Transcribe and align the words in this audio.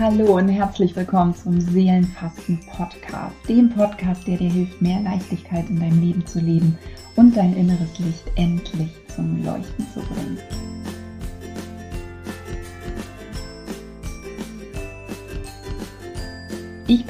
Hallo 0.00 0.38
und 0.38 0.48
herzlich 0.48 0.96
willkommen 0.96 1.34
zum 1.34 1.60
Seelenfasten 1.60 2.58
Podcast, 2.74 3.36
dem 3.46 3.68
Podcast, 3.68 4.26
der 4.26 4.38
dir 4.38 4.48
hilft, 4.48 4.80
mehr 4.80 4.98
Leichtigkeit 5.02 5.68
in 5.68 5.78
deinem 5.78 6.00
Leben 6.00 6.26
zu 6.26 6.40
leben 6.40 6.78
und 7.16 7.36
dein 7.36 7.54
inneres 7.54 7.98
Licht 7.98 8.24
endlich 8.36 8.88
zum 9.14 9.44
Leuchten 9.44 9.86
zu 9.92 10.00
bringen. 10.00 10.38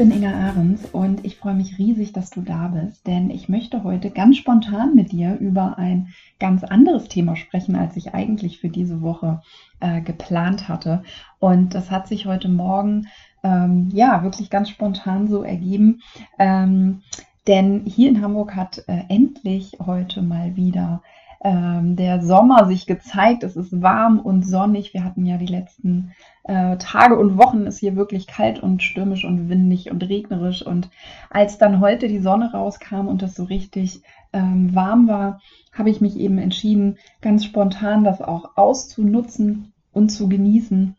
Bin 0.00 0.12
Inga 0.12 0.32
Ahrens 0.32 0.86
und 0.92 1.26
ich 1.26 1.36
freue 1.36 1.52
mich 1.52 1.76
riesig, 1.76 2.14
dass 2.14 2.30
du 2.30 2.40
da 2.40 2.68
bist, 2.68 3.06
denn 3.06 3.28
ich 3.28 3.50
möchte 3.50 3.84
heute 3.84 4.08
ganz 4.08 4.38
spontan 4.38 4.94
mit 4.94 5.12
dir 5.12 5.36
über 5.38 5.76
ein 5.76 6.14
ganz 6.38 6.64
anderes 6.64 7.08
Thema 7.08 7.36
sprechen, 7.36 7.76
als 7.76 7.98
ich 7.98 8.14
eigentlich 8.14 8.60
für 8.60 8.70
diese 8.70 9.02
Woche 9.02 9.42
äh, 9.78 10.00
geplant 10.00 10.70
hatte. 10.70 11.02
Und 11.38 11.74
das 11.74 11.90
hat 11.90 12.08
sich 12.08 12.24
heute 12.24 12.48
Morgen 12.48 13.08
ähm, 13.42 13.90
ja 13.92 14.22
wirklich 14.22 14.48
ganz 14.48 14.70
spontan 14.70 15.28
so 15.28 15.42
ergeben. 15.42 16.00
Ähm, 16.38 17.02
denn 17.46 17.82
hier 17.84 18.08
in 18.08 18.22
Hamburg 18.22 18.56
hat 18.56 18.82
äh, 18.86 19.02
endlich 19.10 19.76
heute 19.84 20.22
mal 20.22 20.56
wieder 20.56 21.02
ähm, 21.42 21.96
der 21.96 22.22
Sommer 22.22 22.66
sich 22.66 22.86
gezeigt. 22.86 23.42
Es 23.44 23.56
ist 23.56 23.80
warm 23.80 24.18
und 24.20 24.46
sonnig. 24.46 24.92
Wir 24.92 25.04
hatten 25.04 25.24
ja 25.24 25.38
die 25.38 25.46
letzten 25.46 26.12
äh, 26.44 26.76
Tage 26.76 27.18
und 27.18 27.38
Wochen 27.38 27.66
ist 27.66 27.78
hier 27.78 27.96
wirklich 27.96 28.26
kalt 28.26 28.62
und 28.62 28.82
stürmisch 28.82 29.24
und 29.24 29.48
windig 29.48 29.90
und 29.90 30.02
regnerisch. 30.02 30.64
Und 30.64 30.90
als 31.30 31.58
dann 31.58 31.80
heute 31.80 32.08
die 32.08 32.20
Sonne 32.20 32.52
rauskam 32.52 33.08
und 33.08 33.22
es 33.22 33.34
so 33.34 33.44
richtig 33.44 34.02
ähm, 34.32 34.74
warm 34.74 35.08
war, 35.08 35.40
habe 35.72 35.90
ich 35.90 36.00
mich 36.00 36.16
eben 36.16 36.38
entschieden, 36.38 36.98
ganz 37.20 37.44
spontan 37.44 38.04
das 38.04 38.20
auch 38.20 38.56
auszunutzen 38.56 39.72
und 39.92 40.10
zu 40.10 40.28
genießen. 40.28 40.94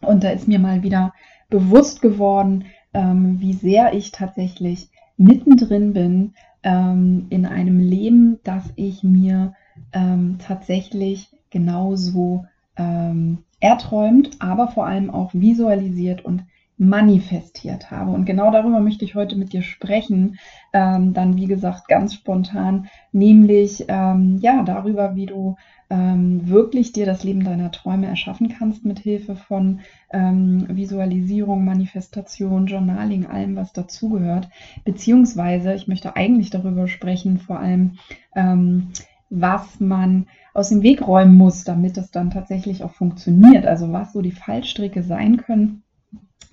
Und 0.00 0.24
da 0.24 0.30
ist 0.30 0.48
mir 0.48 0.58
mal 0.58 0.82
wieder 0.82 1.14
bewusst 1.48 2.02
geworden, 2.02 2.66
ähm, 2.92 3.40
wie 3.40 3.52
sehr 3.54 3.94
ich 3.94 4.10
tatsächlich 4.10 4.90
mittendrin 5.16 5.92
bin 5.92 6.34
ähm, 6.62 7.26
in 7.30 7.46
einem 7.46 7.78
Leben, 7.78 8.38
das 8.44 8.64
ich 8.76 9.02
mir 9.02 9.54
ähm, 9.92 10.38
tatsächlich 10.38 11.28
genauso 11.50 12.46
ähm, 12.76 13.38
erträumt, 13.60 14.36
aber 14.40 14.68
vor 14.68 14.86
allem 14.86 15.10
auch 15.10 15.32
visualisiert 15.34 16.24
und 16.24 16.44
manifestiert 16.78 17.90
habe. 17.90 18.10
Und 18.10 18.24
genau 18.24 18.50
darüber 18.50 18.80
möchte 18.80 19.04
ich 19.04 19.14
heute 19.14 19.36
mit 19.36 19.52
dir 19.52 19.62
sprechen. 19.62 20.38
Ähm, 20.72 21.12
dann, 21.12 21.36
wie 21.36 21.46
gesagt, 21.46 21.86
ganz 21.86 22.14
spontan, 22.14 22.88
nämlich 23.12 23.84
ähm, 23.88 24.38
ja 24.40 24.62
darüber, 24.62 25.14
wie 25.14 25.26
du 25.26 25.56
ähm, 25.90 26.48
wirklich 26.48 26.92
dir 26.92 27.06
das 27.06 27.22
Leben 27.22 27.44
deiner 27.44 27.70
Träume 27.70 28.06
erschaffen 28.06 28.48
kannst 28.48 28.84
mit 28.84 28.98
Hilfe 28.98 29.36
von 29.36 29.80
ähm, 30.10 30.66
Visualisierung, 30.70 31.64
Manifestation, 31.64 32.66
Journaling, 32.66 33.26
allem, 33.26 33.54
was 33.54 33.72
dazugehört. 33.72 34.48
Beziehungsweise, 34.84 35.74
ich 35.74 35.86
möchte 35.86 36.16
eigentlich 36.16 36.50
darüber 36.50 36.88
sprechen, 36.88 37.38
vor 37.38 37.60
allem 37.60 37.98
ähm, 38.34 38.88
was 39.32 39.80
man 39.80 40.26
aus 40.52 40.68
dem 40.68 40.82
Weg 40.82 41.06
räumen 41.06 41.36
muss, 41.36 41.64
damit 41.64 41.96
es 41.96 42.10
dann 42.10 42.30
tatsächlich 42.30 42.84
auch 42.84 42.92
funktioniert. 42.92 43.66
Also 43.66 43.90
was 43.92 44.12
so 44.12 44.20
die 44.20 44.32
Fallstricke 44.32 45.02
sein 45.02 45.38
können. 45.38 45.82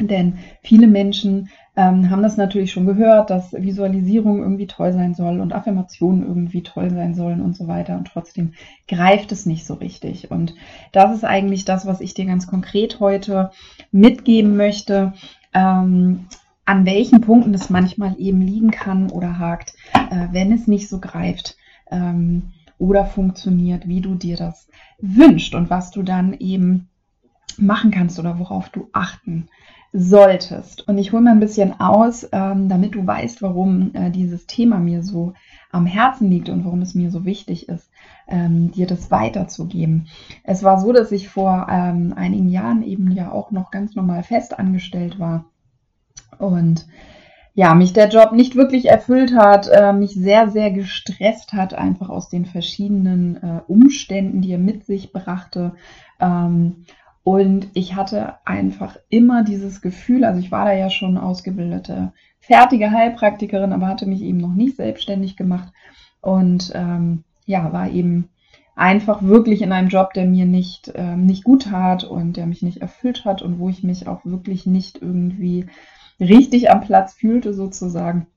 Denn 0.01 0.35
viele 0.63 0.87
Menschen 0.87 1.49
ähm, 1.75 2.09
haben 2.09 2.21
das 2.21 2.37
natürlich 2.37 2.71
schon 2.71 2.85
gehört, 2.85 3.29
dass 3.29 3.51
Visualisierung 3.51 4.39
irgendwie 4.39 4.67
toll 4.67 4.93
sein 4.93 5.13
soll 5.13 5.41
und 5.41 5.51
Affirmationen 5.51 6.25
irgendwie 6.25 6.63
toll 6.63 6.89
sein 6.89 7.15
sollen 7.15 7.41
und 7.41 7.57
so 7.57 7.67
weiter. 7.67 7.97
Und 7.97 8.07
trotzdem 8.07 8.53
greift 8.87 9.33
es 9.33 9.45
nicht 9.45 9.65
so 9.65 9.73
richtig. 9.73 10.31
Und 10.31 10.55
das 10.93 11.13
ist 11.13 11.25
eigentlich 11.25 11.65
das, 11.65 11.85
was 11.85 11.99
ich 11.99 12.13
dir 12.13 12.25
ganz 12.25 12.47
konkret 12.47 13.01
heute 13.01 13.51
mitgeben 13.91 14.55
möchte. 14.55 15.11
Ähm, 15.53 16.27
an 16.63 16.85
welchen 16.85 17.19
Punkten 17.19 17.53
es 17.53 17.69
manchmal 17.69 18.15
eben 18.19 18.39
liegen 18.39 18.71
kann 18.71 19.11
oder 19.11 19.37
hakt, 19.37 19.73
äh, 19.93 20.27
wenn 20.31 20.53
es 20.53 20.67
nicht 20.67 20.87
so 20.87 20.99
greift. 20.99 21.57
Ähm, 21.91 22.53
oder 22.79 23.05
funktioniert, 23.05 23.87
wie 23.87 24.01
du 24.01 24.15
dir 24.15 24.37
das 24.37 24.67
wünschst 24.99 25.53
und 25.53 25.69
was 25.69 25.91
du 25.91 26.01
dann 26.01 26.33
eben 26.33 26.89
machen 27.57 27.91
kannst 27.91 28.17
oder 28.17 28.39
worauf 28.39 28.69
du 28.69 28.87
achten 28.93 29.49
solltest. 29.91 30.87
Und 30.87 30.97
ich 30.97 31.11
hole 31.11 31.21
mal 31.21 31.31
ein 31.31 31.39
bisschen 31.39 31.79
aus, 31.79 32.27
ähm, 32.31 32.69
damit 32.69 32.95
du 32.95 33.05
weißt, 33.05 33.41
warum 33.41 33.93
äh, 33.93 34.11
dieses 34.11 34.45
Thema 34.45 34.79
mir 34.79 35.03
so 35.03 35.33
am 35.71 35.85
Herzen 35.85 36.29
liegt 36.29 36.49
und 36.49 36.63
warum 36.63 36.81
es 36.81 36.95
mir 36.95 37.11
so 37.11 37.25
wichtig 37.25 37.69
ist, 37.69 37.89
ähm, 38.27 38.71
dir 38.71 38.87
das 38.87 39.11
weiterzugeben. 39.11 40.07
Es 40.43 40.63
war 40.63 40.79
so, 40.79 40.93
dass 40.93 41.11
ich 41.11 41.29
vor 41.29 41.67
ähm, 41.69 42.13
einigen 42.15 42.49
Jahren 42.49 42.83
eben 42.83 43.11
ja 43.11 43.31
auch 43.31 43.51
noch 43.51 43.71
ganz 43.71 43.95
normal 43.95 44.23
fest 44.23 44.57
angestellt 44.57 45.19
war 45.19 45.45
und 46.37 46.87
ja, 47.53 47.73
mich 47.73 47.93
der 47.93 48.09
Job 48.09 48.31
nicht 48.31 48.55
wirklich 48.55 48.87
erfüllt 48.87 49.35
hat, 49.35 49.67
äh, 49.67 49.91
mich 49.91 50.11
sehr, 50.11 50.49
sehr 50.49 50.71
gestresst 50.71 51.53
hat, 51.53 51.73
einfach 51.73 52.09
aus 52.09 52.29
den 52.29 52.45
verschiedenen 52.45 53.37
äh, 53.37 53.61
Umständen, 53.67 54.41
die 54.41 54.51
er 54.51 54.59
mit 54.59 54.85
sich 54.85 55.11
brachte. 55.11 55.73
Ähm, 56.19 56.85
und 57.23 57.67
ich 57.73 57.95
hatte 57.95 58.35
einfach 58.45 58.97
immer 59.09 59.43
dieses 59.43 59.81
Gefühl, 59.81 60.23
also 60.23 60.39
ich 60.39 60.51
war 60.51 60.65
da 60.65 60.73
ja 60.73 60.89
schon 60.89 61.17
ausgebildete, 61.17 62.13
fertige 62.39 62.91
Heilpraktikerin, 62.91 63.73
aber 63.73 63.87
hatte 63.87 64.05
mich 64.05 64.21
eben 64.21 64.37
noch 64.37 64.53
nicht 64.53 64.77
selbstständig 64.77 65.35
gemacht 65.35 65.71
und 66.21 66.71
ähm, 66.73 67.23
ja, 67.45 67.71
war 67.73 67.89
eben 67.89 68.29
einfach 68.75 69.21
wirklich 69.21 69.61
in 69.61 69.73
einem 69.73 69.89
Job, 69.89 70.13
der 70.13 70.25
mir 70.25 70.45
nicht, 70.45 70.91
ähm, 70.95 71.25
nicht 71.25 71.43
gut 71.43 71.63
tat 71.63 72.03
und 72.05 72.37
der 72.37 72.45
mich 72.45 72.61
nicht 72.61 72.77
erfüllt 72.77 73.25
hat 73.25 73.41
und 73.41 73.59
wo 73.59 73.69
ich 73.69 73.83
mich 73.83 74.07
auch 74.07 74.23
wirklich 74.23 74.65
nicht 74.65 75.01
irgendwie 75.01 75.67
richtig 76.19 76.69
am 76.71 76.81
Platz 76.81 77.13
fühlte 77.13 77.53
sozusagen. 77.53 78.27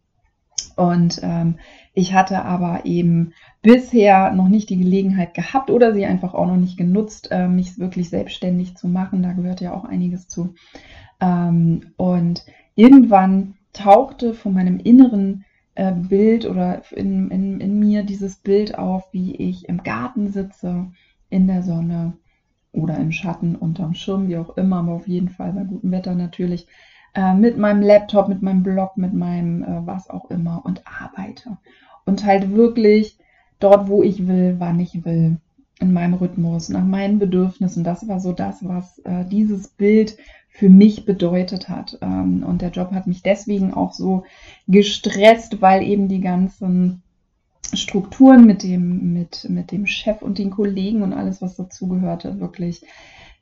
Und 0.76 1.20
ähm, 1.22 1.56
ich 1.94 2.14
hatte 2.14 2.44
aber 2.44 2.86
eben 2.86 3.32
bisher 3.60 4.32
noch 4.32 4.48
nicht 4.48 4.70
die 4.70 4.78
Gelegenheit 4.78 5.34
gehabt 5.34 5.70
oder 5.70 5.92
sie 5.92 6.06
einfach 6.06 6.34
auch 6.34 6.46
noch 6.46 6.56
nicht 6.56 6.78
genutzt, 6.78 7.28
äh, 7.30 7.48
mich 7.48 7.78
wirklich 7.78 8.08
selbstständig 8.08 8.76
zu 8.76 8.88
machen. 8.88 9.22
Da 9.22 9.32
gehört 9.32 9.60
ja 9.60 9.74
auch 9.74 9.84
einiges 9.84 10.28
zu. 10.28 10.54
Ähm, 11.20 11.92
und 11.96 12.44
irgendwann 12.74 13.54
tauchte 13.72 14.34
von 14.34 14.54
meinem 14.54 14.78
inneren 14.78 15.44
äh, 15.74 15.92
Bild 15.92 16.46
oder 16.46 16.82
in, 16.92 17.30
in, 17.30 17.60
in 17.60 17.78
mir 17.78 18.02
dieses 18.02 18.36
Bild 18.36 18.78
auf, 18.78 19.12
wie 19.12 19.34
ich 19.36 19.68
im 19.68 19.82
Garten 19.82 20.28
sitze, 20.28 20.86
in 21.28 21.46
der 21.46 21.62
Sonne 21.62 22.14
oder 22.72 22.96
im 22.96 23.12
Schatten, 23.12 23.56
unterm 23.56 23.94
Schirm, 23.94 24.28
wie 24.28 24.36
auch 24.36 24.56
immer, 24.56 24.78
aber 24.78 24.92
auf 24.92 25.08
jeden 25.08 25.28
Fall 25.28 25.52
bei 25.52 25.64
gutem 25.64 25.90
Wetter 25.90 26.14
natürlich 26.14 26.66
äh, 27.14 27.34
mit 27.34 27.58
meinem 27.58 27.82
Laptop, 27.82 28.28
mit 28.28 28.42
meinem 28.42 28.62
Blog, 28.62 28.96
mit 28.96 29.12
meinem 29.12 29.62
äh, 29.62 29.86
was 29.86 30.08
auch 30.08 30.30
immer 30.30 30.62
und 30.64 30.82
arbeite. 30.86 31.58
Und 32.04 32.24
halt 32.24 32.54
wirklich 32.54 33.16
dort, 33.60 33.88
wo 33.88 34.02
ich 34.02 34.26
will, 34.26 34.56
wann 34.58 34.80
ich 34.80 35.04
will, 35.04 35.36
in 35.80 35.92
meinem 35.92 36.14
Rhythmus, 36.14 36.68
nach 36.68 36.84
meinen 36.84 37.18
Bedürfnissen. 37.18 37.84
Das 37.84 38.06
war 38.08 38.20
so 38.20 38.32
das, 38.32 38.66
was 38.66 39.00
äh, 39.00 39.24
dieses 39.24 39.68
Bild 39.68 40.16
für 40.48 40.68
mich 40.68 41.04
bedeutet 41.04 41.68
hat. 41.68 41.98
Ähm, 42.00 42.44
und 42.46 42.62
der 42.62 42.70
Job 42.70 42.92
hat 42.92 43.06
mich 43.06 43.22
deswegen 43.22 43.74
auch 43.74 43.92
so 43.92 44.24
gestresst, 44.68 45.60
weil 45.60 45.82
eben 45.82 46.08
die 46.08 46.20
ganzen 46.20 47.02
Strukturen 47.74 48.44
mit 48.46 48.62
dem, 48.62 49.12
mit, 49.12 49.46
mit 49.48 49.72
dem 49.72 49.86
Chef 49.86 50.22
und 50.22 50.38
den 50.38 50.50
Kollegen 50.50 51.02
und 51.02 51.12
alles, 51.12 51.42
was 51.42 51.56
dazugehörte, 51.56 52.38
wirklich 52.38 52.82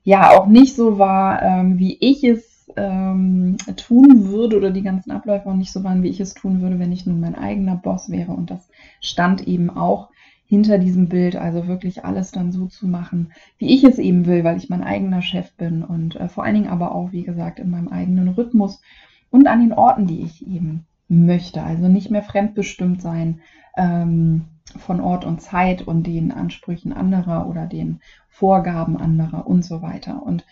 ja 0.02 0.30
auch 0.30 0.46
nicht 0.46 0.74
so 0.74 0.98
war, 0.98 1.42
ähm, 1.42 1.78
wie 1.78 1.96
ich 2.00 2.24
es 2.24 2.49
ähm, 2.76 3.56
tun 3.76 4.28
würde 4.28 4.56
oder 4.56 4.70
die 4.70 4.82
ganzen 4.82 5.10
Abläufe 5.10 5.48
auch 5.48 5.54
nicht 5.54 5.72
so 5.72 5.84
waren, 5.84 6.02
wie 6.02 6.08
ich 6.08 6.20
es 6.20 6.34
tun 6.34 6.60
würde, 6.60 6.78
wenn 6.78 6.92
ich 6.92 7.06
nun 7.06 7.20
mein 7.20 7.34
eigener 7.34 7.76
Boss 7.76 8.10
wäre. 8.10 8.32
Und 8.32 8.50
das 8.50 8.68
stand 9.00 9.46
eben 9.46 9.70
auch 9.70 10.10
hinter 10.46 10.78
diesem 10.78 11.08
Bild, 11.08 11.36
also 11.36 11.68
wirklich 11.68 12.04
alles 12.04 12.32
dann 12.32 12.50
so 12.50 12.66
zu 12.66 12.88
machen, 12.88 13.32
wie 13.58 13.72
ich 13.72 13.84
es 13.84 13.98
eben 13.98 14.26
will, 14.26 14.42
weil 14.42 14.56
ich 14.56 14.68
mein 14.68 14.82
eigener 14.82 15.22
Chef 15.22 15.52
bin 15.52 15.84
und 15.84 16.16
äh, 16.16 16.28
vor 16.28 16.42
allen 16.42 16.56
Dingen 16.56 16.68
aber 16.68 16.92
auch, 16.92 17.12
wie 17.12 17.22
gesagt, 17.22 17.60
in 17.60 17.70
meinem 17.70 17.86
eigenen 17.86 18.28
Rhythmus 18.28 18.82
und 19.30 19.46
an 19.46 19.60
den 19.60 19.72
Orten, 19.72 20.06
die 20.06 20.22
ich 20.22 20.44
eben 20.46 20.86
möchte. 21.08 21.62
Also 21.62 21.88
nicht 21.88 22.10
mehr 22.10 22.22
fremdbestimmt 22.22 23.00
sein 23.00 23.40
ähm, 23.76 24.46
von 24.76 25.00
Ort 25.00 25.24
und 25.24 25.40
Zeit 25.40 25.82
und 25.82 26.06
den 26.06 26.32
Ansprüchen 26.32 26.92
anderer 26.92 27.48
oder 27.48 27.66
den 27.66 28.00
Vorgaben 28.28 28.96
anderer 28.96 29.46
und 29.46 29.64
so 29.64 29.82
weiter. 29.82 30.22
Und 30.22 30.44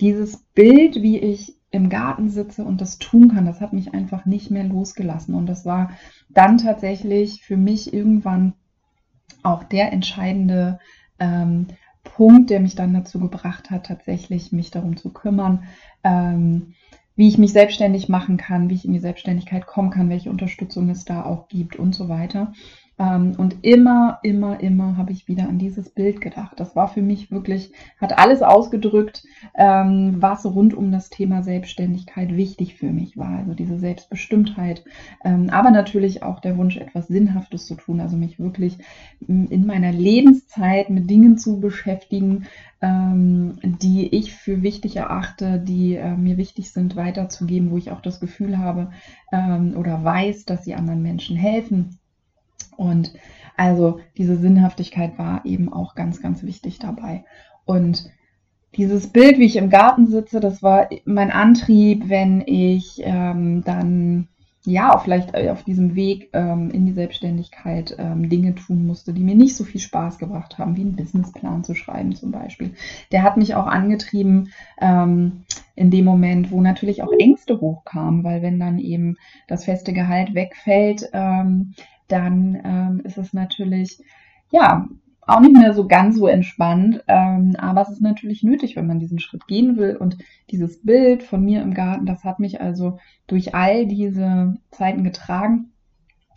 dieses 0.00 0.38
Bild, 0.54 0.96
wie 0.96 1.18
ich 1.18 1.56
im 1.74 1.88
Garten 1.88 2.28
sitze 2.28 2.64
und 2.64 2.80
das 2.80 2.98
tun 2.98 3.34
kann, 3.34 3.46
das 3.46 3.60
hat 3.60 3.72
mich 3.72 3.92
einfach 3.92 4.24
nicht 4.26 4.50
mehr 4.50 4.64
losgelassen. 4.64 5.34
Und 5.34 5.46
das 5.46 5.66
war 5.66 5.90
dann 6.30 6.58
tatsächlich 6.58 7.42
für 7.42 7.56
mich 7.56 7.92
irgendwann 7.92 8.54
auch 9.42 9.64
der 9.64 9.92
entscheidende 9.92 10.78
ähm, 11.18 11.66
Punkt, 12.02 12.50
der 12.50 12.60
mich 12.60 12.74
dann 12.74 12.94
dazu 12.94 13.18
gebracht 13.18 13.70
hat, 13.70 13.86
tatsächlich 13.86 14.52
mich 14.52 14.70
darum 14.70 14.96
zu 14.96 15.12
kümmern, 15.12 15.64
ähm, 16.04 16.74
wie 17.16 17.28
ich 17.28 17.38
mich 17.38 17.52
selbstständig 17.52 18.08
machen 18.08 18.36
kann, 18.36 18.68
wie 18.68 18.74
ich 18.74 18.84
in 18.84 18.92
die 18.92 18.98
Selbstständigkeit 18.98 19.66
kommen 19.66 19.90
kann, 19.90 20.08
welche 20.08 20.30
Unterstützung 20.30 20.88
es 20.90 21.04
da 21.04 21.24
auch 21.24 21.48
gibt 21.48 21.76
und 21.76 21.94
so 21.94 22.08
weiter. 22.08 22.52
Ähm, 22.98 23.34
und 23.38 23.56
immer, 23.62 24.20
immer, 24.22 24.60
immer 24.60 24.96
habe 24.96 25.12
ich 25.12 25.26
wieder 25.26 25.48
an 25.48 25.58
dieses 25.58 25.90
Bild 25.90 26.20
gedacht. 26.20 26.60
Das 26.60 26.76
war 26.76 26.88
für 26.88 27.02
mich 27.02 27.30
wirklich, 27.30 27.72
hat 28.00 28.18
alles 28.18 28.42
ausgedrückt, 28.42 29.24
ähm, 29.54 30.16
was 30.18 30.46
rund 30.46 30.74
um 30.74 30.92
das 30.92 31.10
Thema 31.10 31.42
Selbstständigkeit 31.42 32.36
wichtig 32.36 32.76
für 32.76 32.90
mich 32.90 33.16
war. 33.16 33.38
Also 33.38 33.54
diese 33.54 33.78
Selbstbestimmtheit, 33.78 34.84
ähm, 35.24 35.50
aber 35.50 35.70
natürlich 35.72 36.22
auch 36.22 36.38
der 36.38 36.56
Wunsch, 36.56 36.76
etwas 36.76 37.08
Sinnhaftes 37.08 37.66
zu 37.66 37.74
tun. 37.74 38.00
Also 38.00 38.16
mich 38.16 38.38
wirklich 38.38 38.78
in 39.26 39.66
meiner 39.66 39.92
Lebenszeit 39.92 40.90
mit 40.90 41.08
Dingen 41.10 41.38
zu 41.38 41.60
beschäftigen, 41.60 42.46
die 42.82 44.14
ich 44.14 44.34
für 44.34 44.62
wichtig 44.62 44.96
erachte, 44.96 45.58
die 45.58 45.94
äh, 45.94 46.14
mir 46.16 46.36
wichtig 46.36 46.70
sind, 46.70 46.96
weiterzugeben, 46.96 47.70
wo 47.70 47.78
ich 47.78 47.90
auch 47.90 48.02
das 48.02 48.20
Gefühl 48.20 48.58
habe 48.58 48.90
oder 49.32 50.04
weiß, 50.04 50.44
dass 50.44 50.64
sie 50.64 50.74
anderen 50.74 51.02
Menschen 51.02 51.36
helfen. 51.36 51.98
Und 52.76 53.12
also 53.56 54.00
diese 54.16 54.36
Sinnhaftigkeit 54.36 55.18
war 55.18 55.44
eben 55.44 55.72
auch 55.72 55.94
ganz, 55.94 56.20
ganz 56.20 56.42
wichtig 56.42 56.78
dabei. 56.78 57.24
Und 57.64 58.10
dieses 58.76 59.06
Bild, 59.08 59.38
wie 59.38 59.44
ich 59.44 59.56
im 59.56 59.70
Garten 59.70 60.06
sitze, 60.06 60.40
das 60.40 60.62
war 60.62 60.88
mein 61.04 61.30
Antrieb, 61.30 62.08
wenn 62.08 62.42
ich 62.46 63.00
ähm, 63.04 63.62
dann 63.64 64.28
ja 64.66 64.96
vielleicht 64.98 65.36
auf 65.36 65.62
diesem 65.62 65.94
Weg 65.94 66.30
ähm, 66.32 66.70
in 66.70 66.86
die 66.86 66.92
Selbstständigkeit 66.92 67.94
ähm, 67.98 68.30
Dinge 68.30 68.54
tun 68.54 68.86
musste, 68.86 69.12
die 69.12 69.22
mir 69.22 69.34
nicht 69.34 69.56
so 69.56 69.64
viel 69.64 69.80
Spaß 69.80 70.18
gebracht 70.18 70.58
haben, 70.58 70.76
wie 70.76 70.80
einen 70.80 70.96
Businessplan 70.96 71.64
zu 71.64 71.74
schreiben 71.74 72.14
zum 72.14 72.30
Beispiel. 72.30 72.72
Der 73.12 73.22
hat 73.22 73.36
mich 73.36 73.54
auch 73.54 73.66
angetrieben 73.66 74.50
ähm, 74.80 75.44
in 75.76 75.90
dem 75.90 76.06
Moment, 76.06 76.50
wo 76.50 76.62
natürlich 76.62 77.02
auch 77.02 77.12
Ängste 77.18 77.60
hochkamen, 77.60 78.24
weil 78.24 78.40
wenn 78.40 78.58
dann 78.58 78.78
eben 78.78 79.16
das 79.48 79.64
feste 79.64 79.92
Gehalt 79.92 80.34
wegfällt, 80.34 81.10
ähm, 81.12 81.74
dann 82.08 82.60
ähm, 82.64 83.00
ist 83.04 83.18
es 83.18 83.32
natürlich, 83.32 83.98
ja, 84.50 84.86
auch 85.26 85.40
nicht 85.40 85.56
mehr 85.56 85.72
so 85.72 85.86
ganz 85.86 86.16
so 86.16 86.26
entspannt, 86.26 87.02
ähm, 87.08 87.56
aber 87.58 87.82
es 87.82 87.88
ist 87.88 88.02
natürlich 88.02 88.42
nötig, 88.42 88.76
wenn 88.76 88.86
man 88.86 88.98
diesen 88.98 89.18
Schritt 89.18 89.46
gehen 89.46 89.76
will. 89.76 89.96
Und 89.96 90.18
dieses 90.50 90.82
Bild 90.82 91.22
von 91.22 91.42
mir 91.42 91.62
im 91.62 91.72
Garten, 91.72 92.06
das 92.06 92.24
hat 92.24 92.40
mich 92.40 92.60
also 92.60 92.98
durch 93.26 93.54
all 93.54 93.86
diese 93.86 94.56
Zeiten 94.70 95.02
getragen. 95.02 95.72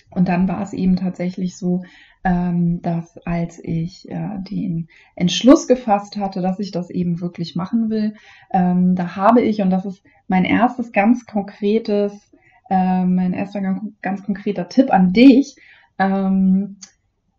Und 0.09 0.29
dann 0.29 0.47
war 0.47 0.61
es 0.61 0.71
eben 0.71 0.95
tatsächlich 0.95 1.57
so, 1.57 1.83
ähm, 2.23 2.81
dass 2.81 3.17
als 3.25 3.59
ich 3.63 4.09
äh, 4.09 4.39
den 4.49 4.87
Entschluss 5.15 5.67
gefasst 5.67 6.17
hatte, 6.17 6.41
dass 6.41 6.59
ich 6.59 6.71
das 6.71 6.89
eben 6.89 7.19
wirklich 7.19 7.55
machen 7.55 7.89
will, 7.89 8.15
ähm, 8.51 8.95
da 8.95 9.15
habe 9.15 9.41
ich, 9.41 9.61
und 9.61 9.69
das 9.69 9.85
ist 9.85 10.01
mein 10.27 10.45
erstes 10.45 10.91
ganz 10.91 11.25
konkretes 11.25 12.26
ähm, 12.69 13.15
mein 13.15 13.33
erster 13.33 13.61
ganz, 14.01 14.23
konkreter 14.23 14.69
Tipp 14.69 14.91
an 14.91 15.13
dich, 15.13 15.55
ähm, 15.99 16.77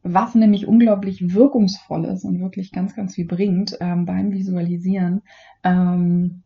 was 0.02 0.34
nämlich 0.34 0.66
unglaublich 0.66 1.34
wirkungsvoll 1.34 2.04
ist 2.06 2.24
und 2.24 2.40
wirklich 2.40 2.72
ganz, 2.72 2.94
ganz 2.94 3.14
viel 3.14 3.26
bringt 3.26 3.76
ähm, 3.80 4.06
beim 4.06 4.32
Visualisieren, 4.32 5.22
ähm, 5.64 6.42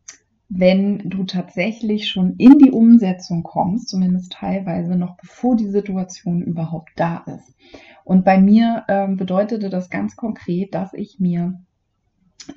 wenn 0.49 1.09
du 1.09 1.23
tatsächlich 1.23 2.09
schon 2.09 2.35
in 2.37 2.59
die 2.59 2.71
Umsetzung 2.71 3.43
kommst, 3.43 3.89
zumindest 3.89 4.33
teilweise 4.33 4.95
noch 4.95 5.17
bevor 5.17 5.55
die 5.55 5.69
Situation 5.69 6.41
überhaupt 6.43 6.91
da 6.95 7.23
ist. 7.25 7.55
Und 8.03 8.25
bei 8.25 8.39
mir 8.39 8.83
ähm, 8.87 9.17
bedeutete 9.17 9.69
das 9.69 9.89
ganz 9.89 10.15
konkret, 10.15 10.75
dass 10.75 10.93
ich 10.93 11.19
mir 11.19 11.59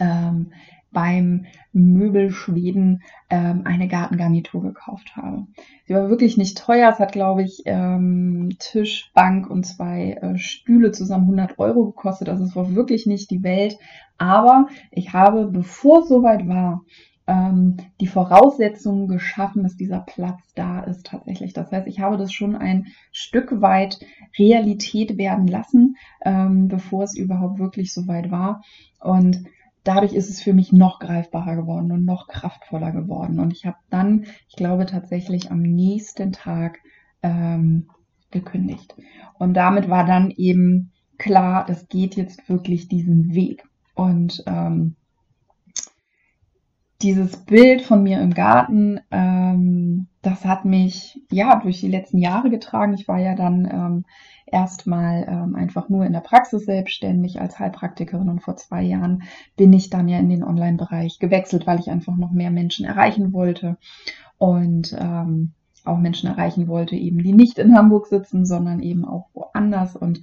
ähm, 0.00 0.52
beim 0.92 1.46
Möbelschweden 1.72 3.02
ähm, 3.28 3.62
eine 3.64 3.88
Gartengarnitur 3.88 4.62
gekauft 4.62 5.16
habe. 5.16 5.46
Sie 5.86 5.94
war 5.94 6.08
wirklich 6.08 6.36
nicht 6.36 6.58
teuer. 6.58 6.90
Es 6.90 6.98
hat, 6.98 7.12
glaube 7.12 7.42
ich, 7.42 7.62
ähm, 7.66 8.50
Tisch, 8.58 9.10
Bank 9.14 9.50
und 9.50 9.64
zwei 9.64 10.12
äh, 10.22 10.38
Stühle 10.38 10.92
zusammen 10.92 11.24
100 11.24 11.58
Euro 11.58 11.86
gekostet. 11.86 12.28
Also 12.28 12.44
es 12.44 12.56
war 12.56 12.74
wirklich 12.74 13.06
nicht 13.06 13.30
die 13.30 13.42
Welt. 13.42 13.78
Aber 14.18 14.68
ich 14.90 15.12
habe, 15.12 15.46
bevor 15.46 16.02
es 16.02 16.08
soweit 16.08 16.48
war, 16.48 16.82
ähm, 17.26 17.76
die 18.00 18.06
Voraussetzungen 18.06 19.08
geschaffen, 19.08 19.64
dass 19.64 19.76
dieser 19.76 20.00
Platz 20.00 20.40
da 20.54 20.80
ist 20.80 21.06
tatsächlich. 21.06 21.52
Das 21.52 21.72
heißt, 21.72 21.86
ich 21.88 22.00
habe 22.00 22.16
das 22.16 22.32
schon 22.32 22.56
ein 22.56 22.86
Stück 23.10 23.60
weit 23.60 23.98
Realität 24.38 25.18
werden 25.18 25.46
lassen, 25.46 25.96
ähm, 26.24 26.68
bevor 26.68 27.02
es 27.02 27.16
überhaupt 27.16 27.58
wirklich 27.58 27.92
soweit 27.92 28.30
war. 28.30 28.62
Und 29.00 29.44
dadurch 29.86 30.12
ist 30.12 30.30
es 30.30 30.42
für 30.42 30.52
mich 30.52 30.72
noch 30.72 30.98
greifbarer 30.98 31.56
geworden 31.56 31.92
und 31.92 32.04
noch 32.04 32.28
kraftvoller 32.28 32.92
geworden. 32.92 33.38
Und 33.38 33.52
ich 33.52 33.66
habe 33.66 33.76
dann, 33.90 34.26
ich 34.48 34.56
glaube 34.56 34.86
tatsächlich 34.86 35.50
am 35.50 35.62
nächsten 35.62 36.32
Tag 36.32 36.80
ähm, 37.22 37.88
gekündigt. 38.30 38.94
Und 39.38 39.54
damit 39.54 39.88
war 39.88 40.04
dann 40.04 40.30
eben 40.30 40.92
klar, 41.18 41.64
das 41.66 41.88
geht 41.88 42.16
jetzt 42.16 42.48
wirklich 42.48 42.88
diesen 42.88 43.34
Weg. 43.34 43.64
Und 43.94 44.42
ähm, 44.46 44.96
dieses 47.02 47.36
Bild 47.44 47.82
von 47.82 48.02
mir 48.02 48.20
im 48.20 48.34
Garten, 48.34 49.00
ähm, 49.10 50.08
das 50.22 50.44
hat 50.44 50.64
mich 50.64 51.22
ja 51.30 51.60
durch 51.60 51.80
die 51.80 51.88
letzten 51.88 52.18
Jahre 52.18 52.50
getragen. 52.50 52.94
Ich 52.94 53.06
war 53.06 53.18
ja 53.18 53.34
dann 53.34 53.64
ähm, 53.70 54.04
erstmal 54.46 55.26
ähm, 55.28 55.54
einfach 55.54 55.88
nur 55.88 56.04
in 56.06 56.12
der 56.12 56.20
Praxis 56.20 56.64
selbstständig 56.64 57.40
als 57.40 57.58
Heilpraktikerin 57.58 58.28
und 58.28 58.40
vor 58.40 58.56
zwei 58.56 58.82
Jahren 58.82 59.24
bin 59.56 59.72
ich 59.72 59.90
dann 59.90 60.08
ja 60.08 60.18
in 60.18 60.28
den 60.28 60.44
Online-Bereich 60.44 61.18
gewechselt, 61.18 61.66
weil 61.66 61.80
ich 61.80 61.90
einfach 61.90 62.16
noch 62.16 62.30
mehr 62.30 62.50
Menschen 62.50 62.86
erreichen 62.86 63.32
wollte 63.32 63.76
und 64.38 64.96
ähm, 64.98 65.52
auch 65.84 65.98
Menschen 65.98 66.28
erreichen 66.28 66.68
wollte, 66.68 66.96
eben 66.96 67.22
die 67.22 67.32
nicht 67.32 67.58
in 67.58 67.76
Hamburg 67.76 68.06
sitzen, 68.06 68.44
sondern 68.44 68.80
eben 68.80 69.04
auch 69.04 69.28
woanders. 69.34 69.96
Und 69.96 70.20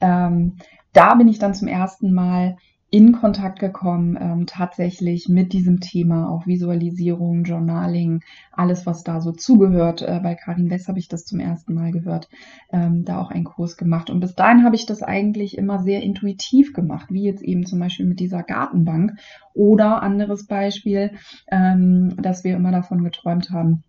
ähm, 0.00 0.56
da 0.92 1.14
bin 1.14 1.28
ich 1.28 1.38
dann 1.38 1.54
zum 1.54 1.68
ersten 1.68 2.12
Mal 2.12 2.56
in 2.94 3.10
Kontakt 3.10 3.58
gekommen, 3.58 4.16
ähm, 4.20 4.46
tatsächlich 4.46 5.28
mit 5.28 5.52
diesem 5.52 5.80
Thema, 5.80 6.30
auch 6.30 6.46
Visualisierung, 6.46 7.42
Journaling, 7.42 8.20
alles, 8.52 8.86
was 8.86 9.02
da 9.02 9.20
so 9.20 9.32
zugehört. 9.32 10.02
Äh, 10.02 10.20
bei 10.22 10.36
Karin 10.36 10.70
Wess 10.70 10.86
habe 10.86 11.00
ich 11.00 11.08
das 11.08 11.24
zum 11.24 11.40
ersten 11.40 11.74
Mal 11.74 11.90
gehört, 11.90 12.28
ähm, 12.72 13.04
da 13.04 13.20
auch 13.20 13.32
einen 13.32 13.42
Kurs 13.42 13.76
gemacht. 13.76 14.10
Und 14.10 14.20
bis 14.20 14.36
dahin 14.36 14.62
habe 14.62 14.76
ich 14.76 14.86
das 14.86 15.02
eigentlich 15.02 15.58
immer 15.58 15.80
sehr 15.80 16.04
intuitiv 16.04 16.72
gemacht, 16.72 17.08
wie 17.10 17.24
jetzt 17.24 17.42
eben 17.42 17.66
zum 17.66 17.80
Beispiel 17.80 18.06
mit 18.06 18.20
dieser 18.20 18.44
Gartenbank 18.44 19.14
oder 19.54 20.00
anderes 20.00 20.46
Beispiel, 20.46 21.10
ähm, 21.50 22.14
dass 22.22 22.44
wir 22.44 22.54
immer 22.54 22.70
davon 22.70 23.02
geträumt 23.02 23.50
haben, 23.50 23.82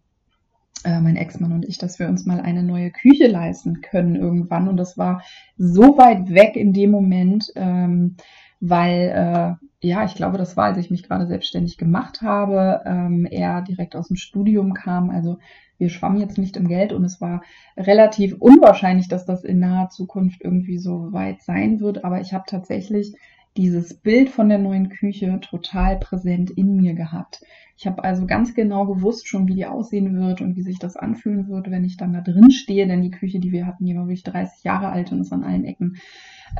äh, 0.83 0.99
mein 0.99 1.15
Ex-Mann 1.15 1.53
und 1.53 1.65
ich, 1.65 1.77
dass 1.77 1.99
wir 1.99 2.07
uns 2.07 2.25
mal 2.25 2.39
eine 2.39 2.63
neue 2.63 2.89
Küche 2.89 3.27
leisten 3.27 3.81
können 3.81 4.15
irgendwann. 4.15 4.67
Und 4.67 4.77
das 4.77 4.97
war 4.97 5.21
so 5.57 5.95
weit 5.99 6.31
weg 6.31 6.55
in 6.55 6.73
dem 6.73 6.89
Moment, 6.89 7.51
ähm, 7.55 8.15
weil 8.59 9.57
äh, 9.61 9.65
ja, 9.85 10.03
ich 10.03 10.15
glaube, 10.15 10.37
das 10.37 10.57
war, 10.57 10.65
als 10.65 10.77
ich 10.77 10.89
mich 10.89 11.03
gerade 11.03 11.27
selbstständig 11.27 11.77
gemacht 11.77 12.21
habe, 12.21 12.81
ähm, 12.85 13.27
er 13.29 13.61
direkt 13.61 13.95
aus 13.95 14.07
dem 14.07 14.15
Studium 14.15 14.73
kam. 14.73 15.09
Also 15.09 15.37
wir 15.77 15.89
schwammen 15.89 16.21
jetzt 16.21 16.37
nicht 16.37 16.57
im 16.57 16.67
Geld 16.67 16.93
und 16.93 17.03
es 17.03 17.21
war 17.21 17.43
relativ 17.77 18.35
unwahrscheinlich, 18.39 19.07
dass 19.07 19.25
das 19.25 19.43
in 19.43 19.59
naher 19.59 19.89
Zukunft 19.89 20.41
irgendwie 20.41 20.77
so 20.77 21.11
weit 21.11 21.41
sein 21.41 21.79
wird. 21.81 22.03
Aber 22.03 22.21
ich 22.21 22.33
habe 22.33 22.45
tatsächlich 22.47 23.13
dieses 23.57 23.93
Bild 23.93 24.29
von 24.29 24.49
der 24.49 24.57
neuen 24.57 24.89
Küche 24.89 25.39
total 25.41 25.97
präsent 25.97 26.51
in 26.51 26.75
mir 26.75 26.93
gehabt. 26.93 27.41
Ich 27.77 27.87
habe 27.87 28.03
also 28.03 28.25
ganz 28.25 28.53
genau 28.53 28.85
gewusst 28.85 29.27
schon, 29.27 29.47
wie 29.47 29.55
die 29.55 29.65
aussehen 29.65 30.17
wird 30.17 30.41
und 30.41 30.55
wie 30.55 30.61
sich 30.61 30.79
das 30.79 30.95
anfühlen 30.95 31.47
wird, 31.49 31.69
wenn 31.69 31.83
ich 31.83 31.97
dann 31.97 32.13
da 32.13 32.21
drin 32.21 32.51
stehe. 32.51 32.87
Denn 32.87 33.01
die 33.01 33.11
Küche, 33.11 33.39
die 33.39 33.51
wir 33.51 33.65
hatten, 33.65 33.85
die 33.85 33.95
war 33.95 34.03
wirklich 34.03 34.23
30 34.23 34.63
Jahre 34.63 34.89
alt 34.89 35.11
und 35.11 35.21
ist 35.21 35.33
an 35.33 35.43
allen 35.43 35.65
Ecken 35.65 35.97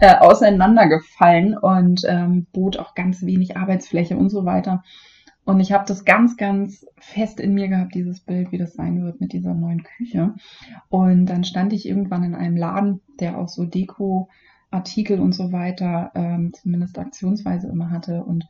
äh, 0.01 0.15
auseinandergefallen 0.15 1.57
und 1.57 2.01
ähm, 2.07 2.47
bot 2.51 2.77
auch 2.77 2.95
ganz 2.95 3.23
wenig 3.23 3.55
Arbeitsfläche 3.55 4.17
und 4.17 4.29
so 4.29 4.45
weiter. 4.45 4.83
Und 5.45 5.59
ich 5.59 5.71
habe 5.71 5.85
das 5.87 6.05
ganz, 6.05 6.37
ganz 6.37 6.85
fest 6.97 7.39
in 7.39 7.53
mir 7.53 7.67
gehabt, 7.67 7.93
dieses 7.93 8.19
Bild, 8.19 8.51
wie 8.51 8.57
das 8.57 8.73
sein 8.73 9.03
wird 9.03 9.21
mit 9.21 9.31
dieser 9.31 9.53
neuen 9.53 9.83
Küche. 9.83 10.33
Und 10.89 11.27
dann 11.27 11.43
stand 11.43 11.71
ich 11.71 11.87
irgendwann 11.87 12.23
in 12.23 12.35
einem 12.35 12.57
Laden, 12.57 13.01
der 13.19 13.37
auch 13.37 13.47
so 13.47 13.63
Deko 13.63 14.27
Artikel 14.75 15.19
und 15.19 15.33
so 15.33 15.51
weiter, 15.51 16.11
ähm, 16.15 16.53
zumindest 16.53 16.99
aktionsweise 16.99 17.67
immer 17.67 17.89
hatte. 17.89 18.23
Und 18.23 18.45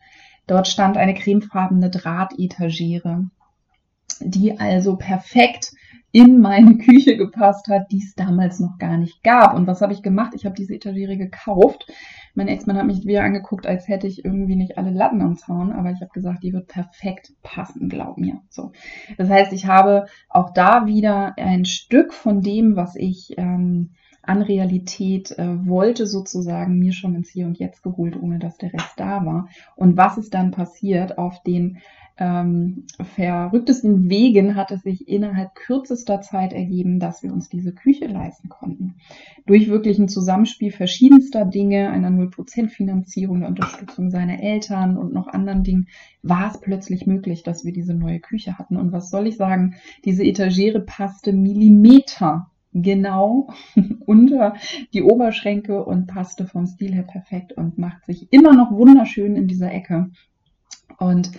dort 0.47 0.67
stand 0.67 0.97
eine 0.97 1.13
cremefarbene 1.13 1.89
Drahtetagere, 1.89 3.29
die 4.19 4.59
also 4.59 4.97
perfekt 4.97 5.73
in 6.11 6.39
meine 6.39 6.77
Küche 6.77 7.17
gepasst 7.17 7.67
hat, 7.67 7.91
die 7.91 7.97
es 7.97 8.15
damals 8.15 8.61
noch 8.61 8.77
gar 8.77 8.97
nicht 8.97 9.21
gab. 9.21 9.53
Und 9.53 9.67
was 9.67 9.81
habe 9.81 9.91
ich 9.91 10.01
gemacht? 10.01 10.31
Ich 10.33 10.45
habe 10.45 10.55
diese 10.55 10.73
Etagere 10.73 11.17
gekauft. 11.17 11.91
Mein 12.35 12.47
Ex-Mann 12.47 12.77
hat 12.77 12.85
mich 12.85 13.05
wieder 13.05 13.23
angeguckt, 13.23 13.67
als 13.67 13.89
hätte 13.89 14.07
ich 14.07 14.23
irgendwie 14.23 14.55
nicht 14.55 14.77
alle 14.77 14.91
Latten 14.91 15.21
am 15.21 15.35
Zaun, 15.35 15.73
aber 15.73 15.91
ich 15.91 15.99
habe 15.99 16.11
gesagt, 16.13 16.43
die 16.43 16.53
wird 16.53 16.67
perfekt 16.67 17.33
passen, 17.43 17.89
glaub 17.89 18.17
mir. 18.17 18.41
So. 18.49 18.71
Das 19.17 19.29
heißt, 19.29 19.51
ich 19.51 19.65
habe 19.65 20.05
auch 20.29 20.53
da 20.53 20.85
wieder 20.85 21.33
ein 21.37 21.65
Stück 21.65 22.13
von 22.13 22.41
dem, 22.41 22.77
was 22.77 22.95
ich 22.95 23.33
ähm, 23.37 23.91
an 24.27 24.41
Realität 24.41 25.31
äh, 25.31 25.65
wollte, 25.65 26.07
sozusagen 26.07 26.79
mir 26.79 26.93
schon 26.93 27.15
ins 27.15 27.29
Hier 27.29 27.45
und 27.45 27.59
Jetzt 27.59 27.83
geholt, 27.83 28.15
ohne 28.21 28.39
dass 28.39 28.57
der 28.57 28.73
Rest 28.73 28.93
da 28.97 29.25
war. 29.25 29.49
Und 29.75 29.97
was 29.97 30.17
ist 30.17 30.33
dann 30.33 30.51
passiert 30.51 31.17
auf 31.17 31.41
den 31.43 31.79
ähm, 32.17 32.85
verrücktesten 33.15 34.09
Wegen 34.09 34.55
hat 34.55 34.71
es 34.71 34.83
sich 34.83 35.07
innerhalb 35.07 35.53
kürzester 35.53 36.21
Zeit 36.21 36.53
ergeben, 36.53 36.99
dass 36.99 37.23
wir 37.23 37.33
uns 37.33 37.49
diese 37.49 37.73
Küche 37.73 38.07
leisten 38.07 38.47
konnten. 38.47 38.95
Durch 39.45 39.67
wirklich 39.67 39.99
ein 39.99 40.07
Zusammenspiel 40.07 40.71
verschiedenster 40.71 41.43
Dinge, 41.45 41.89
einer 41.89 42.09
0% 42.09 42.69
Finanzierung, 42.69 43.41
der 43.41 43.49
Unterstützung 43.49 44.11
seiner 44.11 44.41
Eltern 44.41 44.97
und 44.97 45.13
noch 45.13 45.27
anderen 45.27 45.63
Dingen, 45.63 45.87
war 46.21 46.51
es 46.51 46.61
plötzlich 46.61 47.05
möglich, 47.05 47.43
dass 47.43 47.65
wir 47.65 47.73
diese 47.73 47.93
neue 47.93 48.21
Küche 48.21 48.57
hatten. 48.57 48.77
Und 48.77 48.93
was 48.93 49.09
soll 49.09 49.27
ich 49.27 49.35
sagen? 49.35 49.75
Diese 50.05 50.23
Etagere 50.23 50.79
passte 50.79 51.33
Millimeter 51.33 52.49
genau 52.75 53.47
unter 54.05 54.55
die 54.93 55.01
Oberschränke 55.01 55.83
und 55.83 56.07
passte 56.07 56.45
vom 56.45 56.67
Stil 56.67 56.93
her 56.93 57.03
perfekt 57.03 57.53
und 57.53 57.77
macht 57.77 58.05
sich 58.05 58.31
immer 58.31 58.53
noch 58.53 58.71
wunderschön 58.71 59.35
in 59.35 59.47
dieser 59.47 59.71
Ecke. 59.71 60.11
Und 60.99 61.31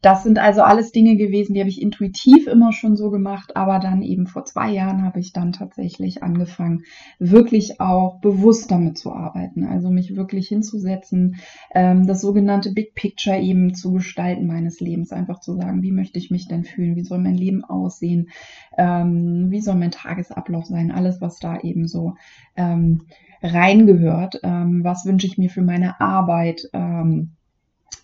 das 0.00 0.22
sind 0.22 0.38
also 0.38 0.62
alles 0.62 0.92
Dinge 0.92 1.16
gewesen, 1.16 1.54
die 1.54 1.60
habe 1.60 1.70
ich 1.70 1.82
intuitiv 1.82 2.46
immer 2.46 2.72
schon 2.72 2.96
so 2.96 3.10
gemacht, 3.10 3.56
aber 3.56 3.80
dann 3.80 4.02
eben 4.02 4.28
vor 4.28 4.44
zwei 4.44 4.70
Jahren 4.70 5.02
habe 5.02 5.18
ich 5.18 5.32
dann 5.32 5.52
tatsächlich 5.52 6.22
angefangen, 6.22 6.84
wirklich 7.18 7.80
auch 7.80 8.20
bewusst 8.20 8.70
damit 8.70 8.96
zu 8.96 9.12
arbeiten, 9.12 9.64
also 9.64 9.90
mich 9.90 10.14
wirklich 10.14 10.46
hinzusetzen, 10.46 11.36
ähm, 11.74 12.06
das 12.06 12.20
sogenannte 12.20 12.70
Big 12.70 12.94
Picture 12.94 13.38
eben 13.38 13.74
zu 13.74 13.92
gestalten 13.92 14.46
meines 14.46 14.78
Lebens, 14.78 15.10
einfach 15.10 15.40
zu 15.40 15.56
sagen, 15.56 15.82
wie 15.82 15.92
möchte 15.92 16.18
ich 16.18 16.30
mich 16.30 16.46
denn 16.46 16.62
fühlen, 16.62 16.94
wie 16.94 17.04
soll 17.04 17.18
mein 17.18 17.36
Leben 17.36 17.64
aussehen, 17.64 18.28
ähm, 18.76 19.50
wie 19.50 19.60
soll 19.60 19.74
mein 19.74 19.90
Tagesablauf 19.90 20.66
sein, 20.66 20.92
alles, 20.92 21.20
was 21.20 21.40
da 21.40 21.58
eben 21.58 21.88
so 21.88 22.14
ähm, 22.56 23.02
reingehört, 23.42 24.40
was 24.42 25.06
wünsche 25.06 25.28
ich 25.28 25.38
mir 25.38 25.48
für 25.48 25.62
meine 25.62 26.00
Arbeit 26.00 26.68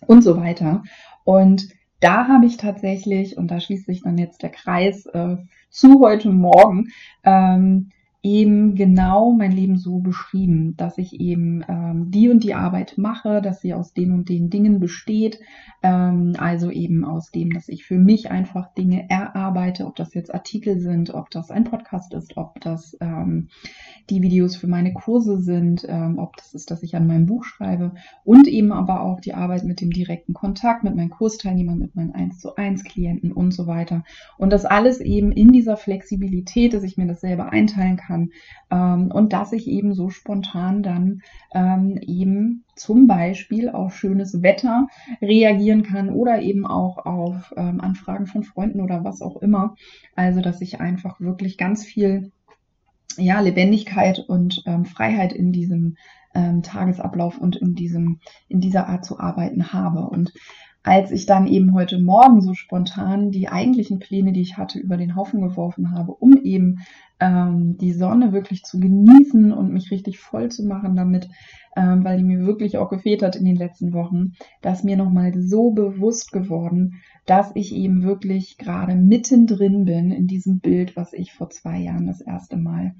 und 0.07 0.21
so 0.21 0.37
weiter. 0.37 0.83
Und 1.23 1.69
da 1.99 2.27
habe 2.27 2.45
ich 2.45 2.57
tatsächlich, 2.57 3.37
und 3.37 3.49
da 3.49 3.59
schließt 3.59 3.85
sich 3.85 4.03
dann 4.03 4.17
jetzt 4.17 4.43
der 4.43 4.51
Kreis 4.51 5.05
äh, 5.07 5.37
zu 5.69 5.99
heute 6.01 6.29
Morgen, 6.29 6.89
ähm, 7.23 7.89
eben 8.25 8.73
genau 8.73 9.31
mein 9.33 9.51
Leben 9.51 9.77
so 9.77 9.99
beschrieben, 9.99 10.75
dass 10.77 10.97
ich 10.97 11.19
eben 11.19 11.63
ähm, 11.69 12.09
die 12.09 12.27
und 12.29 12.43
die 12.43 12.55
Arbeit 12.55 12.97
mache, 12.97 13.39
dass 13.39 13.61
sie 13.61 13.75
aus 13.75 13.93
den 13.93 14.11
und 14.11 14.29
den 14.29 14.49
Dingen 14.49 14.79
besteht. 14.79 15.39
Ähm, 15.83 16.33
also 16.39 16.71
eben 16.71 17.05
aus 17.05 17.29
dem, 17.29 17.53
dass 17.53 17.69
ich 17.69 17.85
für 17.85 17.99
mich 17.99 18.31
einfach 18.31 18.73
Dinge 18.73 19.07
erarbeite, 19.11 19.85
ob 19.85 19.95
das 19.95 20.15
jetzt 20.15 20.33
Artikel 20.33 20.79
sind, 20.79 21.13
ob 21.13 21.29
das 21.29 21.51
ein 21.51 21.65
Podcast 21.65 22.15
ist, 22.15 22.35
ob 22.35 22.59
das 22.61 22.97
ähm, 22.99 23.49
die 24.09 24.23
Videos 24.23 24.55
für 24.55 24.67
meine 24.67 24.93
Kurse 24.93 25.39
sind, 25.39 25.85
ähm, 25.87 26.17
ob 26.17 26.35
das 26.37 26.55
ist, 26.55 26.71
dass 26.71 26.81
ich 26.81 26.95
an 26.95 27.05
meinem 27.05 27.27
Buch 27.27 27.43
schreibe 27.43 27.91
und 28.23 28.47
eben 28.47 28.71
aber 28.71 29.01
auch 29.01 29.19
die 29.19 29.35
Arbeit 29.35 29.65
mit 29.65 29.81
dem 29.81 29.91
direkten 29.91 30.33
Kontakt 30.33 30.83
mit 30.83 30.95
meinen 30.95 31.11
Kursteilnehmern, 31.11 31.77
mit 31.77 31.95
meinen 31.95 32.15
1 32.15 32.39
zu 32.39 32.55
1 32.55 32.85
Klienten 32.85 33.31
und 33.31 33.53
so 33.53 33.67
weiter. 33.67 34.03
Und 34.39 34.51
das 34.51 34.65
alles 34.65 34.99
eben 34.99 35.31
in 35.31 35.51
dieser 35.51 35.77
Flexibilität, 35.77 36.73
dass 36.73 36.81
ich 36.81 36.97
mir 36.97 37.05
das 37.05 37.21
selber 37.21 37.51
einteilen 37.51 37.97
kann 37.97 38.14
ähm, 38.71 39.11
und 39.11 39.33
dass 39.33 39.53
ich 39.53 39.67
eben 39.67 39.93
so 39.93 40.09
spontan 40.09 40.83
dann 40.83 41.21
ähm, 41.53 41.97
eben 42.01 42.63
zum 42.75 43.07
Beispiel 43.07 43.69
auf 43.69 43.95
schönes 43.95 44.41
Wetter 44.41 44.87
reagieren 45.21 45.83
kann 45.83 46.09
oder 46.09 46.41
eben 46.41 46.65
auch 46.65 47.05
auf 47.05 47.53
ähm, 47.55 47.79
Anfragen 47.81 48.27
von 48.27 48.43
Freunden 48.43 48.81
oder 48.81 49.03
was 49.03 49.21
auch 49.21 49.41
immer. 49.41 49.75
Also 50.15 50.41
dass 50.41 50.61
ich 50.61 50.79
einfach 50.79 51.19
wirklich 51.19 51.57
ganz 51.57 51.85
viel 51.85 52.31
ja, 53.17 53.39
Lebendigkeit 53.39 54.19
und 54.19 54.63
ähm, 54.65 54.85
Freiheit 54.85 55.33
in 55.33 55.51
diesem 55.51 55.97
ähm, 56.33 56.61
Tagesablauf 56.63 57.37
und 57.37 57.55
in 57.55 57.75
diesem, 57.75 58.19
in 58.47 58.59
dieser 58.59 58.87
Art 58.87 59.05
zu 59.05 59.19
arbeiten 59.19 59.71
habe. 59.73 60.01
Und 60.01 60.33
als 60.85 61.09
ich 61.09 61.25
dann 61.25 61.47
eben 61.47 61.73
heute 61.73 61.99
Morgen 61.99 62.41
so 62.41 62.53
spontan 62.53 63.31
die 63.31 63.47
eigentlichen 63.47 63.97
Pläne, 63.97 64.33
die 64.33 64.41
ich 64.41 64.55
hatte, 64.55 64.77
über 64.77 64.97
den 64.97 65.15
Haufen 65.15 65.41
geworfen 65.41 65.91
habe, 65.91 66.13
um 66.13 66.37
eben 66.43 66.77
ähm, 67.19 67.75
die 67.77 67.91
Sonne 67.91 68.33
wirklich 68.33 68.61
zu 68.61 68.79
genießen 68.79 69.51
und 69.51 69.73
mich 69.73 69.89
richtig 69.89 70.19
voll 70.19 70.51
zu 70.51 70.63
machen 70.63 70.95
damit, 70.95 71.27
ähm, 71.75 72.03
weil 72.03 72.19
die 72.19 72.23
mir 72.23 72.45
wirklich 72.45 72.77
auch 72.77 72.91
gefehlt 72.91 73.23
hat 73.23 73.35
in 73.35 73.45
den 73.45 73.55
letzten 73.55 73.93
Wochen, 73.93 74.33
dass 74.61 74.83
mir 74.83 74.95
nochmal 74.95 75.33
so 75.41 75.71
bewusst 75.71 76.31
geworden, 76.31 77.01
dass 77.25 77.51
ich 77.55 77.73
eben 77.73 78.03
wirklich 78.03 78.59
gerade 78.59 78.93
mittendrin 78.93 79.85
bin 79.85 80.11
in 80.11 80.27
diesem 80.27 80.59
Bild, 80.59 80.95
was 80.95 81.13
ich 81.13 81.33
vor 81.33 81.49
zwei 81.49 81.79
Jahren 81.79 82.05
das 82.05 82.21
erste 82.21 82.57
Mal 82.57 82.93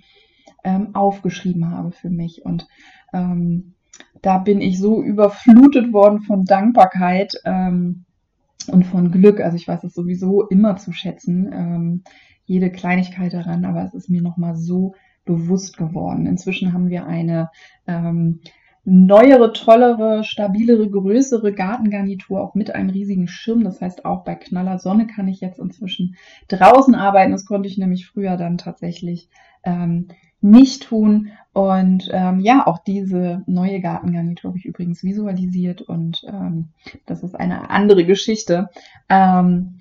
ähm, 0.63 0.95
aufgeschrieben 0.95 1.69
habe 1.69 1.91
für 1.91 2.09
mich. 2.09 2.43
Und 2.43 2.67
ähm, 3.13 3.74
da 4.21 4.39
bin 4.39 4.61
ich 4.61 4.79
so 4.79 5.01
überflutet 5.01 5.93
worden 5.93 6.21
von 6.21 6.45
Dankbarkeit 6.45 7.35
ähm, 7.45 8.05
und 8.67 8.83
von 8.85 9.11
Glück. 9.11 9.39
Also 9.39 9.57
ich 9.57 9.67
weiß 9.67 9.83
es 9.83 9.93
sowieso 9.93 10.47
immer 10.47 10.77
zu 10.77 10.91
schätzen, 10.91 11.51
ähm, 11.53 12.03
jede 12.45 12.71
Kleinigkeit 12.71 13.33
daran, 13.33 13.65
aber 13.65 13.83
es 13.83 13.93
ist 13.93 14.09
mir 14.09 14.21
nochmal 14.21 14.55
so 14.55 14.95
bewusst 15.25 15.77
geworden. 15.77 16.27
Inzwischen 16.27 16.73
haben 16.73 16.89
wir 16.89 17.05
eine 17.05 17.49
ähm, 17.87 18.41
neuere, 18.85 19.51
tollere, 19.51 20.23
stabilere, 20.23 20.87
größere 20.89 21.51
Gartengarnitur, 21.53 22.41
auch 22.41 22.53
mit 22.53 22.73
einem 22.73 22.91
riesigen 22.91 23.27
Schirm. 23.27 23.63
Das 23.63 23.81
heißt, 23.81 24.05
auch 24.05 24.23
bei 24.23 24.35
knaller 24.35 24.77
Sonne 24.77 25.07
kann 25.07 25.27
ich 25.27 25.41
jetzt 25.41 25.59
inzwischen 25.59 26.15
draußen 26.47 26.93
arbeiten. 26.93 27.31
Das 27.31 27.45
konnte 27.45 27.67
ich 27.67 27.79
nämlich 27.79 28.05
früher 28.05 28.37
dann 28.37 28.59
tatsächlich 28.59 29.29
ähm, 29.63 30.07
nicht 30.39 30.83
tun. 30.83 31.29
Und 31.55 32.09
ähm, 32.11 32.41
ja, 32.41 32.67
auch 32.67 32.79
diese 32.79 33.41
neue 33.45 33.79
Gartengarnitur 33.79 34.49
habe 34.49 34.57
ich 34.57 34.65
übrigens 34.65 35.03
visualisiert 35.03 35.81
und 35.81 36.25
ähm, 36.27 36.67
das 37.05 37.23
ist 37.23 37.33
eine 37.33 37.69
andere 37.69 38.05
Geschichte. 38.05 38.67
Ähm, 39.07 39.75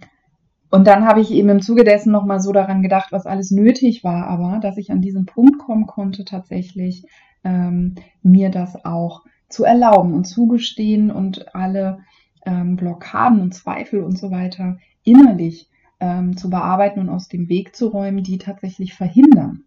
und 0.70 0.86
dann 0.86 1.04
habe 1.04 1.20
ich 1.20 1.32
eben 1.32 1.48
im 1.48 1.62
Zuge 1.62 1.82
dessen 1.82 2.12
nochmal 2.12 2.38
so 2.38 2.52
daran 2.52 2.80
gedacht, 2.80 3.10
was 3.10 3.26
alles 3.26 3.50
nötig 3.50 4.04
war, 4.04 4.28
aber 4.28 4.60
dass 4.62 4.76
ich 4.76 4.92
an 4.92 5.00
diesen 5.00 5.26
Punkt 5.26 5.58
kommen 5.58 5.88
konnte, 5.88 6.24
tatsächlich 6.24 7.06
ähm, 7.42 7.96
mir 8.22 8.50
das 8.50 8.84
auch 8.84 9.22
zu 9.48 9.64
erlauben 9.64 10.14
und 10.14 10.26
zugestehen 10.26 11.10
und 11.10 11.56
alle 11.56 11.98
ähm, 12.46 12.76
Blockaden 12.76 13.40
und 13.40 13.52
Zweifel 13.52 14.04
und 14.04 14.16
so 14.16 14.30
weiter 14.30 14.78
innerlich 15.02 15.68
ähm, 15.98 16.36
zu 16.36 16.50
bearbeiten 16.50 17.00
und 17.00 17.08
aus 17.08 17.26
dem 17.26 17.48
Weg 17.48 17.74
zu 17.74 17.88
räumen, 17.88 18.22
die 18.22 18.38
tatsächlich 18.38 18.94
verhindern, 18.94 19.64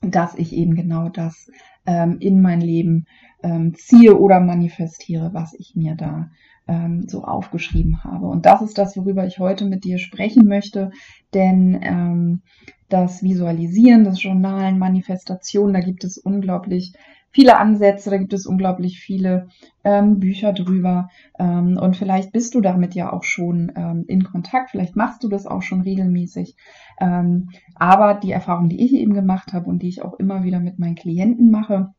dass 0.00 0.34
ich 0.34 0.52
eben 0.52 0.74
genau 0.74 1.08
das 1.08 1.50
ähm, 1.86 2.18
in 2.20 2.40
mein 2.40 2.60
Leben 2.60 3.06
ähm, 3.42 3.74
ziehe 3.74 4.18
oder 4.18 4.40
manifestiere, 4.40 5.32
was 5.34 5.54
ich 5.54 5.74
mir 5.76 5.94
da 5.94 6.30
ähm, 6.68 7.06
so 7.08 7.24
aufgeschrieben 7.24 8.02
habe. 8.04 8.26
Und 8.26 8.46
das 8.46 8.62
ist 8.62 8.78
das, 8.78 8.96
worüber 8.96 9.26
ich 9.26 9.38
heute 9.38 9.64
mit 9.66 9.84
dir 9.84 9.98
sprechen 9.98 10.46
möchte, 10.46 10.90
denn 11.34 11.80
ähm, 11.82 12.42
das 12.88 13.22
Visualisieren, 13.22 14.04
das 14.04 14.22
Journalen, 14.22 14.78
Manifestation, 14.78 15.72
da 15.72 15.80
gibt 15.80 16.04
es 16.04 16.18
unglaublich 16.18 16.92
viele 17.30 17.58
Ansätze, 17.58 18.10
da 18.10 18.18
gibt 18.18 18.32
es 18.32 18.46
unglaublich 18.46 19.00
viele 19.00 19.48
ähm, 19.84 20.20
Bücher 20.20 20.52
drüber. 20.52 21.08
Ähm, 21.38 21.78
und 21.80 21.96
vielleicht 21.96 22.32
bist 22.32 22.54
du 22.54 22.60
damit 22.60 22.94
ja 22.94 23.12
auch 23.12 23.24
schon 23.24 23.72
ähm, 23.76 24.04
in 24.08 24.24
Kontakt, 24.24 24.70
vielleicht 24.70 24.96
machst 24.96 25.22
du 25.24 25.28
das 25.28 25.46
auch 25.46 25.62
schon 25.62 25.80
regelmäßig. 25.80 26.56
Ähm, 27.00 27.50
aber 27.74 28.14
die 28.14 28.32
Erfahrung, 28.32 28.68
die 28.68 28.84
ich 28.84 28.92
eben 28.92 29.14
gemacht 29.14 29.52
habe 29.52 29.66
und 29.66 29.82
die 29.82 29.88
ich 29.88 30.02
auch 30.02 30.14
immer 30.14 30.44
wieder 30.44 30.60
mit 30.60 30.78
meinen 30.78 30.96
Klienten 30.96 31.50
mache, 31.50 31.92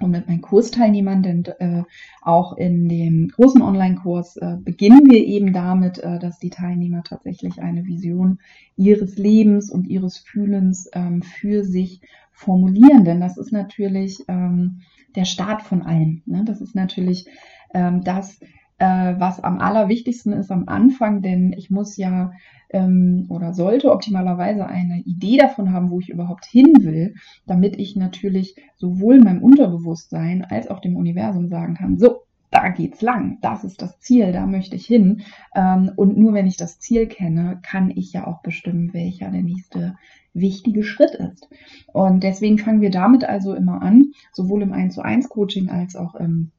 und 0.00 0.10
mit 0.10 0.26
meinen 0.26 0.40
Kursteilnehmern, 0.40 1.22
denn 1.22 1.44
äh, 1.58 1.82
auch 2.22 2.56
in 2.56 2.88
dem 2.88 3.28
großen 3.28 3.62
Online-Kurs 3.62 4.36
äh, 4.36 4.56
beginnen 4.60 5.10
wir 5.10 5.24
eben 5.24 5.52
damit, 5.52 5.98
äh, 5.98 6.18
dass 6.18 6.38
die 6.38 6.50
Teilnehmer 6.50 7.02
tatsächlich 7.02 7.60
eine 7.60 7.84
Vision 7.84 8.40
ihres 8.76 9.16
Lebens 9.16 9.70
und 9.70 9.86
ihres 9.86 10.18
Fühlens 10.18 10.88
ähm, 10.94 11.22
für 11.22 11.64
sich 11.64 12.00
formulieren, 12.42 13.04
denn 13.04 13.20
das 13.20 13.38
ist 13.38 13.52
natürlich 13.52 14.24
ähm, 14.28 14.80
der 15.16 15.24
Start 15.24 15.62
von 15.62 15.82
allem. 15.82 16.22
Ne? 16.26 16.44
Das 16.44 16.60
ist 16.60 16.74
natürlich 16.74 17.26
ähm, 17.72 18.02
das, 18.02 18.40
äh, 18.78 19.14
was 19.18 19.42
am 19.42 19.58
allerwichtigsten 19.58 20.32
ist 20.32 20.50
am 20.50 20.68
Anfang, 20.68 21.22
denn 21.22 21.54
ich 21.56 21.70
muss 21.70 21.96
ja 21.96 22.32
ähm, 22.70 23.26
oder 23.28 23.54
sollte 23.54 23.92
optimalerweise 23.92 24.66
eine 24.66 25.00
Idee 25.00 25.36
davon 25.36 25.72
haben, 25.72 25.90
wo 25.90 26.00
ich 26.00 26.08
überhaupt 26.08 26.44
hin 26.44 26.72
will, 26.80 27.14
damit 27.46 27.78
ich 27.78 27.96
natürlich 27.96 28.56
sowohl 28.76 29.20
meinem 29.20 29.42
Unterbewusstsein 29.42 30.44
als 30.44 30.68
auch 30.68 30.80
dem 30.80 30.96
Universum 30.96 31.48
sagen 31.48 31.74
kann, 31.74 31.98
so, 31.98 32.22
da 32.50 32.68
geht's 32.68 33.00
lang, 33.00 33.38
das 33.40 33.64
ist 33.64 33.80
das 33.80 33.98
Ziel, 33.98 34.32
da 34.32 34.46
möchte 34.46 34.76
ich 34.76 34.84
hin. 34.86 35.22
Ähm, 35.54 35.90
und 35.96 36.18
nur 36.18 36.34
wenn 36.34 36.46
ich 36.46 36.58
das 36.58 36.78
Ziel 36.78 37.06
kenne, 37.06 37.60
kann 37.62 37.90
ich 37.90 38.12
ja 38.12 38.26
auch 38.26 38.42
bestimmen, 38.42 38.92
welcher 38.92 39.30
der 39.30 39.42
nächste 39.42 39.96
wichtige 40.34 40.82
Schritt 40.82 41.14
ist. 41.14 41.48
Und 41.92 42.22
deswegen 42.22 42.58
fangen 42.58 42.80
wir 42.80 42.90
damit 42.90 43.24
also 43.24 43.54
immer 43.54 43.82
an, 43.82 44.12
sowohl 44.32 44.62
im 44.62 44.72
1 44.72 44.94
zu 44.94 45.02
1 45.02 45.28
Coaching 45.28 45.68
als 45.68 45.96
auch 45.96 46.14
im, 46.14 46.50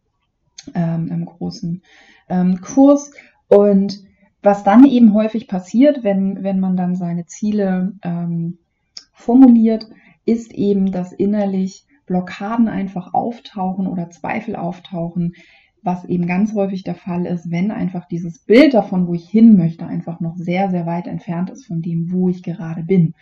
ähm, 0.76 1.10
im 1.12 1.26
großen 1.26 1.82
ähm, 2.30 2.62
Kurs. 2.62 3.12
Und 3.48 4.04
was 4.42 4.64
dann 4.64 4.86
eben 4.86 5.14
häufig 5.14 5.48
passiert, 5.48 6.04
wenn, 6.04 6.44
wenn 6.44 6.60
man 6.60 6.76
dann 6.76 6.96
seine 6.96 7.26
Ziele 7.26 7.94
ähm, 8.04 8.58
formuliert, 9.14 9.88
ist 10.26 10.54
eben, 10.54 10.92
dass 10.92 11.14
innerlich 11.14 11.86
Blockaden 12.06 12.68
einfach 12.68 13.14
auftauchen 13.14 13.88
oder 13.88 14.10
Zweifel 14.10 14.56
auftauchen, 14.56 15.34
was 15.82 16.06
eben 16.06 16.28
ganz 16.28 16.54
häufig 16.54 16.84
der 16.84 16.96
Fall 16.96 17.26
ist, 17.26 17.52
wenn 17.52 17.72
einfach 17.72 18.06
dieses 18.08 18.40
Bild 18.40 18.74
davon, 18.74 19.08
wo 19.08 19.14
ich 19.14 19.30
hin 19.30 19.58
möchte, 19.58 19.86
einfach 19.86 20.20
noch 20.22 20.36
sehr, 20.38 20.70
sehr 20.70 20.86
weit 20.86 21.08
entfernt 21.08 21.50
ist 21.50 21.66
von 21.66 21.82
dem, 21.82 22.12
wo 22.12 22.30
ich 22.30 22.42
gerade 22.42 22.84
bin. 22.84 23.14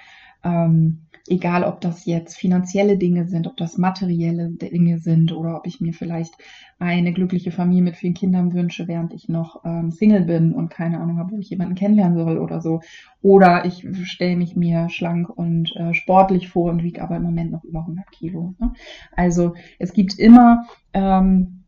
Ähm, 0.44 1.02
egal 1.28 1.64
ob 1.64 1.82
das 1.82 2.06
jetzt 2.06 2.36
finanzielle 2.36 2.98
Dinge 2.98 3.28
sind, 3.28 3.48
ob 3.48 3.58
das 3.58 3.78
materielle 3.78 4.50
Dinge 4.50 5.00
sind 5.00 5.32
oder 5.32 5.58
ob 5.58 5.68
ich 5.68 5.80
mir 5.80 5.94
vielleicht 5.94 6.34
eine 6.80 7.14
glückliche 7.14 7.52
Familie 7.52 7.84
mit 7.84 7.96
vielen 7.96 8.16
Kindern 8.16 8.54
wünsche, 8.54 8.88
während 8.88 9.14
ich 9.14 9.30
noch 9.30 9.64
ähm, 9.64 9.92
Single 9.92 10.26
bin 10.26 10.54
und 10.54 10.70
keine 10.70 11.00
Ahnung 11.00 11.20
habe, 11.20 11.34
wo 11.34 11.38
ich 11.40 11.50
jemanden 11.50 11.76
kennenlernen 11.76 12.18
soll 12.18 12.38
oder 12.40 12.60
so. 12.60 12.82
Oder 13.22 13.66
ich 13.66 13.86
stelle 14.06 14.36
mich 14.36 14.56
mir 14.56 14.90
schlank 14.90 15.30
und 15.30 15.76
äh, 15.76 15.94
sportlich 15.94 16.50
vor 16.50 16.72
und 16.72 16.84
wiege 16.84 17.02
aber 17.02 17.18
im 17.18 17.24
Moment 17.24 17.52
noch 17.52 17.64
über 17.64 17.82
100 17.82 18.10
Kilo. 18.12 18.56
Ne? 18.60 18.74
Also 19.16 19.54
es 19.78 19.94
gibt 19.94 20.18
immer 20.18 20.66
ähm, 20.94 21.64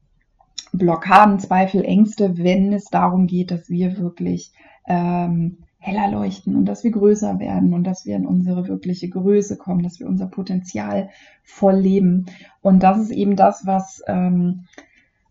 Blockaden, 0.74 1.38
Zweifel, 1.38 1.86
Ängste, 1.86 2.38
wenn 2.39 2.74
es 2.74 2.86
darum 2.86 3.27
geht, 3.27 3.51
dass 3.51 3.70
wir 3.70 4.00
wirklich 4.00 4.51
ähm, 4.88 5.60
heller 5.84 6.10
leuchten 6.10 6.56
und 6.56 6.66
dass 6.66 6.86
wir 6.86 6.92
größer 6.92 7.40
werden 7.40 7.74
und 7.74 7.84
dass 7.84 8.06
wir 8.06 8.16
in 8.16 8.25
unsere 8.25 8.70
wirkliche 8.70 9.10
Größe 9.10 9.58
kommen, 9.58 9.84
dass 9.84 10.00
wir 10.00 10.08
unser 10.08 10.28
Potenzial 10.28 11.10
voll 11.44 11.75
leben. 11.75 12.28
Und 12.62 12.84
das 12.84 13.00
ist 13.00 13.12
eben 13.12 13.36
das, 13.36 13.66
was 13.66 14.02
ähm, 14.08 14.63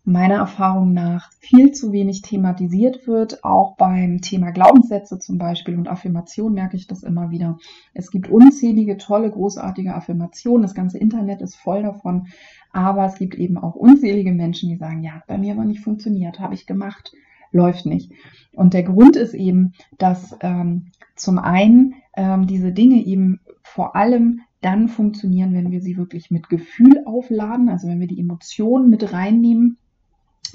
meiner 0.05 0.35
Erfahrung 0.35 0.93
nach 0.93 1.31
viel 1.39 1.71
zu 1.71 1.91
wenig 1.91 2.21
thematisiert 2.21 3.07
wird. 3.07 3.43
Auch 3.43 3.77
beim 3.77 4.21
Thema 4.21 4.51
Glaubenssätze 4.51 5.17
zum 5.17 5.39
Beispiel 5.39 5.75
und 5.75 5.87
Affirmation 5.87 6.53
merke 6.53 6.77
ich 6.77 6.85
das 6.85 7.01
immer 7.01 7.31
wieder. 7.31 7.57
Es 7.95 8.11
gibt 8.11 8.29
unzählige, 8.29 8.97
tolle, 8.97 9.31
großartige 9.31 9.95
Affirmationen. 9.95 10.61
Das 10.61 10.75
ganze 10.75 10.99
Internet 10.99 11.41
ist 11.41 11.55
voll 11.55 11.81
davon. 11.81 12.27
Aber 12.71 13.05
es 13.05 13.15
gibt 13.15 13.33
eben 13.35 13.57
auch 13.57 13.73
unzählige 13.73 14.33
Menschen, 14.33 14.69
die 14.69 14.75
sagen, 14.75 15.01
ja, 15.01 15.23
bei 15.25 15.39
mir 15.39 15.57
war 15.57 15.65
nicht 15.65 15.81
funktioniert, 15.81 16.39
habe 16.39 16.53
ich 16.53 16.67
gemacht, 16.67 17.11
läuft 17.53 17.85
nicht. 17.85 18.11
Und 18.53 18.73
der 18.73 18.83
Grund 18.83 19.15
ist 19.15 19.33
eben, 19.33 19.73
dass 19.97 20.35
ähm, 20.41 20.91
zum 21.15 21.39
einen 21.39 21.95
ähm, 22.15 22.47
diese 22.47 22.71
Dinge 22.71 23.03
eben 23.05 23.39
vor 23.61 23.95
allem 23.95 24.41
dann 24.61 24.87
funktionieren, 24.87 25.53
wenn 25.53 25.71
wir 25.71 25.81
sie 25.81 25.97
wirklich 25.97 26.31
mit 26.31 26.49
Gefühl 26.49 27.03
aufladen, 27.05 27.69
also 27.69 27.87
wenn 27.87 27.99
wir 27.99 28.07
die 28.07 28.19
Emotionen 28.19 28.89
mit 28.89 29.13
reinnehmen 29.13 29.77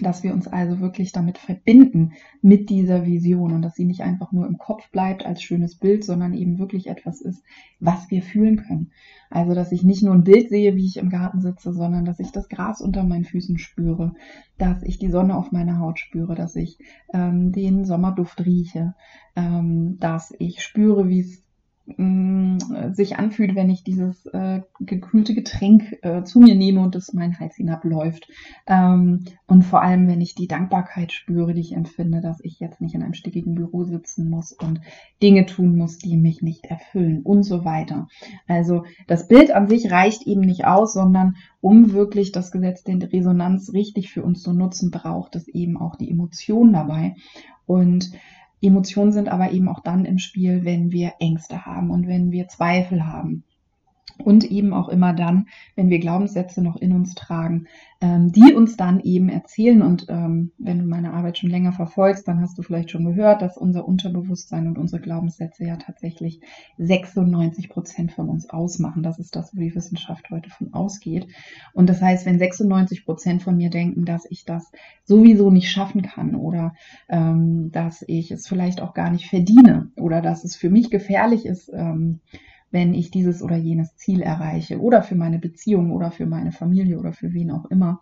dass 0.04 0.22
wir 0.22 0.32
uns 0.32 0.48
also 0.48 0.80
wirklich 0.80 1.12
damit 1.12 1.38
verbinden 1.38 2.12
mit 2.42 2.70
dieser 2.70 3.06
Vision 3.06 3.52
und 3.52 3.62
dass 3.62 3.74
sie 3.74 3.84
nicht 3.84 4.02
einfach 4.02 4.32
nur 4.32 4.46
im 4.46 4.58
Kopf 4.58 4.90
bleibt 4.90 5.26
als 5.26 5.42
schönes 5.42 5.76
Bild, 5.76 6.04
sondern 6.04 6.34
eben 6.34 6.58
wirklich 6.58 6.86
etwas 6.86 7.20
ist, 7.20 7.42
was 7.80 8.10
wir 8.10 8.22
fühlen 8.22 8.56
können. 8.56 8.90
Also, 9.30 9.54
dass 9.54 9.72
ich 9.72 9.82
nicht 9.82 10.02
nur 10.02 10.14
ein 10.14 10.24
Bild 10.24 10.48
sehe, 10.48 10.74
wie 10.76 10.86
ich 10.86 10.96
im 10.96 11.10
Garten 11.10 11.40
sitze, 11.40 11.72
sondern 11.72 12.04
dass 12.04 12.20
ich 12.20 12.32
das 12.32 12.48
Gras 12.48 12.80
unter 12.80 13.04
meinen 13.04 13.24
Füßen 13.24 13.58
spüre, 13.58 14.14
dass 14.56 14.82
ich 14.82 14.98
die 14.98 15.10
Sonne 15.10 15.36
auf 15.36 15.52
meiner 15.52 15.78
Haut 15.78 15.98
spüre, 15.98 16.34
dass 16.34 16.56
ich 16.56 16.78
ähm, 17.12 17.52
den 17.52 17.84
Sommerduft 17.84 18.44
rieche, 18.44 18.94
ähm, 19.36 19.98
dass 19.98 20.34
ich 20.38 20.62
spüre, 20.62 21.08
wie 21.08 21.20
es 21.20 21.47
mh, 21.96 22.92
sich 22.94 23.16
anfühlt, 23.18 23.54
wenn 23.54 23.70
ich 23.70 23.82
dieses 23.82 24.26
äh, 24.26 24.60
gekühlte 24.80 25.34
Getränk 25.34 25.96
äh, 26.02 26.22
zu 26.24 26.40
mir 26.40 26.54
nehme 26.54 26.80
und 26.80 26.94
es 26.94 27.12
meinen 27.12 27.38
Hals 27.38 27.56
hinabläuft. 27.56 28.28
Ähm, 28.66 29.24
und 29.46 29.62
vor 29.62 29.82
allem, 29.82 30.08
wenn 30.08 30.20
ich 30.20 30.34
die 30.34 30.48
Dankbarkeit 30.48 31.12
spüre, 31.12 31.54
die 31.54 31.60
ich 31.60 31.72
empfinde, 31.72 32.20
dass 32.20 32.40
ich 32.42 32.60
jetzt 32.60 32.80
nicht 32.80 32.94
in 32.94 33.02
einem 33.02 33.14
stickigen 33.14 33.54
Büro 33.54 33.84
sitzen 33.84 34.28
muss 34.28 34.52
und 34.52 34.80
Dinge 35.22 35.46
tun 35.46 35.76
muss, 35.76 35.98
die 35.98 36.16
mich 36.16 36.42
nicht 36.42 36.66
erfüllen 36.66 37.22
und 37.22 37.42
so 37.42 37.64
weiter. 37.64 38.08
Also 38.46 38.84
das 39.06 39.28
Bild 39.28 39.50
an 39.50 39.68
sich 39.68 39.90
reicht 39.90 40.26
eben 40.26 40.42
nicht 40.42 40.66
aus, 40.66 40.92
sondern 40.92 41.36
um 41.60 41.92
wirklich 41.92 42.32
das 42.32 42.52
Gesetz 42.52 42.84
der 42.84 43.12
Resonanz 43.12 43.72
richtig 43.72 44.10
für 44.12 44.22
uns 44.22 44.42
zu 44.42 44.52
nutzen, 44.52 44.90
braucht 44.90 45.36
es 45.36 45.48
eben 45.48 45.76
auch 45.76 45.96
die 45.96 46.10
Emotion 46.10 46.72
dabei. 46.72 47.14
Und 47.66 48.12
Emotionen 48.60 49.12
sind 49.12 49.28
aber 49.28 49.52
eben 49.52 49.68
auch 49.68 49.80
dann 49.80 50.04
im 50.04 50.18
Spiel, 50.18 50.64
wenn 50.64 50.90
wir 50.90 51.14
Ängste 51.20 51.64
haben 51.64 51.90
und 51.90 52.06
wenn 52.06 52.32
wir 52.32 52.48
Zweifel 52.48 53.06
haben 53.06 53.44
und 54.24 54.44
eben 54.44 54.72
auch 54.72 54.88
immer 54.88 55.12
dann, 55.12 55.46
wenn 55.76 55.90
wir 55.90 55.98
Glaubenssätze 55.98 56.62
noch 56.62 56.76
in 56.76 56.92
uns 56.92 57.14
tragen, 57.14 57.66
ähm, 58.00 58.30
die 58.30 58.54
uns 58.54 58.76
dann 58.76 59.00
eben 59.00 59.28
erzählen. 59.28 59.82
Und 59.82 60.06
ähm, 60.08 60.52
wenn 60.58 60.78
du 60.78 60.84
meine 60.84 61.12
Arbeit 61.12 61.38
schon 61.38 61.50
länger 61.50 61.72
verfolgst, 61.72 62.28
dann 62.28 62.40
hast 62.40 62.56
du 62.58 62.62
vielleicht 62.62 62.90
schon 62.90 63.04
gehört, 63.04 63.42
dass 63.42 63.56
unser 63.56 63.86
Unterbewusstsein 63.88 64.68
und 64.68 64.78
unsere 64.78 65.02
Glaubenssätze 65.02 65.64
ja 65.64 65.76
tatsächlich 65.76 66.40
96 66.78 67.68
Prozent 67.68 68.12
von 68.12 68.28
uns 68.28 68.50
ausmachen. 68.50 69.02
Das 69.02 69.18
ist 69.18 69.34
das, 69.34 69.54
wo 69.54 69.60
die 69.60 69.74
Wissenschaft 69.74 70.30
heute 70.30 70.50
von 70.50 70.72
ausgeht. 70.74 71.26
Und 71.72 71.88
das 71.88 72.00
heißt, 72.00 72.26
wenn 72.26 72.38
96 72.38 73.04
Prozent 73.04 73.42
von 73.42 73.56
mir 73.56 73.70
denken, 73.70 74.04
dass 74.04 74.26
ich 74.30 74.44
das 74.44 74.70
sowieso 75.04 75.50
nicht 75.50 75.70
schaffen 75.70 76.02
kann 76.02 76.34
oder 76.34 76.74
ähm, 77.08 77.70
dass 77.72 78.04
ich 78.06 78.30
es 78.30 78.46
vielleicht 78.46 78.80
auch 78.80 78.94
gar 78.94 79.10
nicht 79.10 79.26
verdiene 79.26 79.90
oder 79.96 80.22
dass 80.22 80.44
es 80.44 80.54
für 80.54 80.70
mich 80.70 80.90
gefährlich 80.90 81.46
ist, 81.46 81.70
ähm, 81.72 82.20
wenn 82.70 82.94
ich 82.94 83.10
dieses 83.10 83.42
oder 83.42 83.56
jenes 83.56 83.96
Ziel 83.96 84.22
erreiche 84.22 84.80
oder 84.80 85.02
für 85.02 85.14
meine 85.14 85.38
Beziehung 85.38 85.92
oder 85.92 86.10
für 86.10 86.26
meine 86.26 86.52
Familie 86.52 86.98
oder 86.98 87.12
für 87.12 87.32
wen 87.32 87.50
auch 87.50 87.66
immer, 87.66 88.00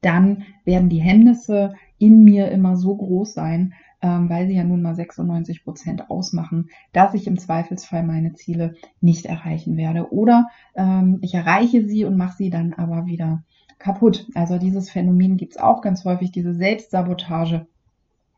dann 0.00 0.44
werden 0.64 0.88
die 0.88 1.00
Hemmnisse 1.00 1.74
in 1.98 2.24
mir 2.24 2.50
immer 2.50 2.76
so 2.76 2.96
groß 2.96 3.34
sein, 3.34 3.74
ähm, 4.02 4.30
weil 4.30 4.46
sie 4.46 4.54
ja 4.54 4.64
nun 4.64 4.82
mal 4.82 4.94
96 4.94 5.64
Prozent 5.64 6.10
ausmachen, 6.10 6.70
dass 6.92 7.14
ich 7.14 7.26
im 7.26 7.38
Zweifelsfall 7.38 8.02
meine 8.02 8.32
Ziele 8.32 8.74
nicht 9.00 9.26
erreichen 9.26 9.76
werde. 9.76 10.12
Oder 10.12 10.48
ähm, 10.74 11.18
ich 11.20 11.34
erreiche 11.34 11.86
sie 11.86 12.04
und 12.04 12.16
mache 12.16 12.36
sie 12.36 12.50
dann 12.50 12.72
aber 12.72 13.06
wieder 13.06 13.44
kaputt. 13.78 14.26
Also 14.34 14.58
dieses 14.58 14.90
Phänomen 14.90 15.36
gibt 15.36 15.52
es 15.52 15.58
auch 15.58 15.82
ganz 15.82 16.04
häufig, 16.04 16.32
diese 16.32 16.54
Selbstsabotage 16.54 17.66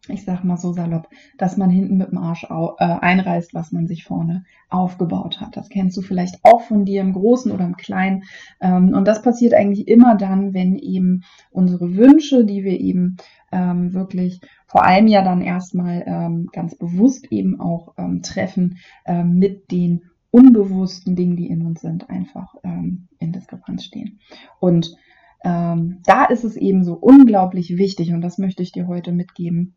ich 0.09 0.25
sag 0.25 0.43
mal 0.43 0.57
so 0.57 0.73
salopp, 0.73 1.09
dass 1.39 1.57
man 1.57 1.71
hinten 1.71 1.97
mit 1.97 2.11
dem 2.11 2.19
Arsch 2.19 2.45
au, 2.51 2.75
äh, 2.79 2.85
einreißt, 2.85 3.55
was 3.55 3.71
man 3.71 3.87
sich 3.87 4.03
vorne 4.05 4.45
aufgebaut 4.69 5.41
hat. 5.41 5.57
Das 5.57 5.69
kennst 5.69 5.97
du 5.97 6.03
vielleicht 6.03 6.45
auch 6.45 6.63
von 6.63 6.85
dir 6.85 7.01
im 7.01 7.13
Großen 7.13 7.53
oder 7.53 7.65
im 7.65 7.77
Kleinen. 7.77 8.25
Ähm, 8.61 8.95
und 8.95 9.07
das 9.07 9.23
passiert 9.23 9.55
eigentlich 9.55 9.87
immer 9.87 10.17
dann, 10.17 10.55
wenn 10.55 10.77
eben 10.77 11.23
unsere 11.51 11.95
Wünsche, 11.97 12.45
die 12.45 12.65
wir 12.65 12.81
eben 12.81 13.17
ähm, 13.53 13.95
wirklich 13.95 14.41
vor 14.67 14.85
allem 14.85 15.07
ja 15.07 15.23
dann 15.23 15.41
erstmal 15.41 16.03
ähm, 16.05 16.49
ganz 16.53 16.75
bewusst 16.77 17.31
eben 17.31 17.61
auch 17.61 17.95
ähm, 17.97 18.23
treffen, 18.23 18.79
ähm, 19.07 19.39
mit 19.39 19.71
den 19.71 20.03
unbewussten 20.33 21.15
Dingen, 21.15 21.37
die 21.37 21.49
in 21.49 21.65
uns 21.65 21.81
sind, 21.81 22.11
einfach 22.11 22.55
ähm, 22.65 23.07
in 23.19 23.33
Diskrepanz 23.33 23.85
stehen. 23.85 24.19
Und 24.61 24.97
da 25.45 26.25
ist 26.27 26.45
es 26.45 26.55
eben 26.55 26.85
so 26.85 26.95
unglaublich 26.95 27.77
wichtig, 27.77 28.13
und 28.13 28.21
das 28.21 28.39
möchte 28.39 28.63
ich 28.63 28.71
dir 28.71 28.87
heute 28.87 29.11
mitgeben, 29.11 29.75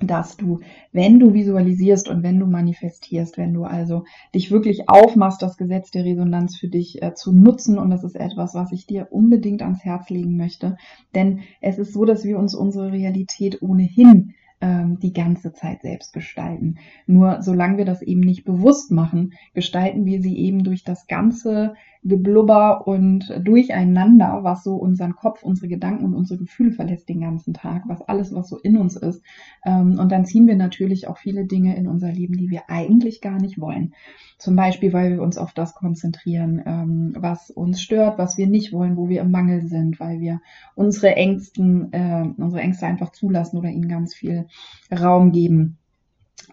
dass 0.00 0.36
du, 0.36 0.60
wenn 0.92 1.18
du 1.18 1.32
visualisierst 1.32 2.08
und 2.08 2.22
wenn 2.22 2.38
du 2.38 2.46
manifestierst, 2.46 3.38
wenn 3.38 3.54
du 3.54 3.64
also 3.64 4.04
dich 4.34 4.50
wirklich 4.50 4.88
aufmachst, 4.88 5.40
das 5.42 5.56
Gesetz 5.56 5.90
der 5.90 6.04
Resonanz 6.04 6.56
für 6.56 6.68
dich 6.68 7.02
äh, 7.02 7.14
zu 7.14 7.32
nutzen, 7.32 7.78
und 7.78 7.90
das 7.90 8.04
ist 8.04 8.16
etwas, 8.16 8.54
was 8.54 8.72
ich 8.72 8.86
dir 8.86 9.08
unbedingt 9.10 9.62
ans 9.62 9.84
Herz 9.84 10.10
legen 10.10 10.36
möchte, 10.36 10.76
denn 11.14 11.40
es 11.60 11.78
ist 11.78 11.92
so, 11.92 12.04
dass 12.04 12.24
wir 12.24 12.38
uns 12.38 12.54
unsere 12.54 12.92
Realität 12.92 13.62
ohnehin 13.62 14.34
ähm, 14.60 14.98
die 15.00 15.12
ganze 15.12 15.52
Zeit 15.52 15.82
selbst 15.82 16.12
gestalten. 16.12 16.76
Nur 17.06 17.42
solange 17.42 17.78
wir 17.78 17.84
das 17.84 18.02
eben 18.02 18.20
nicht 18.20 18.44
bewusst 18.44 18.90
machen, 18.90 19.34
gestalten 19.54 20.04
wir 20.06 20.22
sie 20.22 20.38
eben 20.38 20.64
durch 20.64 20.82
das 20.82 21.06
ganze 21.06 21.74
Geblubber 22.08 22.86
und 22.86 23.32
Durcheinander, 23.42 24.40
was 24.42 24.62
so 24.62 24.76
unseren 24.76 25.16
Kopf, 25.16 25.42
unsere 25.42 25.68
Gedanken 25.68 26.04
und 26.04 26.14
unsere 26.14 26.38
Gefühle 26.38 26.72
verlässt 26.72 27.08
den 27.08 27.20
ganzen 27.20 27.52
Tag, 27.52 27.82
was 27.86 28.02
alles, 28.02 28.34
was 28.34 28.48
so 28.48 28.58
in 28.58 28.76
uns 28.76 28.96
ist. 28.96 29.22
Ähm, 29.64 29.98
und 29.98 30.12
dann 30.12 30.24
ziehen 30.24 30.46
wir 30.46 30.56
natürlich 30.56 31.08
auch 31.08 31.18
viele 31.18 31.46
Dinge 31.46 31.76
in 31.76 31.88
unser 31.88 32.12
Leben, 32.12 32.36
die 32.36 32.50
wir 32.50 32.62
eigentlich 32.68 33.20
gar 33.20 33.40
nicht 33.40 33.60
wollen. 33.60 33.94
Zum 34.38 34.54
Beispiel, 34.54 34.92
weil 34.92 35.12
wir 35.12 35.22
uns 35.22 35.38
auf 35.38 35.52
das 35.52 35.74
konzentrieren, 35.74 36.62
ähm, 36.64 37.14
was 37.18 37.50
uns 37.50 37.80
stört, 37.80 38.18
was 38.18 38.38
wir 38.38 38.46
nicht 38.46 38.72
wollen, 38.72 38.96
wo 38.96 39.08
wir 39.08 39.22
im 39.22 39.30
Mangel 39.30 39.62
sind, 39.62 39.98
weil 39.98 40.20
wir 40.20 40.40
unsere 40.74 41.16
Ängsten, 41.16 41.92
äh, 41.92 42.24
unsere 42.36 42.62
Ängste 42.62 42.86
einfach 42.86 43.10
zulassen 43.12 43.56
oder 43.56 43.70
ihnen 43.70 43.88
ganz 43.88 44.14
viel 44.14 44.46
Raum 44.92 45.32
geben. 45.32 45.78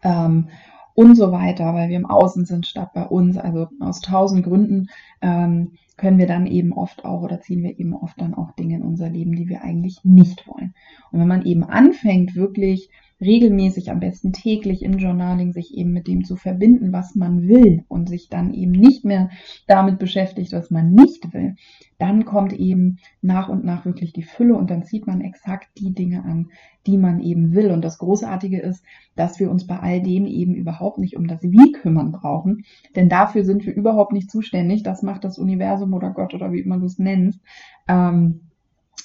Ähm, 0.01 0.47
und 0.95 1.15
so 1.15 1.31
weiter, 1.31 1.73
weil 1.73 1.89
wir 1.89 1.97
im 1.97 2.05
Außen 2.05 2.45
sind 2.45 2.67
statt 2.67 2.91
bei 2.93 3.05
uns. 3.05 3.37
Also 3.37 3.67
aus 3.79 4.01
tausend 4.01 4.43
Gründen 4.43 4.89
ähm, 5.21 5.73
können 5.97 6.17
wir 6.17 6.27
dann 6.27 6.45
eben 6.45 6.73
oft 6.73 7.05
auch 7.05 7.21
oder 7.21 7.39
ziehen 7.41 7.63
wir 7.63 7.79
eben 7.79 7.93
oft 7.93 8.19
dann 8.19 8.33
auch 8.33 8.51
Dinge 8.51 8.75
in 8.75 8.81
unser 8.83 9.09
Leben, 9.09 9.35
die 9.35 9.47
wir 9.47 9.63
eigentlich 9.63 10.03
nicht 10.03 10.47
wollen. 10.47 10.73
Und 11.11 11.19
wenn 11.19 11.27
man 11.27 11.45
eben 11.45 11.63
anfängt, 11.63 12.35
wirklich 12.35 12.89
regelmäßig, 13.23 13.89
am 13.89 13.99
besten 13.99 14.33
täglich 14.33 14.83
im 14.83 14.97
Journaling 14.97 15.53
sich 15.53 15.75
eben 15.75 15.91
mit 15.91 16.07
dem 16.07 16.23
zu 16.23 16.35
verbinden, 16.35 16.93
was 16.93 17.15
man 17.15 17.47
will 17.47 17.83
und 17.87 18.09
sich 18.09 18.29
dann 18.29 18.53
eben 18.53 18.71
nicht 18.71 19.05
mehr 19.05 19.29
damit 19.67 19.99
beschäftigt, 19.99 20.53
was 20.53 20.69
man 20.71 20.91
nicht 20.91 21.33
will, 21.33 21.55
dann 21.97 22.25
kommt 22.25 22.53
eben 22.53 22.97
nach 23.21 23.49
und 23.49 23.63
nach 23.63 23.85
wirklich 23.85 24.13
die 24.13 24.23
Fülle 24.23 24.55
und 24.55 24.69
dann 24.69 24.83
zieht 24.83 25.07
man 25.07 25.21
exakt 25.21 25.69
die 25.77 25.93
Dinge 25.93 26.23
an, 26.23 26.49
die 26.85 26.97
man 26.97 27.21
eben 27.21 27.53
will. 27.53 27.71
Und 27.71 27.83
das 27.83 27.97
Großartige 27.97 28.59
ist, 28.59 28.83
dass 29.15 29.39
wir 29.39 29.49
uns 29.49 29.65
bei 29.65 29.79
all 29.79 30.01
dem 30.01 30.25
eben 30.25 30.53
überhaupt 30.53 30.97
nicht 30.97 31.15
um 31.15 31.27
das 31.27 31.41
Wie 31.41 31.71
kümmern 31.71 32.11
brauchen, 32.11 32.65
denn 32.95 33.09
dafür 33.09 33.45
sind 33.45 33.65
wir 33.65 33.73
überhaupt 33.73 34.11
nicht 34.13 34.29
zuständig. 34.29 34.83
Das 34.83 35.01
macht 35.01 35.23
das 35.23 35.37
Universum 35.37 35.93
oder 35.93 36.11
Gott 36.11 36.33
oder 36.33 36.51
wie 36.51 36.59
immer 36.59 36.77
du 36.77 36.85
es 36.85 36.99
nennst. 36.99 37.39
Ähm, 37.87 38.41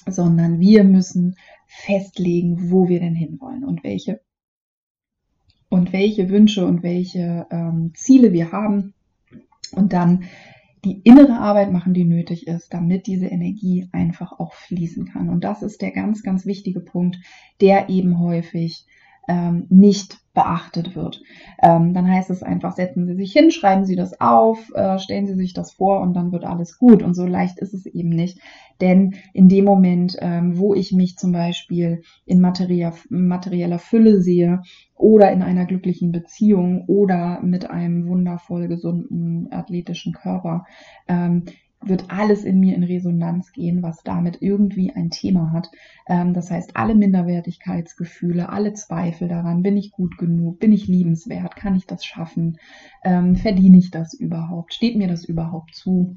sondern 0.07 0.59
wir 0.59 0.83
müssen 0.83 1.35
festlegen, 1.69 2.71
wo 2.71 2.89
wir 2.89 2.99
denn 2.99 3.15
hinwollen 3.15 3.63
und 3.63 3.83
welche 3.83 4.21
und 5.69 5.93
welche 5.93 6.29
Wünsche 6.29 6.65
und 6.65 6.81
welche 6.81 7.45
ähm, 7.51 7.91
Ziele 7.93 8.33
wir 8.33 8.51
haben 8.51 8.95
und 9.71 9.93
dann 9.93 10.23
die 10.83 10.99
innere 11.01 11.39
Arbeit 11.39 11.71
machen, 11.71 11.93
die 11.93 12.05
nötig 12.05 12.47
ist, 12.47 12.73
damit 12.73 13.05
diese 13.05 13.27
Energie 13.27 13.87
einfach 13.91 14.39
auch 14.39 14.53
fließen 14.53 15.05
kann. 15.05 15.29
Und 15.29 15.43
das 15.43 15.61
ist 15.61 15.81
der 15.81 15.91
ganz, 15.91 16.23
ganz 16.23 16.45
wichtige 16.45 16.79
Punkt, 16.79 17.17
der 17.61 17.89
eben 17.89 18.19
häufig 18.19 18.87
ähm, 19.29 19.67
nicht 19.69 20.17
beachtet 20.33 20.95
wird. 20.95 21.21
Ähm, 21.61 21.93
dann 21.93 22.09
heißt 22.09 22.31
es 22.31 22.41
einfach, 22.41 22.75
setzen 22.75 23.05
Sie 23.05 23.15
sich 23.15 23.31
hin, 23.31 23.51
schreiben 23.51 23.85
Sie 23.85 23.95
das 23.95 24.19
auf, 24.19 24.71
äh, 24.73 24.97
stellen 24.97 25.27
Sie 25.27 25.35
sich 25.35 25.53
das 25.53 25.71
vor 25.71 26.01
und 26.01 26.13
dann 26.15 26.31
wird 26.31 26.45
alles 26.45 26.79
gut. 26.79 27.03
Und 27.03 27.13
so 27.13 27.27
leicht 27.27 27.59
ist 27.59 27.73
es 27.73 27.85
eben 27.85 28.09
nicht. 28.09 28.39
Denn 28.81 29.15
in 29.33 29.49
dem 29.49 29.65
Moment, 29.65 30.17
ähm, 30.19 30.57
wo 30.57 30.73
ich 30.73 30.93
mich 30.93 31.17
zum 31.17 31.31
Beispiel 31.31 32.01
in 32.25 32.41
materieller, 32.41 33.79
Fülle 33.79 34.21
sehe 34.21 34.63
oder 34.95 35.31
in 35.31 35.43
einer 35.43 35.65
glücklichen 35.65 36.11
Beziehung 36.11 36.85
oder 36.87 37.39
mit 37.43 37.69
einem 37.69 38.07
wundervoll 38.07 38.67
gesunden, 38.67 39.47
athletischen 39.51 40.13
Körper, 40.13 40.65
ähm, 41.07 41.43
wird 41.81 42.09
alles 42.09 42.43
in 42.43 42.59
mir 42.59 42.75
in 42.75 42.83
Resonanz 42.83 43.51
gehen, 43.51 43.81
was 43.81 44.03
damit 44.03 44.41
irgendwie 44.41 44.91
ein 44.91 45.09
Thema 45.09 45.51
hat. 45.51 45.69
Ähm, 46.07 46.33
das 46.33 46.51
heißt, 46.51 46.75
alle 46.75 46.95
Minderwertigkeitsgefühle, 46.95 48.49
alle 48.49 48.73
Zweifel 48.73 49.27
daran, 49.27 49.61
bin 49.61 49.77
ich 49.77 49.91
gut 49.91 50.17
genug, 50.17 50.59
bin 50.59 50.73
ich 50.73 50.87
liebenswert, 50.87 51.55
kann 51.55 51.75
ich 51.75 51.85
das 51.85 52.03
schaffen, 52.03 52.57
ähm, 53.03 53.35
verdiene 53.35 53.77
ich 53.77 53.91
das 53.91 54.13
überhaupt, 54.13 54.73
steht 54.73 54.97
mir 54.97 55.07
das 55.07 55.23
überhaupt 55.23 55.73
zu, 55.73 56.15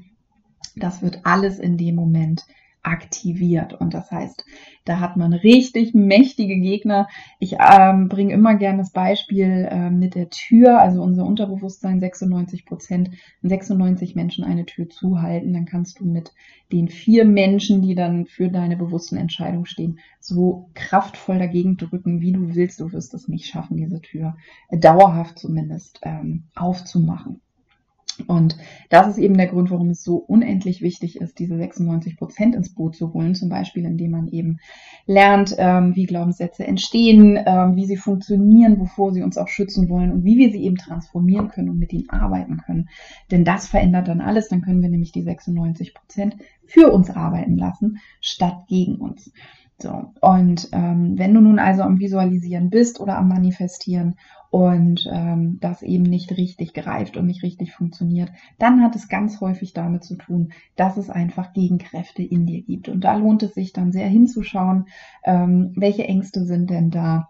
das 0.75 1.01
wird 1.01 1.21
alles 1.23 1.59
in 1.59 1.77
dem 1.77 1.95
Moment 1.95 2.45
aktiviert. 2.83 3.73
Und 3.73 3.93
das 3.93 4.11
heißt, 4.11 4.45
da 4.85 4.99
hat 4.99 5.15
man 5.15 5.33
richtig 5.33 5.93
mächtige 5.93 6.59
Gegner. 6.59 7.07
Ich 7.39 7.55
ähm, 7.59 8.09
bringe 8.09 8.33
immer 8.33 8.55
gerne 8.55 8.79
das 8.79 8.91
Beispiel 8.91 9.67
äh, 9.71 9.89
mit 9.89 10.15
der 10.15 10.29
Tür, 10.29 10.79
also 10.79 11.01
unser 11.01 11.25
Unterbewusstsein 11.25 12.01
96 12.01 12.65
Prozent, 12.65 13.11
96 13.41 14.15
Menschen 14.15 14.43
eine 14.43 14.65
Tür 14.65 14.89
zuhalten, 14.89 15.53
dann 15.53 15.65
kannst 15.65 15.99
du 15.99 16.05
mit 16.05 16.33
den 16.71 16.89
vier 16.89 17.23
Menschen, 17.23 17.81
die 17.81 17.95
dann 17.95 18.25
für 18.25 18.49
deine 18.49 18.75
bewussten 18.75 19.15
Entscheidungen 19.15 19.65
stehen, 19.65 19.99
so 20.19 20.69
kraftvoll 20.73 21.39
dagegen 21.39 21.77
drücken, 21.77 22.19
wie 22.19 22.33
du 22.33 22.55
willst. 22.55 22.79
Du 22.79 22.91
wirst 22.91 23.13
es 23.13 23.27
nicht 23.27 23.45
schaffen, 23.45 23.77
diese 23.77 24.01
Tür 24.01 24.35
äh, 24.69 24.77
dauerhaft 24.77 25.39
zumindest 25.39 26.01
ähm, 26.03 26.43
aufzumachen. 26.55 27.41
Und 28.27 28.57
das 28.89 29.07
ist 29.07 29.17
eben 29.17 29.35
der 29.35 29.47
Grund, 29.47 29.71
warum 29.71 29.89
es 29.89 30.03
so 30.03 30.17
unendlich 30.17 30.81
wichtig 30.81 31.19
ist, 31.19 31.39
diese 31.39 31.57
96 31.57 32.17
Prozent 32.17 32.55
ins 32.55 32.73
Boot 32.73 32.95
zu 32.95 33.13
holen. 33.13 33.35
Zum 33.35 33.49
Beispiel, 33.49 33.85
indem 33.85 34.11
man 34.11 34.27
eben 34.27 34.59
lernt, 35.05 35.55
ähm, 35.57 35.95
wie 35.95 36.05
Glaubenssätze 36.05 36.65
entstehen, 36.65 37.39
ähm, 37.45 37.75
wie 37.75 37.85
sie 37.85 37.97
funktionieren, 37.97 38.79
wovor 38.79 39.11
sie 39.11 39.23
uns 39.23 39.37
auch 39.37 39.47
schützen 39.47 39.89
wollen 39.89 40.11
und 40.11 40.23
wie 40.23 40.37
wir 40.37 40.51
sie 40.51 40.63
eben 40.63 40.75
transformieren 40.75 41.49
können 41.49 41.69
und 41.69 41.79
mit 41.79 41.93
ihnen 41.93 42.09
arbeiten 42.09 42.57
können. 42.57 42.89
Denn 43.31 43.45
das 43.45 43.67
verändert 43.67 44.07
dann 44.07 44.21
alles. 44.21 44.47
Dann 44.47 44.61
können 44.61 44.81
wir 44.81 44.89
nämlich 44.89 45.11
die 45.11 45.23
96 45.23 45.93
Prozent 45.93 46.37
für 46.65 46.91
uns 46.91 47.09
arbeiten 47.09 47.57
lassen, 47.57 47.99
statt 48.21 48.65
gegen 48.67 48.95
uns. 48.95 49.31
So, 49.79 50.13
und 50.21 50.69
ähm, 50.71 51.17
wenn 51.17 51.33
du 51.33 51.41
nun 51.41 51.59
also 51.59 51.81
am 51.81 51.99
Visualisieren 51.99 52.69
bist 52.69 52.99
oder 52.99 53.17
am 53.17 53.27
Manifestieren 53.27 54.15
und 54.49 55.09
ähm, 55.11 55.57
das 55.61 55.81
eben 55.81 56.03
nicht 56.03 56.37
richtig 56.37 56.73
greift 56.73 57.17
und 57.17 57.25
nicht 57.25 57.43
richtig 57.43 57.73
funktioniert, 57.73 58.31
dann 58.59 58.81
hat 58.83 58.95
es 58.95 59.09
ganz 59.09 59.41
häufig 59.41 59.73
damit 59.73 60.03
zu 60.03 60.15
tun, 60.15 60.53
dass 60.75 60.97
es 60.97 61.09
einfach 61.09 61.53
Gegenkräfte 61.53 62.21
in 62.21 62.45
dir 62.45 62.61
gibt. 62.61 62.87
Und 62.87 63.03
da 63.03 63.15
lohnt 63.15 63.43
es 63.43 63.55
sich 63.55 63.73
dann 63.73 63.91
sehr 63.91 64.07
hinzuschauen, 64.07 64.85
ähm, 65.23 65.73
welche 65.75 66.05
Ängste 66.05 66.45
sind 66.45 66.69
denn 66.69 66.91
da, 66.91 67.29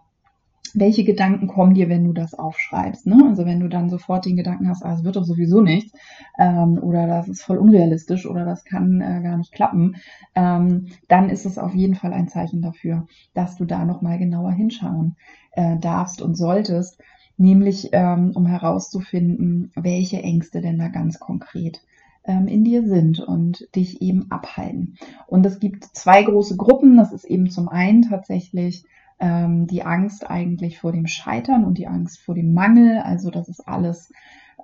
welche 0.74 1.04
Gedanken 1.04 1.46
kommen 1.46 1.74
dir, 1.74 1.88
wenn 1.88 2.04
du 2.04 2.12
das 2.12 2.34
aufschreibst. 2.34 3.06
Ne? 3.06 3.24
Also 3.28 3.46
wenn 3.46 3.60
du 3.60 3.68
dann 3.68 3.88
sofort 3.88 4.26
den 4.26 4.36
Gedanken 4.36 4.68
hast, 4.68 4.84
ah, 4.84 4.94
es 4.94 5.04
wird 5.04 5.16
doch 5.16 5.24
sowieso 5.24 5.60
nichts 5.60 5.92
ähm, 6.38 6.78
oder 6.82 7.06
das 7.06 7.28
ist 7.28 7.42
voll 7.42 7.58
unrealistisch 7.58 8.26
oder 8.26 8.44
das 8.44 8.64
kann 8.64 9.00
äh, 9.00 9.20
gar 9.22 9.36
nicht 9.36 9.52
klappen, 9.52 9.96
ähm, 10.34 10.86
dann 11.08 11.30
ist 11.30 11.46
es 11.46 11.58
auf 11.58 11.74
jeden 11.74 11.94
Fall 11.94 12.12
ein 12.12 12.28
Zeichen 12.28 12.60
dafür, 12.60 13.06
dass 13.34 13.56
du 13.56 13.64
da 13.64 13.84
nochmal 13.84 14.18
genauer 14.18 14.52
hinschauen 14.52 15.16
äh, 15.52 15.78
darfst 15.78 16.20
und 16.20 16.36
solltest, 16.36 17.00
nämlich 17.36 17.90
ähm, 17.92 18.32
um 18.34 18.46
herauszufinden, 18.46 19.72
welche 19.74 20.22
Ängste 20.22 20.60
denn 20.60 20.78
da 20.78 20.88
ganz 20.88 21.20
konkret 21.20 21.82
ähm, 22.24 22.48
in 22.48 22.64
dir 22.64 22.86
sind 22.86 23.20
und 23.20 23.68
dich 23.74 24.02
eben 24.02 24.30
abhalten. 24.30 24.96
Und 25.26 25.44
es 25.46 25.60
gibt 25.60 25.84
zwei 25.84 26.22
große 26.22 26.56
Gruppen. 26.56 26.96
Das 26.96 27.12
ist 27.12 27.24
eben 27.24 27.50
zum 27.50 27.68
einen 27.68 28.02
tatsächlich 28.02 28.84
ähm, 29.20 29.66
die 29.66 29.84
Angst 29.84 30.28
eigentlich 30.28 30.78
vor 30.78 30.92
dem 30.92 31.06
Scheitern 31.06 31.64
und 31.64 31.78
die 31.78 31.86
Angst 31.86 32.20
vor 32.20 32.34
dem 32.34 32.52
Mangel. 32.52 32.98
Also 32.98 33.30
das 33.30 33.48
ist 33.48 33.66
alles, 33.66 34.12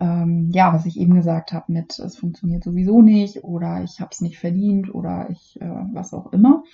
ähm, 0.01 0.51
ja, 0.53 0.73
was 0.73 0.87
ich 0.87 0.99
eben 0.99 1.15
gesagt 1.15 1.53
habe 1.53 1.73
mit, 1.73 1.99
es 1.99 2.17
funktioniert 2.17 2.65
sowieso 2.65 3.03
nicht 3.03 3.45
oder 3.45 3.83
ich 3.83 4.01
habe 4.01 4.11
es 4.13 4.21
nicht 4.21 4.39
verdient 4.39 4.95
oder 4.95 5.29
ich, 5.31 5.61
äh, 5.61 5.85
was 5.93 6.13
auch 6.13 6.33
immer. 6.33 6.65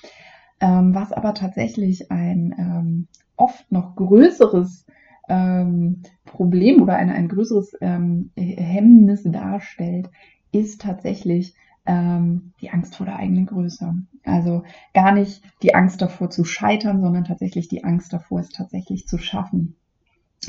Ähm, 0.61 0.95
was 0.95 1.13
aber 1.13 1.35
tatsächlich 1.35 2.11
ein 2.11 2.55
ähm, 2.59 3.09
oft 3.37 3.71
noch 3.71 3.95
größeres 3.97 4.87
ähm, 5.29 6.03
Problem 6.25 6.81
oder 6.81 6.97
ein, 6.97 7.11
ein 7.11 7.29
größeres 7.29 7.77
ähm, 7.81 8.31
Hemmnis 8.37 9.23
darstellt, 9.25 10.09
ist 10.53 10.81
tatsächlich 10.81 11.55
ähm, 11.87 12.53
die 12.61 12.71
Angst 12.71 12.97
vor 12.97 13.07
der 13.07 13.17
eigenen 13.17 13.47
Größe. 13.47 13.95
Also 14.25 14.65
gar 14.93 15.13
nicht 15.13 15.43
die 15.63 15.75
Angst 15.75 16.03
davor 16.03 16.31
zu 16.31 16.45
scheitern, 16.45 17.01
sondern 17.01 17.25
tatsächlich 17.25 17.69
die 17.69 17.85
Angst 17.85 18.13
davor, 18.13 18.41
es 18.41 18.51
tatsächlich 18.51 19.07
zu 19.07 19.19
schaffen. 19.19 19.77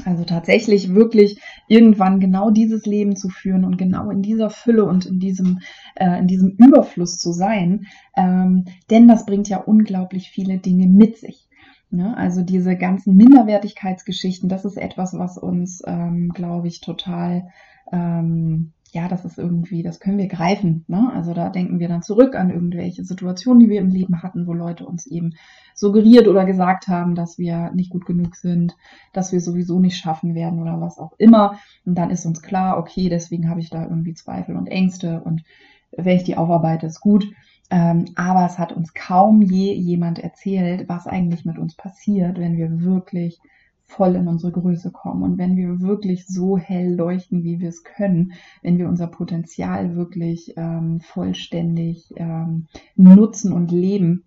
Also 0.06 0.26
tatsächlich 0.26 0.93
wirklich 0.93 1.39
irgendwann 1.67 2.19
genau 2.19 2.52
dieses 2.52 2.86
Leben 2.86 3.15
zu 3.15 3.30
führen 3.30 3.63
und 3.63 3.78
genau 3.78 4.10
in 4.10 4.21
dieser 4.21 4.50
Fülle 4.50 4.86
und 4.86 5.06
in 5.06 5.19
diesem, 5.19 5.60
äh, 5.95 6.19
in 6.19 6.28
diesem 6.28 6.52
Überfluss 6.58 7.17
zu 7.17 7.32
sein. 7.32 7.88
Ähm, 8.15 8.65
denn 8.89 9.08
das 9.08 9.26
bringt 9.26 9.50
ja 9.50 9.58
unglaublich 9.58 10.30
viele 10.30 10.60
Dinge 10.60 10.88
mit 10.88 11.17
sich. 11.17 11.47
Ne? 11.89 12.15
Also 12.17 12.43
diese 12.43 12.76
ganzen 12.76 13.15
Minderwertigkeitsgeschichten, 13.15 14.50
das 14.50 14.65
ist 14.65 14.78
etwas, 14.78 15.17
was 15.17 15.38
uns, 15.38 15.82
ähm, 15.88 16.30
glaube 16.34 16.67
ich, 16.67 16.82
total 16.82 17.47
ähm, 17.91 18.73
ja, 18.93 19.08
das 19.08 19.26
ist 19.26 19.38
irgendwie, 19.38 19.84
das 19.84 20.00
können 20.00 20.17
wir 20.17 20.28
greifen. 20.28 20.86
Ne? 20.88 21.12
Also 21.13 21.34
da 21.34 21.50
denken 21.50 21.80
wir 21.80 21.88
dann 21.88 22.02
zurück 22.02 22.36
an 22.36 22.50
irgendwelche 22.50 23.04
Situationen, 23.04 23.60
die 23.60 23.69
wir 23.69 23.82
im 23.82 23.89
Leben 23.89 24.23
hatten, 24.23 24.47
wo 24.47 24.54
Leute 24.54 24.86
uns 24.86 25.06
eben 25.06 25.34
suggeriert 25.76 26.28
oder 26.28 26.45
gesagt 26.45 26.88
haben, 26.88 27.15
dass 27.15 27.38
wir 27.38 27.71
nicht 27.73 27.89
gut 27.91 28.06
genug 28.06 28.36
sind, 28.36 28.76
dass 29.13 29.32
wir 29.32 29.41
sowieso 29.41 29.80
nicht 29.80 29.97
schaffen 29.97 30.36
werden 30.36 30.62
oder 30.62 30.80
was 30.82 30.97
auch 30.97 31.13
immer. 31.17 31.60
Und 31.86 31.97
dann 31.97 32.10
ist 32.10 32.26
uns 32.26 32.41
klar, 32.41 32.78
okay, 32.78 33.10
deswegen 33.10 33.50
habe 33.50 33.60
ich 33.60 33.69
da 33.69 33.84
irgendwie 33.84 34.13
Zweifel 34.13 34.56
und 34.56 34.67
Ängste 34.67 35.21
und 35.21 35.43
wenn 35.91 36.17
ich 36.17 36.23
die 36.23 36.38
aufarbeite, 36.38 36.86
ist 36.88 37.00
gut. 37.00 37.28
Ähm, 37.69 38.06
aber 38.15 38.45
es 38.45 38.58
hat 38.58 38.71
uns 38.71 38.93
kaum 38.93 39.41
je 39.41 39.73
jemand 39.73 40.19
erzählt, 40.19 40.88
was 40.88 41.08
eigentlich 41.08 41.43
mit 41.45 41.58
uns 41.58 41.76
passiert, 41.76 42.38
wenn 42.39 42.56
wir 42.58 42.82
wirklich 42.82 43.39
voll 43.88 44.15
in 44.15 44.28
unsere 44.28 44.52
Größe 44.52 44.91
kommen. 44.91 45.23
Und 45.23 45.38
wenn 45.38 45.56
wir 45.56 45.82
wirklich 45.82 46.28
so 46.28 46.58
hell 46.58 46.93
leuchten, 46.93 47.43
wie 47.43 47.60
wir 47.60 47.69
es 47.69 47.84
können, 47.84 48.34
wenn 48.62 48.78
wir 48.78 48.88
unser 48.88 49.08
Potenzial 49.08 49.95
wirklich 49.95 50.54
ähm, 50.58 51.00
vollständig 51.00 52.13
ähm, 52.17 52.67
nutzen 52.95 53.54
und 53.54 53.71
leben, 53.71 54.23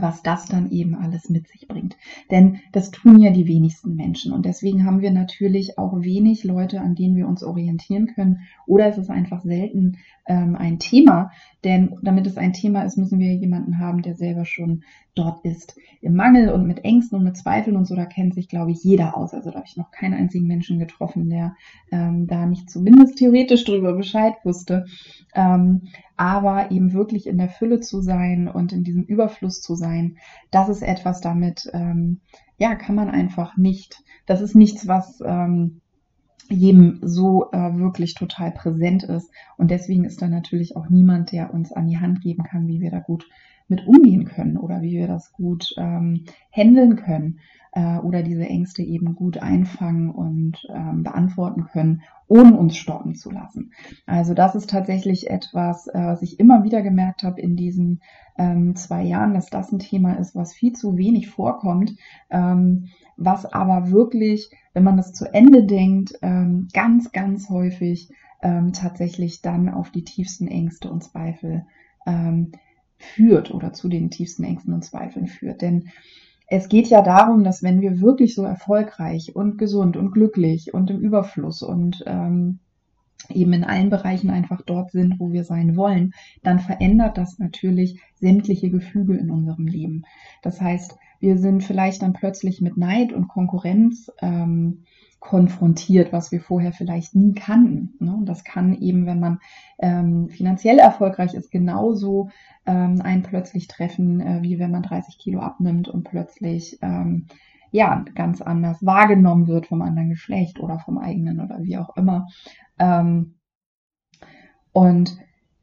was 0.00 0.22
das 0.22 0.46
dann 0.46 0.70
eben 0.70 0.94
alles 0.94 1.28
mit 1.28 1.48
sich 1.48 1.68
bringt. 1.68 1.96
Denn 2.30 2.60
das 2.72 2.90
tun 2.90 3.20
ja 3.20 3.30
die 3.30 3.46
wenigsten 3.46 3.94
Menschen 3.94 4.32
und 4.32 4.46
deswegen 4.46 4.84
haben 4.84 5.00
wir 5.00 5.10
natürlich 5.10 5.78
auch 5.78 6.00
wenig 6.00 6.44
Leute, 6.44 6.80
an 6.80 6.94
denen 6.94 7.16
wir 7.16 7.28
uns 7.28 7.42
orientieren 7.42 8.06
können 8.06 8.40
oder 8.66 8.86
es 8.86 8.98
ist 8.98 9.10
einfach 9.10 9.42
selten 9.42 9.98
ähm, 10.26 10.56
ein 10.56 10.78
Thema, 10.78 11.30
denn 11.64 11.96
damit 12.02 12.26
es 12.26 12.36
ein 12.36 12.52
Thema 12.52 12.82
ist, 12.82 12.96
müssen 12.96 13.18
wir 13.18 13.34
jemanden 13.34 13.78
haben, 13.78 14.02
der 14.02 14.14
selber 14.14 14.44
schon 14.44 14.84
dort 15.14 15.44
ist. 15.44 15.76
Im 16.00 16.14
Mangel 16.14 16.50
und 16.50 16.66
mit 16.66 16.84
Ängsten 16.84 17.18
und 17.18 17.24
mit 17.24 17.36
Zweifeln 17.36 17.76
und 17.76 17.86
so, 17.86 17.94
da 17.94 18.06
kennt 18.06 18.34
sich, 18.34 18.48
glaube 18.48 18.70
ich, 18.70 18.82
jeder 18.82 19.16
aus. 19.16 19.34
Also 19.34 19.50
da 19.50 19.56
habe 19.56 19.66
ich 19.68 19.76
noch 19.76 19.90
keinen 19.90 20.14
einzigen 20.14 20.46
Menschen 20.46 20.78
getroffen, 20.78 21.28
der 21.28 21.54
ähm, 21.90 22.26
da 22.26 22.46
nicht 22.46 22.70
zumindest 22.70 23.18
theoretisch 23.18 23.64
drüber 23.64 23.92
Bescheid 23.92 24.34
wusste. 24.44 24.86
Ähm, 25.34 25.82
aber 26.16 26.70
eben 26.70 26.92
wirklich 26.92 27.26
in 27.26 27.38
der 27.38 27.48
Fülle 27.48 27.80
zu 27.80 28.00
sein 28.00 28.48
und 28.48 28.72
in 28.72 28.84
diesem 28.84 29.04
Überfluss 29.04 29.60
zu 29.60 29.74
sein, 29.74 30.18
das 30.50 30.68
ist 30.68 30.82
etwas 30.82 31.20
damit, 31.20 31.70
ähm, 31.72 32.20
ja, 32.58 32.74
kann 32.74 32.94
man 32.94 33.10
einfach 33.10 33.56
nicht. 33.56 34.02
Das 34.26 34.40
ist 34.40 34.54
nichts, 34.54 34.86
was 34.86 35.20
ähm, 35.24 35.80
jedem 36.48 36.98
so 37.02 37.50
äh, 37.52 37.76
wirklich 37.76 38.14
total 38.14 38.52
präsent 38.52 39.02
ist. 39.02 39.30
Und 39.56 39.70
deswegen 39.70 40.04
ist 40.04 40.22
da 40.22 40.28
natürlich 40.28 40.76
auch 40.76 40.88
niemand, 40.88 41.32
der 41.32 41.52
uns 41.52 41.72
an 41.72 41.86
die 41.86 41.98
Hand 41.98 42.20
geben 42.20 42.44
kann, 42.44 42.68
wie 42.68 42.80
wir 42.80 42.90
da 42.90 43.00
gut 43.00 43.26
mit 43.68 43.86
umgehen 43.86 44.26
können 44.26 44.56
oder 44.58 44.82
wie 44.82 44.92
wir 44.92 45.08
das 45.08 45.32
gut 45.32 45.74
ähm, 45.78 46.24
handeln 46.50 46.96
können. 46.96 47.40
Äh, 47.72 47.98
oder 47.98 48.22
diese 48.22 48.46
Ängste 48.46 48.82
eben 48.82 49.14
gut 49.14 49.38
einfangen 49.38 50.10
und 50.10 50.66
ähm, 50.72 51.02
beantworten 51.02 51.64
können, 51.64 52.02
ohne 52.28 52.56
uns 52.56 52.76
stoppen 52.76 53.14
zu 53.14 53.30
lassen. 53.30 53.72
Also 54.06 54.34
das 54.34 54.54
ist 54.54 54.70
tatsächlich 54.70 55.28
etwas, 55.30 55.88
äh, 55.88 55.98
was 55.98 56.22
ich 56.22 56.38
immer 56.38 56.64
wieder 56.64 56.82
gemerkt 56.82 57.22
habe 57.22 57.40
in 57.40 57.56
diesen 57.56 58.00
ähm, 58.38 58.76
zwei 58.76 59.02
Jahren, 59.02 59.34
dass 59.34 59.50
das 59.50 59.72
ein 59.72 59.78
Thema 59.78 60.14
ist, 60.14 60.34
was 60.34 60.54
viel 60.54 60.72
zu 60.72 60.96
wenig 60.96 61.28
vorkommt, 61.28 61.94
ähm, 62.30 62.88
was 63.16 63.44
aber 63.46 63.90
wirklich, 63.90 64.50
wenn 64.72 64.84
man 64.84 64.96
das 64.96 65.12
zu 65.12 65.32
Ende 65.32 65.64
denkt, 65.64 66.14
ähm, 66.22 66.68
ganz, 66.72 67.12
ganz 67.12 67.50
häufig 67.50 68.10
ähm, 68.42 68.72
tatsächlich 68.72 69.42
dann 69.42 69.68
auf 69.68 69.90
die 69.90 70.04
tiefsten 70.04 70.48
Ängste 70.48 70.90
und 70.90 71.04
Zweifel 71.04 71.66
ähm, 72.06 72.52
führt 72.96 73.52
oder 73.52 73.72
zu 73.72 73.88
den 73.88 74.10
tiefsten 74.10 74.44
Ängsten 74.44 74.72
und 74.72 74.84
Zweifeln 74.84 75.26
führt. 75.26 75.62
Denn 75.62 75.90
es 76.52 76.68
geht 76.68 76.88
ja 76.88 77.00
darum, 77.00 77.44
dass 77.44 77.62
wenn 77.62 77.80
wir 77.80 78.02
wirklich 78.02 78.34
so 78.34 78.44
erfolgreich 78.44 79.34
und 79.34 79.56
gesund 79.56 79.96
und 79.96 80.10
glücklich 80.10 80.74
und 80.74 80.90
im 80.90 81.00
Überfluss 81.00 81.62
und 81.62 82.04
ähm, 82.06 82.58
eben 83.30 83.54
in 83.54 83.64
allen 83.64 83.88
Bereichen 83.88 84.28
einfach 84.28 84.60
dort 84.60 84.90
sind, 84.90 85.18
wo 85.18 85.32
wir 85.32 85.44
sein 85.44 85.76
wollen, 85.76 86.12
dann 86.42 86.58
verändert 86.58 87.16
das 87.16 87.38
natürlich 87.38 88.02
sämtliche 88.16 88.68
Gefüge 88.68 89.16
in 89.16 89.30
unserem 89.30 89.66
Leben. 89.66 90.02
Das 90.42 90.60
heißt, 90.60 90.94
wir 91.20 91.38
sind 91.38 91.64
vielleicht 91.64 92.02
dann 92.02 92.12
plötzlich 92.12 92.60
mit 92.60 92.76
Neid 92.76 93.14
und 93.14 93.28
Konkurrenz 93.28 94.10
ähm, 94.20 94.82
konfrontiert, 95.22 96.12
was 96.12 96.32
wir 96.32 96.40
vorher 96.40 96.72
vielleicht 96.72 97.14
nie 97.14 97.32
kannten. 97.32 97.94
Ne? 98.04 98.12
Und 98.12 98.26
das 98.26 98.42
kann 98.42 98.74
eben, 98.74 99.06
wenn 99.06 99.20
man 99.20 99.38
ähm, 99.78 100.28
finanziell 100.28 100.80
erfolgreich 100.80 101.32
ist, 101.34 101.52
genauso 101.52 102.30
ähm, 102.66 103.00
einen 103.02 103.22
plötzlich 103.22 103.68
treffen, 103.68 104.20
äh, 104.20 104.42
wie 104.42 104.58
wenn 104.58 104.72
man 104.72 104.82
30 104.82 105.18
Kilo 105.18 105.38
abnimmt 105.38 105.88
und 105.88 106.02
plötzlich 106.02 106.76
ähm, 106.82 107.28
ja 107.70 108.04
ganz 108.16 108.42
anders 108.42 108.84
wahrgenommen 108.84 109.46
wird 109.46 109.68
vom 109.68 109.80
anderen 109.80 110.10
Geschlecht 110.10 110.58
oder 110.58 110.80
vom 110.80 110.98
eigenen 110.98 111.40
oder 111.40 111.62
wie 111.62 111.78
auch 111.78 111.96
immer. 111.96 112.26
Ähm, 112.80 113.36
und 114.72 115.16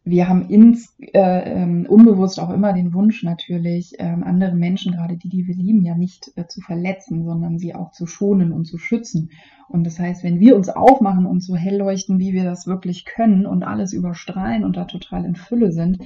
wir 0.10 0.28
haben 0.28 0.50
ins 0.50 0.96
äh, 1.00 1.20
ähm, 1.20 1.86
unbewusst 1.88 2.40
auch 2.40 2.50
immer 2.50 2.74
den 2.74 2.94
Wunsch 2.94 3.24
natürlich, 3.24 3.94
ähm, 4.00 4.24
andere 4.24 4.56
Menschen, 4.56 4.94
gerade 4.94 5.18
die, 5.18 5.30
die 5.30 5.48
wir 5.48 5.56
lieben, 5.56 5.86
ja 5.86 5.96
nicht 5.96 6.32
äh, 6.36 6.48
zu 6.48 6.62
verletzen, 6.62 7.24
sondern 7.24 7.60
sie 7.60 7.76
auch 7.76 7.92
zu 7.92 8.08
schonen 8.08 8.52
und 8.52 8.66
zu 8.66 8.78
schützen. 8.78 9.32
Und 9.68 9.86
das 9.86 10.00
heißt, 10.00 10.24
wenn 10.24 10.40
wir 10.40 10.56
uns 10.56 10.70
aufmachen 10.70 11.26
und 11.26 11.44
so 11.44 11.56
hell 11.56 11.78
leuchten, 11.78 12.20
wie 12.20 12.34
wir 12.34 12.44
das 12.44 12.66
wirklich 12.66 13.06
können 13.06 13.46
und 13.46 13.64
alles 13.64 13.94
überstrahlen 13.94 14.64
und 14.64 14.78
da 14.78 14.86
total 14.86 15.26
in 15.26 15.36
Fülle 15.36 15.72
sind, 15.72 16.00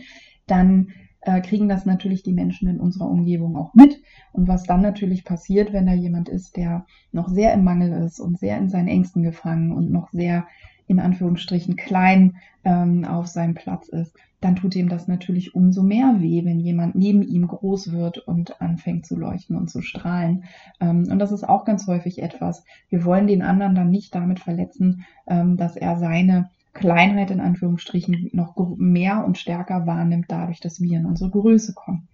dann 0.47 0.89
äh, 1.21 1.39
kriegen 1.39 1.69
das 1.69 1.85
natürlich 1.85 2.23
die 2.23 2.33
Menschen 2.33 2.67
in 2.67 2.79
unserer 2.79 3.09
Umgebung 3.09 3.55
auch 3.55 3.73
mit. 3.73 4.01
Und 4.33 4.47
was 4.47 4.63
dann 4.63 4.81
natürlich 4.81 5.23
passiert, 5.23 5.71
wenn 5.71 5.85
da 5.85 5.93
jemand 5.93 6.27
ist, 6.27 6.57
der 6.57 6.85
noch 7.11 7.29
sehr 7.29 7.53
im 7.53 7.63
Mangel 7.63 8.03
ist 8.03 8.19
und 8.19 8.37
sehr 8.37 8.57
in 8.57 8.69
seinen 8.69 8.89
Ängsten 8.89 9.23
gefangen 9.23 9.71
und 9.71 9.91
noch 9.91 10.09
sehr 10.11 10.45
in 10.87 10.99
Anführungsstrichen 10.99 11.75
klein 11.75 12.37
ähm, 12.63 13.05
auf 13.05 13.27
seinem 13.27 13.55
Platz 13.55 13.87
ist, 13.87 14.15
dann 14.41 14.55
tut 14.57 14.75
ihm 14.75 14.89
das 14.89 15.07
natürlich 15.07 15.55
umso 15.55 15.83
mehr 15.83 16.15
weh, 16.19 16.43
wenn 16.43 16.59
jemand 16.59 16.95
neben 16.95 17.21
ihm 17.21 17.47
groß 17.47 17.93
wird 17.93 18.17
und 18.17 18.61
anfängt 18.61 19.05
zu 19.05 19.17
leuchten 19.17 19.55
und 19.55 19.69
zu 19.69 19.81
strahlen. 19.81 20.43
Ähm, 20.81 21.07
und 21.09 21.19
das 21.19 21.31
ist 21.31 21.47
auch 21.47 21.63
ganz 21.63 21.87
häufig 21.87 22.21
etwas. 22.21 22.65
Wir 22.89 23.05
wollen 23.05 23.27
den 23.27 23.41
anderen 23.41 23.75
dann 23.75 23.89
nicht 23.89 24.13
damit 24.13 24.39
verletzen, 24.39 25.05
ähm, 25.27 25.55
dass 25.55 25.77
er 25.77 25.97
seine 25.97 26.49
Kleinheit 26.73 27.31
in 27.31 27.39
Anführungsstrichen 27.39 28.31
noch 28.33 28.55
mehr 28.77 29.23
und 29.25 29.37
stärker 29.37 29.85
wahrnimmt, 29.85 30.25
dadurch, 30.27 30.59
dass 30.59 30.81
wir 30.81 30.97
in 30.97 31.05
unsere 31.05 31.29
Größe 31.29 31.73
kommen. 31.73 32.07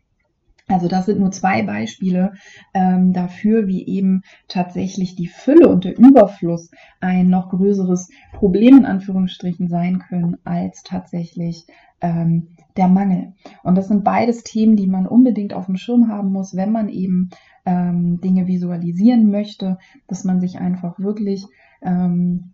Also 0.69 0.87
das 0.87 1.07
sind 1.07 1.19
nur 1.19 1.31
zwei 1.31 1.63
Beispiele 1.63 2.33
ähm, 2.75 3.11
dafür, 3.11 3.67
wie 3.67 3.85
eben 3.87 4.21
tatsächlich 4.47 5.15
die 5.15 5.27
Fülle 5.27 5.67
und 5.67 5.83
der 5.83 5.97
Überfluss 5.97 6.69
ein 7.01 7.27
noch 7.27 7.49
größeres 7.49 8.09
Problem 8.33 8.77
in 8.77 8.85
Anführungsstrichen 8.85 9.67
sein 9.67 9.99
können 10.07 10.37
als 10.43 10.83
tatsächlich 10.83 11.65
ähm, 12.01 12.49
der 12.77 12.87
Mangel. 12.87 13.33
Und 13.63 13.75
das 13.75 13.87
sind 13.87 14.03
beides 14.03 14.43
Themen, 14.43 14.75
die 14.75 14.87
man 14.87 15.07
unbedingt 15.07 15.53
auf 15.53 15.65
dem 15.65 15.75
Schirm 15.75 16.07
haben 16.07 16.31
muss, 16.31 16.55
wenn 16.55 16.71
man 16.71 16.87
eben 16.87 17.31
ähm, 17.65 18.21
Dinge 18.21 18.45
visualisieren 18.45 19.31
möchte, 19.31 19.79
dass 20.07 20.23
man 20.23 20.39
sich 20.39 20.59
einfach 20.59 20.99
wirklich 20.99 21.45
ähm, 21.81 22.53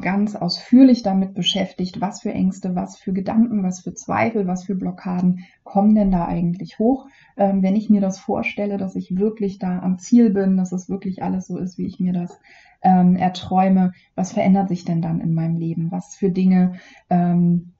ganz 0.00 0.36
ausführlich 0.36 1.02
damit 1.02 1.34
beschäftigt, 1.34 2.00
was 2.00 2.20
für 2.20 2.32
Ängste, 2.32 2.74
was 2.74 2.98
für 2.98 3.12
Gedanken, 3.12 3.62
was 3.62 3.80
für 3.80 3.94
Zweifel, 3.94 4.46
was 4.46 4.64
für 4.64 4.74
Blockaden 4.74 5.44
kommen 5.62 5.94
denn 5.94 6.10
da 6.10 6.26
eigentlich 6.26 6.78
hoch. 6.78 7.06
Ähm, 7.36 7.62
wenn 7.62 7.76
ich 7.76 7.88
mir 7.88 8.00
das 8.00 8.18
vorstelle, 8.18 8.76
dass 8.76 8.94
ich 8.94 9.16
wirklich 9.16 9.58
da 9.58 9.78
am 9.78 9.98
Ziel 9.98 10.30
bin, 10.30 10.56
dass 10.56 10.72
es 10.72 10.88
wirklich 10.88 11.22
alles 11.22 11.46
so 11.46 11.56
ist, 11.58 11.78
wie 11.78 11.86
ich 11.86 11.98
mir 11.98 12.12
das 12.12 12.38
ähm, 12.82 13.16
erträume, 13.16 13.92
was 14.14 14.32
verändert 14.32 14.68
sich 14.68 14.84
denn 14.84 15.00
dann 15.00 15.20
in 15.20 15.32
meinem 15.32 15.56
Leben? 15.56 15.90
Was 15.90 16.14
für 16.14 16.30
Dinge 16.30 16.74
ähm, 17.08 17.72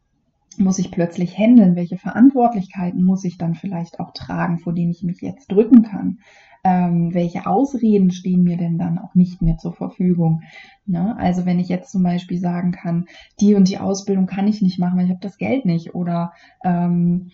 muss 0.56 0.78
ich 0.78 0.90
plötzlich 0.90 1.36
handeln? 1.36 1.76
Welche 1.76 1.98
Verantwortlichkeiten 1.98 3.04
muss 3.04 3.24
ich 3.24 3.36
dann 3.36 3.54
vielleicht 3.54 4.00
auch 4.00 4.12
tragen, 4.12 4.58
vor 4.58 4.72
denen 4.72 4.90
ich 4.90 5.02
mich 5.02 5.20
jetzt 5.20 5.52
drücken 5.52 5.82
kann? 5.82 6.20
Ähm, 6.64 7.12
welche 7.12 7.46
Ausreden 7.46 8.10
stehen 8.10 8.42
mir 8.42 8.56
denn 8.56 8.78
dann 8.78 8.98
auch 8.98 9.14
nicht 9.14 9.42
mehr 9.42 9.58
zur 9.58 9.74
Verfügung. 9.74 10.42
Ne? 10.86 11.16
Also 11.18 11.44
wenn 11.46 11.60
ich 11.60 11.68
jetzt 11.68 11.92
zum 11.92 12.02
Beispiel 12.02 12.38
sagen 12.38 12.72
kann, 12.72 13.06
die 13.40 13.54
und 13.54 13.68
die 13.68 13.78
Ausbildung 13.78 14.26
kann 14.26 14.48
ich 14.48 14.62
nicht 14.62 14.78
machen, 14.78 14.98
weil 14.98 15.04
ich 15.04 15.10
habe 15.10 15.20
das 15.20 15.36
Geld 15.36 15.66
nicht 15.66 15.94
oder 15.94 16.32
ähm, 16.64 17.30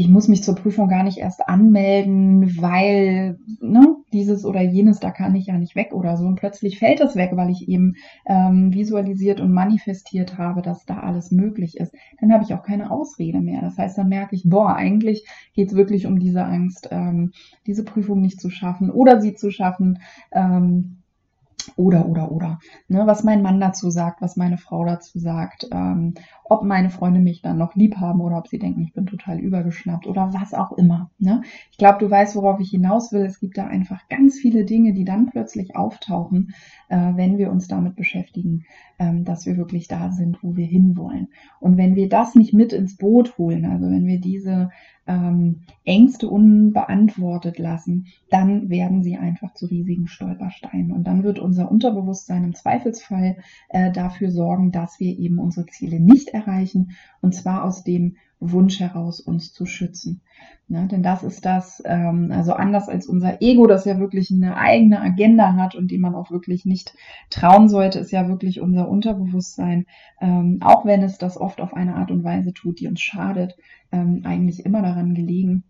ich 0.00 0.08
muss 0.08 0.28
mich 0.28 0.42
zur 0.42 0.54
Prüfung 0.54 0.88
gar 0.88 1.02
nicht 1.02 1.18
erst 1.18 1.46
anmelden, 1.46 2.56
weil 2.58 3.38
ne, 3.60 3.96
dieses 4.14 4.46
oder 4.46 4.62
jenes, 4.62 4.98
da 4.98 5.10
kann 5.10 5.34
ich 5.34 5.48
ja 5.48 5.58
nicht 5.58 5.76
weg 5.76 5.92
oder 5.92 6.16
so. 6.16 6.24
Und 6.24 6.36
plötzlich 6.36 6.78
fällt 6.78 7.00
es 7.00 7.16
weg, 7.16 7.32
weil 7.34 7.50
ich 7.50 7.68
eben 7.68 7.96
ähm, 8.24 8.72
visualisiert 8.72 9.40
und 9.40 9.52
manifestiert 9.52 10.38
habe, 10.38 10.62
dass 10.62 10.86
da 10.86 11.00
alles 11.00 11.30
möglich 11.30 11.76
ist. 11.76 11.94
Dann 12.18 12.32
habe 12.32 12.44
ich 12.44 12.54
auch 12.54 12.62
keine 12.62 12.90
Ausrede 12.90 13.42
mehr. 13.42 13.60
Das 13.60 13.76
heißt, 13.76 13.98
dann 13.98 14.08
merke 14.08 14.34
ich, 14.34 14.48
boah, 14.48 14.74
eigentlich 14.74 15.26
geht 15.52 15.68
es 15.68 15.76
wirklich 15.76 16.06
um 16.06 16.18
diese 16.18 16.46
Angst, 16.46 16.88
ähm, 16.90 17.32
diese 17.66 17.84
Prüfung 17.84 18.22
nicht 18.22 18.40
zu 18.40 18.48
schaffen 18.48 18.90
oder 18.90 19.20
sie 19.20 19.34
zu 19.34 19.50
schaffen. 19.50 19.98
Ähm, 20.32 20.99
oder, 21.76 22.06
oder, 22.08 22.30
oder. 22.32 22.58
Ne, 22.88 23.06
was 23.06 23.24
mein 23.24 23.42
Mann 23.42 23.60
dazu 23.60 23.90
sagt, 23.90 24.20
was 24.20 24.36
meine 24.36 24.58
Frau 24.58 24.84
dazu 24.84 25.18
sagt, 25.18 25.68
ähm, 25.72 26.14
ob 26.44 26.64
meine 26.64 26.90
Freunde 26.90 27.20
mich 27.20 27.42
dann 27.42 27.58
noch 27.58 27.76
lieb 27.76 27.96
haben 27.96 28.20
oder 28.20 28.36
ob 28.36 28.48
sie 28.48 28.58
denken, 28.58 28.82
ich 28.82 28.92
bin 28.92 29.06
total 29.06 29.38
übergeschnappt 29.38 30.06
oder 30.06 30.32
was 30.32 30.52
auch 30.52 30.72
immer. 30.72 31.10
Ne? 31.18 31.42
Ich 31.70 31.78
glaube, 31.78 31.98
du 32.00 32.10
weißt, 32.10 32.34
worauf 32.34 32.58
ich 32.60 32.70
hinaus 32.70 33.12
will. 33.12 33.22
Es 33.22 33.38
gibt 33.38 33.56
da 33.56 33.66
einfach 33.66 34.08
ganz 34.08 34.38
viele 34.38 34.64
Dinge, 34.64 34.92
die 34.92 35.04
dann 35.04 35.26
plötzlich 35.26 35.76
auftauchen, 35.76 36.52
äh, 36.88 37.12
wenn 37.14 37.38
wir 37.38 37.50
uns 37.52 37.68
damit 37.68 37.94
beschäftigen, 37.94 38.64
ähm, 38.98 39.24
dass 39.24 39.46
wir 39.46 39.56
wirklich 39.56 39.86
da 39.86 40.10
sind, 40.10 40.42
wo 40.42 40.56
wir 40.56 40.66
hinwollen. 40.66 41.28
Und 41.60 41.76
wenn 41.76 41.94
wir 41.94 42.08
das 42.08 42.34
nicht 42.34 42.52
mit 42.52 42.72
ins 42.72 42.96
Boot 42.96 43.38
holen, 43.38 43.64
also 43.64 43.86
wenn 43.86 44.06
wir 44.06 44.20
diese 44.20 44.70
ähm, 45.10 45.62
Ängste 45.84 46.28
unbeantwortet 46.28 47.58
lassen, 47.58 48.06
dann 48.30 48.70
werden 48.70 49.02
sie 49.02 49.16
einfach 49.16 49.54
zu 49.54 49.66
riesigen 49.66 50.06
Stolpersteinen. 50.06 50.92
Und 50.92 51.04
dann 51.04 51.24
wird 51.24 51.40
unser 51.40 51.70
Unterbewusstsein 51.70 52.44
im 52.44 52.54
Zweifelsfall 52.54 53.38
äh, 53.70 53.90
dafür 53.90 54.30
sorgen, 54.30 54.70
dass 54.70 55.00
wir 55.00 55.18
eben 55.18 55.40
unsere 55.40 55.66
Ziele 55.66 55.98
nicht 55.98 56.28
erreichen. 56.28 56.92
Und 57.20 57.34
zwar 57.34 57.64
aus 57.64 57.82
dem 57.82 58.16
Wunsch 58.40 58.80
heraus, 58.80 59.20
uns 59.20 59.52
zu 59.52 59.66
schützen. 59.66 60.22
Ja, 60.68 60.86
denn 60.86 61.02
das 61.02 61.22
ist 61.22 61.44
das, 61.44 61.82
ähm, 61.84 62.32
also 62.32 62.52
anders 62.52 62.88
als 62.88 63.06
unser 63.06 63.42
Ego, 63.42 63.66
das 63.66 63.84
ja 63.84 63.98
wirklich 63.98 64.30
eine 64.30 64.56
eigene 64.56 65.00
Agenda 65.00 65.54
hat 65.54 65.74
und 65.74 65.90
die 65.90 65.98
man 65.98 66.14
auch 66.14 66.30
wirklich 66.30 66.64
nicht 66.64 66.94
trauen 67.28 67.68
sollte, 67.68 67.98
ist 67.98 68.12
ja 68.12 68.28
wirklich 68.28 68.60
unser 68.60 68.88
Unterbewusstsein, 68.88 69.86
ähm, 70.20 70.58
auch 70.62 70.86
wenn 70.86 71.02
es 71.02 71.18
das 71.18 71.36
oft 71.36 71.60
auf 71.60 71.74
eine 71.74 71.96
Art 71.96 72.10
und 72.10 72.24
Weise 72.24 72.54
tut, 72.54 72.80
die 72.80 72.86
uns 72.86 73.00
schadet, 73.00 73.56
ähm, 73.92 74.22
eigentlich 74.24 74.64
immer 74.64 74.80
daran 74.80 75.14
gelegen, 75.14 75.64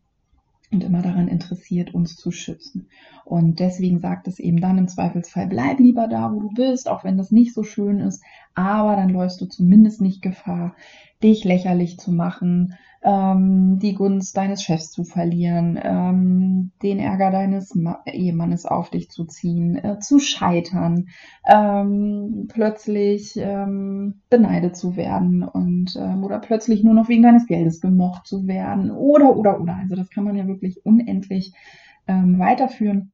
und 0.71 0.85
immer 0.85 1.03
daran 1.03 1.29
interessiert, 1.29 1.95
uns 1.95 2.17
zu 2.17 2.31
schützen. 2.31 2.89
Und 3.25 3.59
deswegen 3.59 3.99
sagt 3.99 4.29
es 4.29 4.39
eben 4.39 4.61
dann 4.61 4.79
im 4.79 4.89
Zweifelsfall, 4.89 5.49
bleib 5.49 5.81
lieber 5.81 6.07
da, 6.07 6.33
wo 6.33 6.41
du 6.41 6.51
bist, 6.51 6.89
auch 6.89 7.03
wenn 7.03 7.19
das 7.19 7.33
nicht 7.33 7.55
so 7.55 7.65
schön 7.65 7.99
ist, 7.99 8.23
aber 8.55 8.97
dann 8.97 9.11
läufst 9.11 9.41
du 9.41 9.47
zumindest 9.47 10.01
nicht 10.01 10.23
Gefahr, 10.23 10.75
dich 11.23 11.45
lächerlich 11.45 11.99
zu 11.99 12.13
machen, 12.13 12.75
ähm, 13.03 13.79
die 13.79 13.95
Gunst 13.95 14.37
deines 14.37 14.63
Chefs 14.63 14.91
zu 14.91 15.05
verlieren, 15.05 15.79
ähm, 15.83 16.73
den 16.83 16.99
Ärger 16.99 17.31
deines 17.31 17.75
Ma 17.75 18.03
Ehemannes 18.05 18.67
auf 18.67 18.91
dich 18.91 19.11
zu 19.11 19.25
ziehen, 19.25 19.77
äh, 19.77 19.99
zu 20.01 20.19
scheitern, 20.19 21.09
ähm, 21.47 22.49
plötzlich 22.53 23.37
ähm, 23.37 24.21
beneidet 24.29 24.77
zu 24.77 24.97
werden 24.97 25.43
und 25.43 25.97
ähm, 25.97 26.25
oder 26.25 26.39
plötzlich 26.41 26.85
nur 26.85 26.95
noch 26.95 27.09
wegen 27.09 27.23
deines 27.23 27.47
Geldes 27.47 27.81
gemocht 27.81 28.27
zu 28.27 28.47
werden 28.47 28.91
oder 28.91 29.35
oder 29.35 29.61
oder. 29.61 29.77
Also 29.77 29.97
das 29.97 30.11
kann 30.11 30.25
man 30.25 30.37
ja 30.37 30.47
wirklich 30.47 30.85
unendlich 30.85 31.55
ähm, 32.07 32.39
weiterführen. 32.39 33.13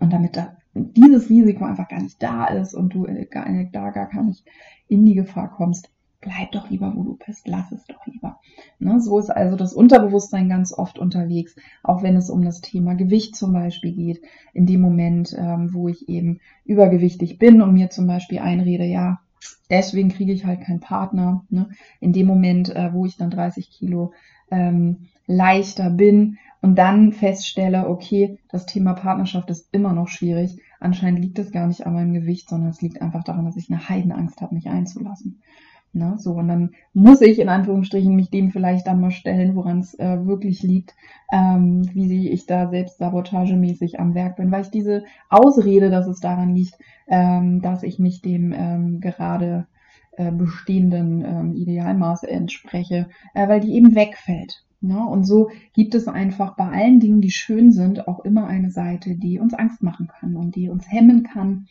Und 0.00 0.12
damit 0.12 0.36
da 0.36 0.56
dieses 0.74 1.28
Risiko 1.28 1.64
einfach 1.64 1.88
gar 1.88 2.00
nicht 2.00 2.22
da 2.22 2.46
ist 2.46 2.72
und 2.74 2.94
du 2.94 3.04
äh, 3.06 3.26
gar, 3.26 3.46
da 3.72 3.90
gar 3.90 4.22
nicht 4.22 4.44
in 4.86 5.04
die 5.04 5.14
Gefahr 5.14 5.50
kommst, 5.50 5.90
bleib 6.20 6.52
doch 6.52 6.68
lieber, 6.70 6.92
wo 6.96 7.02
du 7.02 7.18
bist, 7.24 7.46
lass 7.46 7.70
es 7.72 7.84
doch 7.86 8.04
lieber. 8.06 8.40
Ne, 8.78 9.00
so 9.00 9.18
ist 9.18 9.30
also 9.30 9.56
das 9.56 9.72
Unterbewusstsein 9.72 10.48
ganz 10.48 10.72
oft 10.72 10.98
unterwegs, 10.98 11.54
auch 11.82 12.02
wenn 12.02 12.16
es 12.16 12.30
um 12.30 12.44
das 12.44 12.60
Thema 12.60 12.94
Gewicht 12.94 13.36
zum 13.36 13.52
Beispiel 13.52 13.92
geht. 13.92 14.20
In 14.52 14.66
dem 14.66 14.80
Moment, 14.80 15.34
ähm, 15.38 15.72
wo 15.72 15.88
ich 15.88 16.08
eben 16.08 16.40
übergewichtig 16.64 17.38
bin 17.38 17.62
und 17.62 17.72
mir 17.72 17.90
zum 17.90 18.06
Beispiel 18.06 18.40
einrede, 18.40 18.84
ja, 18.84 19.20
deswegen 19.70 20.08
kriege 20.08 20.32
ich 20.32 20.44
halt 20.44 20.62
keinen 20.62 20.80
Partner. 20.80 21.44
Ne? 21.50 21.70
In 22.00 22.12
dem 22.12 22.26
Moment, 22.26 22.74
äh, 22.74 22.92
wo 22.92 23.06
ich 23.06 23.16
dann 23.16 23.30
30 23.30 23.70
Kilo 23.70 24.12
ähm, 24.50 25.08
leichter 25.26 25.90
bin 25.90 26.38
und 26.60 26.76
dann 26.76 27.12
feststelle, 27.12 27.88
okay, 27.88 28.38
das 28.50 28.66
Thema 28.66 28.94
Partnerschaft 28.94 29.50
ist 29.50 29.68
immer 29.72 29.92
noch 29.92 30.08
schwierig. 30.08 30.60
Anscheinend 30.80 31.20
liegt 31.20 31.38
es 31.38 31.52
gar 31.52 31.66
nicht 31.66 31.86
an 31.86 31.94
meinem 31.94 32.14
Gewicht, 32.14 32.48
sondern 32.48 32.70
es 32.70 32.82
liegt 32.82 33.02
einfach 33.02 33.24
daran, 33.24 33.44
dass 33.44 33.56
ich 33.56 33.70
eine 33.70 33.88
Heidenangst 33.88 34.40
habe, 34.40 34.54
mich 34.54 34.68
einzulassen. 34.68 35.42
Ne? 35.92 36.14
So, 36.18 36.34
und 36.34 36.48
dann 36.48 36.70
muss 36.92 37.20
ich 37.20 37.38
in 37.38 37.48
Anführungsstrichen 37.48 38.14
mich 38.14 38.30
dem 38.30 38.50
vielleicht 38.50 38.86
dann 38.86 39.00
mal 39.00 39.10
stellen, 39.10 39.56
woran 39.56 39.80
es 39.80 39.98
äh, 39.98 40.26
wirklich 40.26 40.62
liegt, 40.62 40.94
ähm, 41.32 41.82
wie 41.94 42.28
ich 42.28 42.46
da 42.46 42.68
selbst 42.68 42.98
sabotagemäßig 42.98 43.98
am 43.98 44.14
Werk 44.14 44.36
bin, 44.36 44.50
weil 44.50 44.62
ich 44.62 44.70
diese 44.70 45.04
Ausrede, 45.30 45.90
dass 45.90 46.06
es 46.06 46.20
daran 46.20 46.54
liegt, 46.54 46.78
ähm, 47.08 47.62
dass 47.62 47.82
ich 47.82 47.98
nicht 47.98 48.24
dem 48.24 48.52
ähm, 48.52 49.00
gerade 49.00 49.66
äh, 50.16 50.30
bestehenden 50.30 51.24
ähm, 51.24 51.54
Idealmaß 51.54 52.24
entspreche, 52.24 53.08
äh, 53.34 53.48
weil 53.48 53.60
die 53.60 53.74
eben 53.74 53.94
wegfällt. 53.94 54.64
Ne? 54.80 55.04
Und 55.04 55.24
so 55.24 55.50
gibt 55.72 55.94
es 55.94 56.06
einfach 56.06 56.54
bei 56.56 56.68
allen 56.68 57.00
Dingen, 57.00 57.20
die 57.20 57.30
schön 57.30 57.72
sind, 57.72 58.06
auch 58.06 58.24
immer 58.24 58.46
eine 58.46 58.70
Seite, 58.70 59.16
die 59.16 59.40
uns 59.40 59.54
Angst 59.54 59.82
machen 59.82 60.08
kann 60.08 60.36
und 60.36 60.54
die 60.54 60.68
uns 60.68 60.90
hemmen 60.90 61.24
kann. 61.24 61.66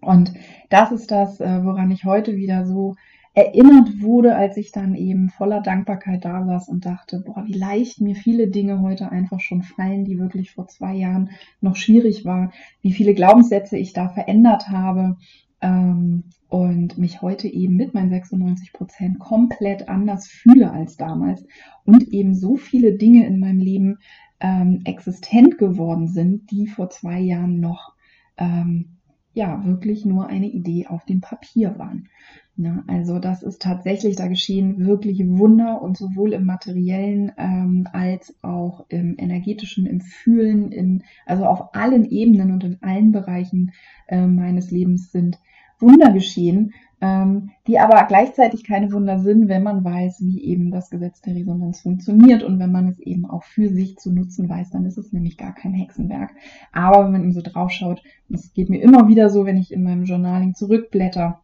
Und 0.00 0.32
das 0.70 0.92
ist 0.92 1.10
das, 1.10 1.40
äh, 1.40 1.64
woran 1.64 1.90
ich 1.90 2.04
heute 2.04 2.36
wieder 2.36 2.66
so 2.66 2.96
erinnert 3.34 4.00
wurde, 4.02 4.36
als 4.36 4.56
ich 4.58 4.72
dann 4.72 4.94
eben 4.94 5.30
voller 5.30 5.62
Dankbarkeit 5.62 6.24
da 6.24 6.44
saß 6.44 6.68
und 6.68 6.84
dachte, 6.84 7.22
boah, 7.24 7.44
wie 7.46 7.54
leicht 7.54 8.00
mir 8.00 8.14
viele 8.14 8.48
Dinge 8.48 8.80
heute 8.82 9.10
einfach 9.10 9.40
schon 9.40 9.62
fallen, 9.62 10.04
die 10.04 10.18
wirklich 10.18 10.50
vor 10.50 10.68
zwei 10.68 10.94
Jahren 10.94 11.30
noch 11.60 11.76
schwierig 11.76 12.24
war, 12.26 12.52
wie 12.82 12.92
viele 12.92 13.14
Glaubenssätze 13.14 13.78
ich 13.78 13.94
da 13.94 14.10
verändert 14.10 14.68
habe 14.68 15.16
ähm, 15.62 16.24
und 16.48 16.98
mich 16.98 17.22
heute 17.22 17.48
eben 17.48 17.76
mit 17.76 17.94
meinen 17.94 18.10
96 18.10 18.74
Prozent 18.74 19.18
komplett 19.18 19.88
anders 19.88 20.26
fühle 20.26 20.70
als 20.70 20.98
damals 20.98 21.46
und 21.84 22.08
eben 22.08 22.34
so 22.34 22.56
viele 22.56 22.98
Dinge 22.98 23.26
in 23.26 23.40
meinem 23.40 23.60
Leben 23.60 23.98
ähm, 24.40 24.82
existent 24.84 25.56
geworden 25.56 26.08
sind, 26.08 26.50
die 26.50 26.66
vor 26.66 26.90
zwei 26.90 27.18
Jahren 27.18 27.60
noch 27.60 27.94
ähm, 28.36 28.98
ja 29.34 29.64
wirklich 29.64 30.04
nur 30.04 30.26
eine 30.26 30.48
Idee 30.48 30.86
auf 30.86 31.04
dem 31.04 31.20
Papier 31.20 31.78
waren. 31.78 32.08
Ja, 32.56 32.84
also 32.86 33.18
das 33.18 33.42
ist 33.42 33.62
tatsächlich, 33.62 34.16
da 34.16 34.28
geschehen 34.28 34.84
wirklich 34.84 35.26
Wunder 35.26 35.80
und 35.80 35.96
sowohl 35.96 36.34
im 36.34 36.44
materiellen 36.44 37.32
ähm, 37.38 37.88
als 37.92 38.34
auch 38.42 38.84
im 38.90 39.14
energetischen, 39.16 39.86
im 39.86 40.02
Fühlen, 40.02 40.70
in, 40.70 41.02
also 41.24 41.46
auf 41.46 41.74
allen 41.74 42.04
Ebenen 42.04 42.52
und 42.52 42.62
in 42.62 42.82
allen 42.82 43.10
Bereichen 43.10 43.72
äh, 44.06 44.26
meines 44.26 44.70
Lebens 44.70 45.10
sind 45.12 45.38
Wunder 45.82 46.12
geschehen, 46.12 46.72
ähm, 47.00 47.50
die 47.66 47.80
aber 47.80 48.04
gleichzeitig 48.06 48.64
keine 48.64 48.92
Wunder 48.92 49.18
sind, 49.18 49.48
wenn 49.48 49.64
man 49.64 49.84
weiß, 49.84 50.20
wie 50.20 50.44
eben 50.44 50.70
das 50.70 50.88
Gesetz 50.88 51.20
der 51.20 51.34
Resonanz 51.34 51.80
funktioniert 51.80 52.44
und 52.44 52.60
wenn 52.60 52.70
man 52.70 52.88
es 52.88 53.00
eben 53.00 53.26
auch 53.26 53.42
für 53.42 53.68
sich 53.68 53.98
zu 53.98 54.12
nutzen 54.12 54.48
weiß, 54.48 54.70
dann 54.70 54.86
ist 54.86 54.98
es 54.98 55.12
nämlich 55.12 55.36
gar 55.36 55.54
kein 55.54 55.74
Hexenwerk. 55.74 56.30
Aber 56.72 57.04
wenn 57.04 57.12
man 57.12 57.22
eben 57.22 57.32
so 57.32 57.42
draufschaut, 57.42 58.02
es 58.30 58.52
geht 58.52 58.70
mir 58.70 58.80
immer 58.80 59.08
wieder 59.08 59.30
so, 59.30 59.44
wenn 59.44 59.56
ich 59.56 59.72
in 59.72 59.82
meinem 59.82 60.04
Journaling 60.04 60.54
zurückblätter, 60.54 61.40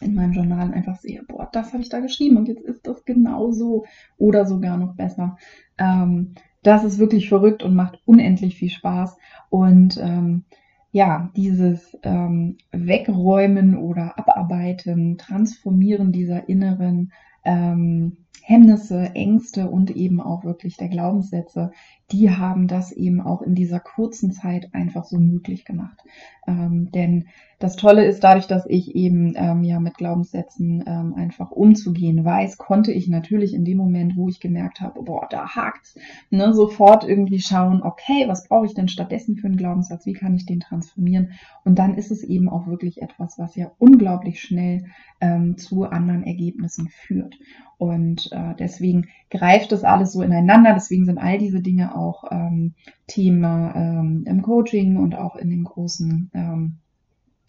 in 0.00 0.14
meinem 0.14 0.32
Journal 0.32 0.72
einfach 0.72 0.96
sehe, 0.96 1.22
boah, 1.28 1.48
das 1.52 1.74
habe 1.74 1.82
ich 1.82 1.90
da 1.90 2.00
geschrieben 2.00 2.38
und 2.38 2.48
jetzt 2.48 2.62
ist 2.62 2.86
das 2.86 3.04
genau 3.04 3.52
so 3.52 3.84
oder 4.16 4.46
sogar 4.46 4.78
noch 4.78 4.94
besser. 4.94 5.36
Ähm, 5.76 6.34
das 6.62 6.84
ist 6.84 6.98
wirklich 6.98 7.28
verrückt 7.28 7.62
und 7.62 7.74
macht 7.74 8.00
unendlich 8.04 8.56
viel 8.56 8.70
Spaß. 8.70 9.16
Und 9.48 9.98
ähm, 10.02 10.44
ja, 10.92 11.30
dieses 11.36 11.96
ähm, 12.02 12.58
Wegräumen 12.72 13.76
oder 13.76 14.18
Abarbeiten, 14.18 15.18
Transformieren 15.18 16.12
dieser 16.12 16.48
inneren 16.48 17.12
ähm, 17.44 18.16
Hemmnisse, 18.42 19.10
Ängste 19.14 19.68
und 19.68 19.90
eben 19.90 20.20
auch 20.20 20.44
wirklich 20.44 20.76
der 20.76 20.88
Glaubenssätze, 20.88 21.70
die 22.12 22.30
haben 22.30 22.66
das 22.66 22.92
eben 22.92 23.20
auch 23.20 23.42
in 23.42 23.54
dieser 23.54 23.80
kurzen 23.80 24.32
Zeit 24.32 24.70
einfach 24.72 25.04
so 25.04 25.18
möglich 25.18 25.64
gemacht. 25.64 25.98
Ähm, 26.46 26.90
denn 26.92 27.26
das 27.58 27.76
Tolle 27.76 28.04
ist, 28.06 28.24
dadurch, 28.24 28.46
dass 28.46 28.64
ich 28.66 28.94
eben 28.94 29.34
ähm, 29.36 29.62
ja 29.62 29.80
mit 29.80 29.98
Glaubenssätzen 29.98 30.82
ähm, 30.86 31.14
einfach 31.14 31.50
umzugehen 31.50 32.24
weiß, 32.24 32.56
konnte 32.56 32.90
ich 32.90 33.06
natürlich 33.06 33.54
in 33.54 33.64
dem 33.64 33.76
Moment, 33.76 34.16
wo 34.16 34.28
ich 34.28 34.40
gemerkt 34.40 34.80
habe, 34.80 35.02
boah, 35.02 35.26
da 35.30 35.54
hakt's, 35.54 35.96
ne, 36.30 36.54
sofort 36.54 37.04
irgendwie 37.04 37.40
schauen, 37.40 37.82
okay, 37.82 38.24
was 38.26 38.48
brauche 38.48 38.66
ich 38.66 38.74
denn 38.74 38.88
stattdessen 38.88 39.36
für 39.36 39.46
einen 39.46 39.58
Glaubenssatz? 39.58 40.06
Wie 40.06 40.14
kann 40.14 40.34
ich 40.34 40.46
den 40.46 40.60
transformieren? 40.60 41.32
Und 41.64 41.78
dann 41.78 41.96
ist 41.96 42.10
es 42.10 42.24
eben 42.24 42.48
auch 42.48 42.66
wirklich 42.66 43.02
etwas, 43.02 43.38
was 43.38 43.54
ja 43.56 43.70
unglaublich 43.78 44.40
schnell 44.40 44.86
ähm, 45.20 45.58
zu 45.58 45.84
anderen 45.84 46.24
Ergebnissen 46.24 46.88
führt. 46.88 47.38
Und 47.80 48.30
äh, 48.30 48.54
deswegen 48.58 49.08
greift 49.30 49.72
das 49.72 49.84
alles 49.84 50.12
so 50.12 50.20
ineinander. 50.20 50.74
Deswegen 50.74 51.06
sind 51.06 51.16
all 51.16 51.38
diese 51.38 51.62
Dinge 51.62 51.96
auch 51.96 52.24
ähm, 52.30 52.74
Thema 53.06 53.74
ähm, 53.74 54.24
im 54.26 54.42
Coaching 54.42 54.98
und 54.98 55.14
auch 55.14 55.34
in 55.34 55.48
den 55.48 55.64
großen 55.64 56.30
ähm, 56.34 56.76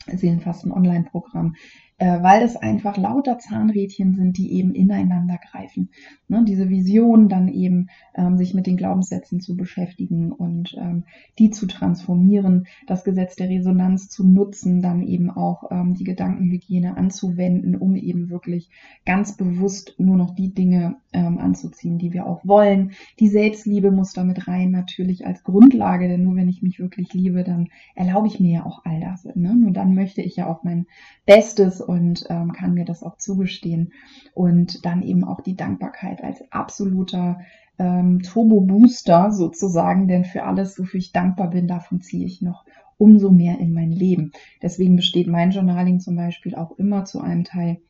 Seelenfasten 0.08 0.72
Online-Programm, 0.72 1.56
äh, 1.91 1.91
weil 2.06 2.44
es 2.44 2.56
einfach 2.56 2.98
lauter 2.98 3.38
Zahnrädchen 3.40 4.16
sind, 4.16 4.38
die 4.38 4.54
eben 4.54 4.74
ineinander 4.74 5.38
greifen. 5.52 5.90
Ne, 6.28 6.44
diese 6.46 6.70
Vision 6.70 7.28
dann 7.28 7.48
eben, 7.50 7.90
ähm, 8.16 8.38
sich 8.38 8.54
mit 8.54 8.66
den 8.66 8.78
Glaubenssätzen 8.78 9.42
zu 9.42 9.58
beschäftigen 9.58 10.32
und 10.32 10.76
ähm, 10.80 11.04
die 11.38 11.50
zu 11.52 11.68
transformieren, 11.68 12.68
das 12.88 13.04
Gesetz 13.04 13.36
der 13.36 13.50
Resonanz 13.50 14.10
zu 14.10 14.26
nutzen, 14.26 14.82
dann 14.82 15.04
eben 15.04 15.30
auch 15.30 15.72
ähm, 15.72 15.94
die 15.94 16.06
Gedankenhygiene 16.06 16.96
anzuwenden, 16.98 17.76
um 17.76 17.96
eben 17.96 18.30
wirklich 18.30 18.70
ganz 19.06 19.36
bewusst 19.36 19.96
nur 19.98 20.16
noch 20.16 20.34
die 20.34 20.54
Dinge 20.54 20.96
ähm, 21.14 21.38
anzuziehen, 21.38 21.98
die 21.98 22.14
wir 22.14 22.26
auch 22.26 22.46
wollen. 22.46 22.92
Die 23.20 23.28
Selbstliebe 23.28 23.92
muss 23.92 24.14
damit 24.14 24.48
rein, 24.48 24.72
natürlich 24.72 25.26
als 25.28 25.44
Grundlage, 25.44 26.08
denn 26.08 26.24
nur 26.24 26.36
wenn 26.36 26.50
ich 26.50 26.62
mich 26.62 26.80
wirklich 26.80 27.14
liebe, 27.14 27.44
dann 27.44 27.68
erlaube 27.96 28.28
ich 28.28 28.40
mir 28.40 28.54
ja 28.54 28.66
auch 28.66 28.86
all 28.86 29.00
das. 29.02 29.26
Ne? 29.36 29.56
Nur 29.56 29.72
dann 29.72 29.96
möchte 29.96 30.22
ich 30.22 30.38
ja 30.38 30.48
auch 30.48 30.64
mein 30.64 30.86
Bestes 31.26 31.82
und 31.92 32.26
ähm, 32.30 32.54
kann 32.54 32.74
mir 32.74 32.86
das 32.86 33.04
auch 33.04 33.18
zugestehen. 33.18 33.92
Und 34.34 34.86
dann 34.86 35.02
eben 35.02 35.24
auch 35.24 35.42
die 35.42 35.56
Dankbarkeit 35.56 36.24
als 36.24 36.42
absoluter 36.52 37.40
ähm, 37.78 38.22
Turbo-Booster 38.22 39.32
sozusagen, 39.32 40.08
denn 40.08 40.24
für 40.24 40.44
alles, 40.44 40.80
wofür 40.80 41.00
ich 41.00 41.12
dankbar 41.12 41.50
bin, 41.50 41.68
davon 41.68 42.02
ziehe 42.02 42.26
ich 42.26 42.42
noch 42.42 42.66
umso 42.98 43.32
mehr 43.32 43.60
in 43.60 43.74
mein 43.74 43.92
Leben. 43.92 44.32
Deswegen 44.62 44.96
besteht 44.96 45.28
mein 45.28 45.52
Journaling 45.52 46.00
zum 46.00 46.16
Beispiel 46.16 46.56
auch 46.56 46.78
immer 46.78 47.04
zu 47.04 47.20
einem 47.20 47.44
Teil 47.44 47.82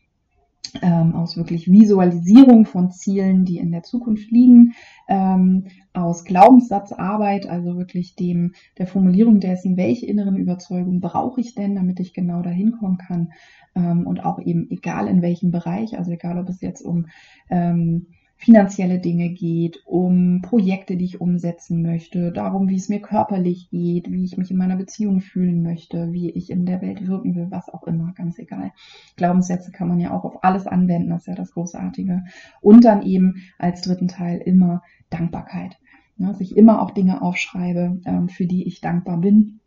ähm, 0.81 1.15
aus 1.15 1.35
wirklich 1.35 1.69
Visualisierung 1.69 2.65
von 2.65 2.91
Zielen, 2.91 3.45
die 3.45 3.57
in 3.57 3.71
der 3.71 3.83
Zukunft 3.83 4.31
liegen, 4.31 4.73
ähm, 5.11 5.65
aus 5.91 6.23
Glaubenssatzarbeit, 6.23 7.45
also 7.45 7.77
wirklich 7.77 8.15
dem 8.15 8.53
der 8.77 8.87
Formulierung 8.87 9.41
dessen, 9.41 9.75
welche 9.75 10.05
inneren 10.05 10.37
Überzeugungen 10.37 11.01
brauche 11.01 11.41
ich 11.41 11.53
denn, 11.53 11.75
damit 11.75 11.99
ich 11.99 12.13
genau 12.13 12.41
dahin 12.41 12.71
kommen 12.71 12.97
kann 12.97 13.33
ähm, 13.75 14.07
und 14.07 14.23
auch 14.23 14.39
eben 14.39 14.71
egal 14.71 15.07
in 15.07 15.21
welchem 15.21 15.51
Bereich, 15.51 15.97
also 15.97 16.11
egal 16.11 16.39
ob 16.39 16.47
es 16.47 16.61
jetzt 16.61 16.81
um 16.81 17.07
ähm, 17.49 18.07
finanzielle 18.41 18.97
Dinge 18.99 19.29
geht, 19.29 19.83
um 19.85 20.41
Projekte, 20.41 20.97
die 20.97 21.05
ich 21.05 21.21
umsetzen 21.21 21.83
möchte, 21.83 22.31
darum, 22.31 22.69
wie 22.69 22.75
es 22.75 22.89
mir 22.89 22.99
körperlich 22.99 23.69
geht, 23.69 24.11
wie 24.11 24.23
ich 24.23 24.35
mich 24.35 24.49
in 24.49 24.57
meiner 24.57 24.77
Beziehung 24.77 25.21
fühlen 25.21 25.61
möchte, 25.61 26.11
wie 26.11 26.31
ich 26.31 26.49
in 26.49 26.65
der 26.65 26.81
Welt 26.81 27.05
wirken 27.07 27.35
will, 27.35 27.47
was 27.51 27.69
auch 27.69 27.83
immer, 27.83 28.13
ganz 28.13 28.39
egal. 28.39 28.71
Glaubenssätze 29.15 29.71
kann 29.71 29.87
man 29.87 29.99
ja 29.99 30.11
auch 30.11 30.23
auf 30.25 30.43
alles 30.43 30.65
anwenden, 30.65 31.11
das 31.11 31.21
ist 31.21 31.27
ja 31.27 31.35
das 31.35 31.51
Großartige. 31.51 32.23
Und 32.61 32.83
dann 32.83 33.03
eben 33.03 33.43
als 33.59 33.81
dritten 33.81 34.07
Teil 34.07 34.39
immer 34.39 34.81
Dankbarkeit. 35.11 35.77
Ne, 36.17 36.27
dass 36.27 36.41
ich 36.41 36.57
immer 36.57 36.81
auch 36.81 36.91
Dinge 36.91 37.21
aufschreibe, 37.21 38.01
ähm, 38.05 38.27
für 38.27 38.47
die 38.47 38.67
ich 38.67 38.81
dankbar 38.81 39.17
bin, 39.17 39.59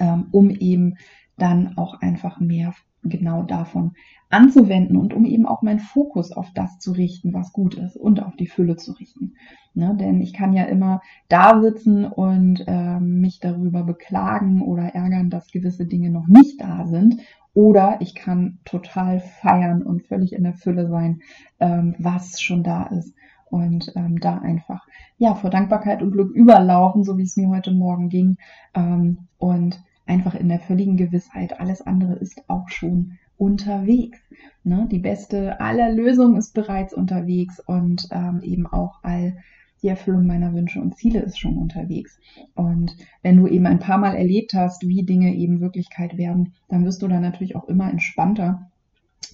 ähm, 0.00 0.26
um 0.32 0.50
eben 0.50 0.96
dann 1.38 1.78
auch 1.78 2.00
einfach 2.00 2.40
mehr 2.40 2.74
genau 3.02 3.42
davon 3.42 3.92
anzuwenden 4.30 4.96
und 4.96 5.12
um 5.12 5.26
eben 5.26 5.46
auch 5.46 5.62
meinen 5.62 5.78
Fokus 5.78 6.32
auf 6.32 6.50
das 6.54 6.78
zu 6.78 6.92
richten, 6.92 7.34
was 7.34 7.52
gut 7.52 7.74
ist 7.74 7.96
und 7.96 8.22
auf 8.22 8.34
die 8.34 8.46
Fülle 8.46 8.76
zu 8.76 8.92
richten. 8.92 9.34
Ne? 9.74 9.94
Denn 9.98 10.20
ich 10.20 10.32
kann 10.32 10.54
ja 10.54 10.64
immer 10.64 11.02
da 11.28 11.60
sitzen 11.60 12.06
und 12.06 12.64
ähm, 12.66 13.20
mich 13.20 13.40
darüber 13.40 13.82
beklagen 13.84 14.62
oder 14.62 14.94
ärgern, 14.94 15.28
dass 15.28 15.52
gewisse 15.52 15.86
Dinge 15.86 16.10
noch 16.10 16.28
nicht 16.28 16.60
da 16.60 16.86
sind. 16.86 17.20
Oder 17.54 17.98
ich 18.00 18.14
kann 18.14 18.58
total 18.64 19.20
feiern 19.20 19.82
und 19.82 20.02
völlig 20.02 20.32
in 20.32 20.44
der 20.44 20.54
Fülle 20.54 20.88
sein, 20.88 21.20
ähm, 21.60 21.94
was 21.98 22.40
schon 22.40 22.62
da 22.62 22.84
ist. 22.84 23.14
Und 23.50 23.92
ähm, 23.96 24.18
da 24.18 24.38
einfach 24.38 24.86
ja 25.18 25.34
vor 25.34 25.50
Dankbarkeit 25.50 26.02
und 26.02 26.12
Glück 26.12 26.34
überlaufen, 26.34 27.04
so 27.04 27.18
wie 27.18 27.22
es 27.24 27.36
mir 27.36 27.48
heute 27.48 27.72
Morgen 27.72 28.08
ging. 28.08 28.38
Ähm, 28.74 29.28
und 29.36 29.82
einfach 30.06 30.34
in 30.34 30.48
der 30.48 30.60
völligen 30.60 30.96
Gewissheit, 30.96 31.60
alles 31.60 31.82
andere 31.82 32.14
ist 32.14 32.42
auch 32.48 32.68
schon 32.68 33.18
unterwegs. 33.36 34.18
Ne? 34.64 34.88
Die 34.90 34.98
beste 34.98 35.60
aller 35.60 35.90
Lösungen 35.90 36.36
ist 36.36 36.54
bereits 36.54 36.94
unterwegs 36.94 37.60
und 37.60 38.08
ähm, 38.10 38.40
eben 38.42 38.66
auch 38.66 39.00
all 39.02 39.36
die 39.82 39.88
Erfüllung 39.88 40.26
meiner 40.26 40.54
Wünsche 40.54 40.80
und 40.80 40.96
Ziele 40.96 41.20
ist 41.20 41.38
schon 41.38 41.56
unterwegs. 41.56 42.18
Und 42.54 42.96
wenn 43.22 43.36
du 43.36 43.48
eben 43.48 43.66
ein 43.66 43.80
paar 43.80 43.98
Mal 43.98 44.14
erlebt 44.14 44.54
hast, 44.54 44.86
wie 44.86 45.02
Dinge 45.02 45.34
eben 45.34 45.60
Wirklichkeit 45.60 46.16
werden, 46.16 46.54
dann 46.68 46.84
wirst 46.84 47.02
du 47.02 47.08
dann 47.08 47.22
natürlich 47.22 47.56
auch 47.56 47.68
immer 47.68 47.90
entspannter, 47.90 48.70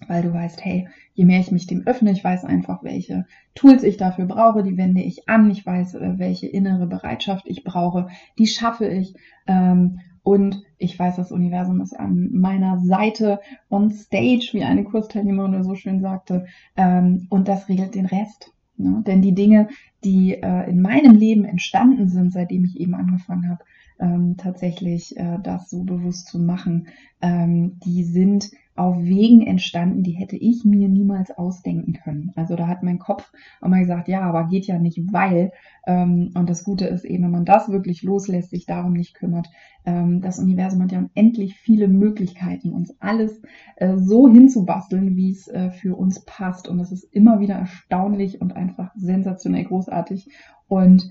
weil 0.07 0.23
du 0.23 0.33
weißt, 0.33 0.64
hey, 0.64 0.89
je 1.12 1.25
mehr 1.25 1.41
ich 1.41 1.51
mich 1.51 1.66
dem 1.66 1.87
öffne, 1.87 2.12
ich 2.12 2.25
weiß 2.25 2.45
einfach, 2.45 2.83
welche 2.83 3.27
Tools 3.55 3.83
ich 3.83 3.97
dafür 3.97 4.27
brauche, 4.27 4.62
die 4.62 4.77
wende 4.77 5.03
ich 5.03 5.29
an, 5.29 5.51
ich 5.51 5.66
weiß, 5.66 5.97
äh, 5.97 6.19
welche 6.19 6.47
innere 6.47 6.87
Bereitschaft 6.87 7.47
ich 7.47 7.64
brauche, 7.64 8.09
die 8.39 8.47
schaffe 8.47 8.87
ich. 8.87 9.14
Ähm, 9.47 10.01
und 10.29 10.62
ich 10.76 10.99
weiß, 10.99 11.16
das 11.16 11.33
Universum 11.33 11.81
ist 11.81 11.99
an 11.99 12.29
meiner 12.33 12.81
Seite 12.81 13.41
on 13.70 13.91
stage, 13.91 14.51
wie 14.53 14.62
eine 14.62 14.85
Kursteilnehmerin 14.85 15.64
so 15.64 15.74
schön 15.74 16.03
sagte. 16.03 16.45
Ähm, 16.76 17.29
und 17.31 17.49
das 17.49 17.70
regelt 17.70 17.95
den 17.95 18.05
Rest. 18.05 18.53
Ne? 18.76 19.03
Denn 19.07 19.22
die 19.22 19.35
Dinge, 19.35 19.68
die 20.05 20.35
äh, 20.35 20.68
in 20.68 20.83
meinem 20.83 21.16
Leben 21.16 21.47
entstanden 21.47 22.11
sind, 22.11 22.31
seitdem 22.31 22.66
ich 22.66 22.79
eben 22.79 22.95
angefangen 22.95 23.49
habe, 23.49 23.64
ähm, 24.01 24.36
tatsächlich 24.36 25.16
äh, 25.16 25.38
das 25.42 25.70
so 25.70 25.84
bewusst 25.84 26.28
zu 26.28 26.38
machen, 26.38 26.88
ähm, 27.20 27.78
die 27.84 28.05
sind 28.05 28.51
auf 28.78 28.96
Wegen 29.03 29.44
entstanden, 29.44 30.05
die 30.05 30.12
hätte 30.12 30.36
ich 30.36 30.64
mir 30.64 30.88
niemals 30.88 31.32
ausdenken 31.32 31.94
können. 31.94 32.32
Also 32.36 32.55
da 32.55 32.68
hat 32.68 32.84
mein 32.84 33.01
Kopf 33.01 33.32
mal 33.61 33.80
gesagt, 33.80 34.07
ja, 34.07 34.22
aber 34.22 34.46
geht 34.46 34.66
ja 34.66 34.78
nicht, 34.78 35.12
weil. 35.12 35.51
Ähm, 35.86 36.30
und 36.34 36.49
das 36.49 36.62
Gute 36.62 36.86
ist 36.86 37.05
eben, 37.05 37.24
wenn 37.24 37.32
man 37.32 37.44
das 37.44 37.70
wirklich 37.70 38.05
loslässt, 38.05 38.51
sich 38.51 38.66
darum 38.66 38.92
nicht 38.92 39.14
kümmert, 39.14 39.51
ähm, 39.84 40.20
das 40.20 40.38
Universum 40.38 40.82
hat 40.82 40.92
ja 40.92 41.01
unendlich 41.01 41.55
viele 41.57 41.88
Möglichkeiten, 41.88 42.70
uns 42.70 42.94
alles 43.01 43.42
äh, 43.76 43.96
so 43.96 44.28
hinzubasteln, 44.28 45.16
wie 45.16 45.32
es 45.32 45.49
äh, 45.49 45.70
für 45.70 45.96
uns 45.96 46.24
passt. 46.24 46.68
Und 46.68 46.78
das 46.78 46.92
ist 46.92 47.05
immer 47.12 47.40
wieder 47.40 47.57
erstaunlich 47.57 48.40
und 48.40 48.55
einfach 48.55 48.92
sensationell 48.94 49.64
großartig. 49.64 50.28
Und 50.68 51.11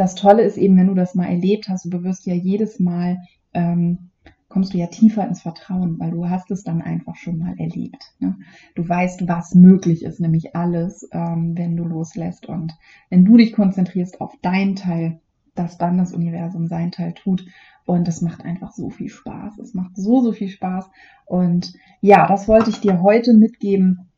das 0.00 0.14
Tolle 0.14 0.42
ist 0.42 0.56
eben, 0.56 0.78
wenn 0.78 0.86
du 0.86 0.94
das 0.94 1.14
mal 1.14 1.26
erlebt 1.26 1.68
hast, 1.68 1.84
du 1.84 2.02
wirst 2.02 2.24
ja 2.24 2.32
jedes 2.32 2.80
Mal 2.80 3.18
ähm, 3.52 4.10
kommst 4.48 4.72
du 4.72 4.78
ja 4.78 4.86
tiefer 4.86 5.28
ins 5.28 5.42
Vertrauen, 5.42 6.00
weil 6.00 6.10
du 6.10 6.28
hast 6.28 6.50
es 6.50 6.64
dann 6.64 6.80
einfach 6.80 7.16
schon 7.16 7.36
mal 7.36 7.54
erlebt. 7.58 8.14
Ne? 8.18 8.36
Du 8.74 8.88
weißt, 8.88 9.28
was 9.28 9.54
möglich 9.54 10.02
ist, 10.02 10.18
nämlich 10.18 10.56
alles, 10.56 11.06
ähm, 11.12 11.52
wenn 11.56 11.76
du 11.76 11.84
loslässt 11.84 12.46
und 12.46 12.72
wenn 13.10 13.26
du 13.26 13.36
dich 13.36 13.52
konzentrierst 13.52 14.22
auf 14.22 14.34
deinen 14.40 14.74
Teil, 14.74 15.20
dass 15.54 15.76
dann 15.76 15.98
das 15.98 16.14
Universum 16.14 16.66
sein 16.66 16.90
Teil 16.92 17.12
tut. 17.12 17.44
Und 17.84 18.08
es 18.08 18.22
macht 18.22 18.44
einfach 18.44 18.72
so 18.72 18.88
viel 18.88 19.10
Spaß. 19.10 19.58
Es 19.58 19.74
macht 19.74 19.96
so, 19.96 20.22
so 20.22 20.32
viel 20.32 20.48
Spaß. 20.48 20.88
Und 21.26 21.74
ja, 22.00 22.26
das 22.26 22.48
wollte 22.48 22.70
ich 22.70 22.80
dir 22.80 23.02
heute 23.02 23.34
mitgeben, 23.34 24.09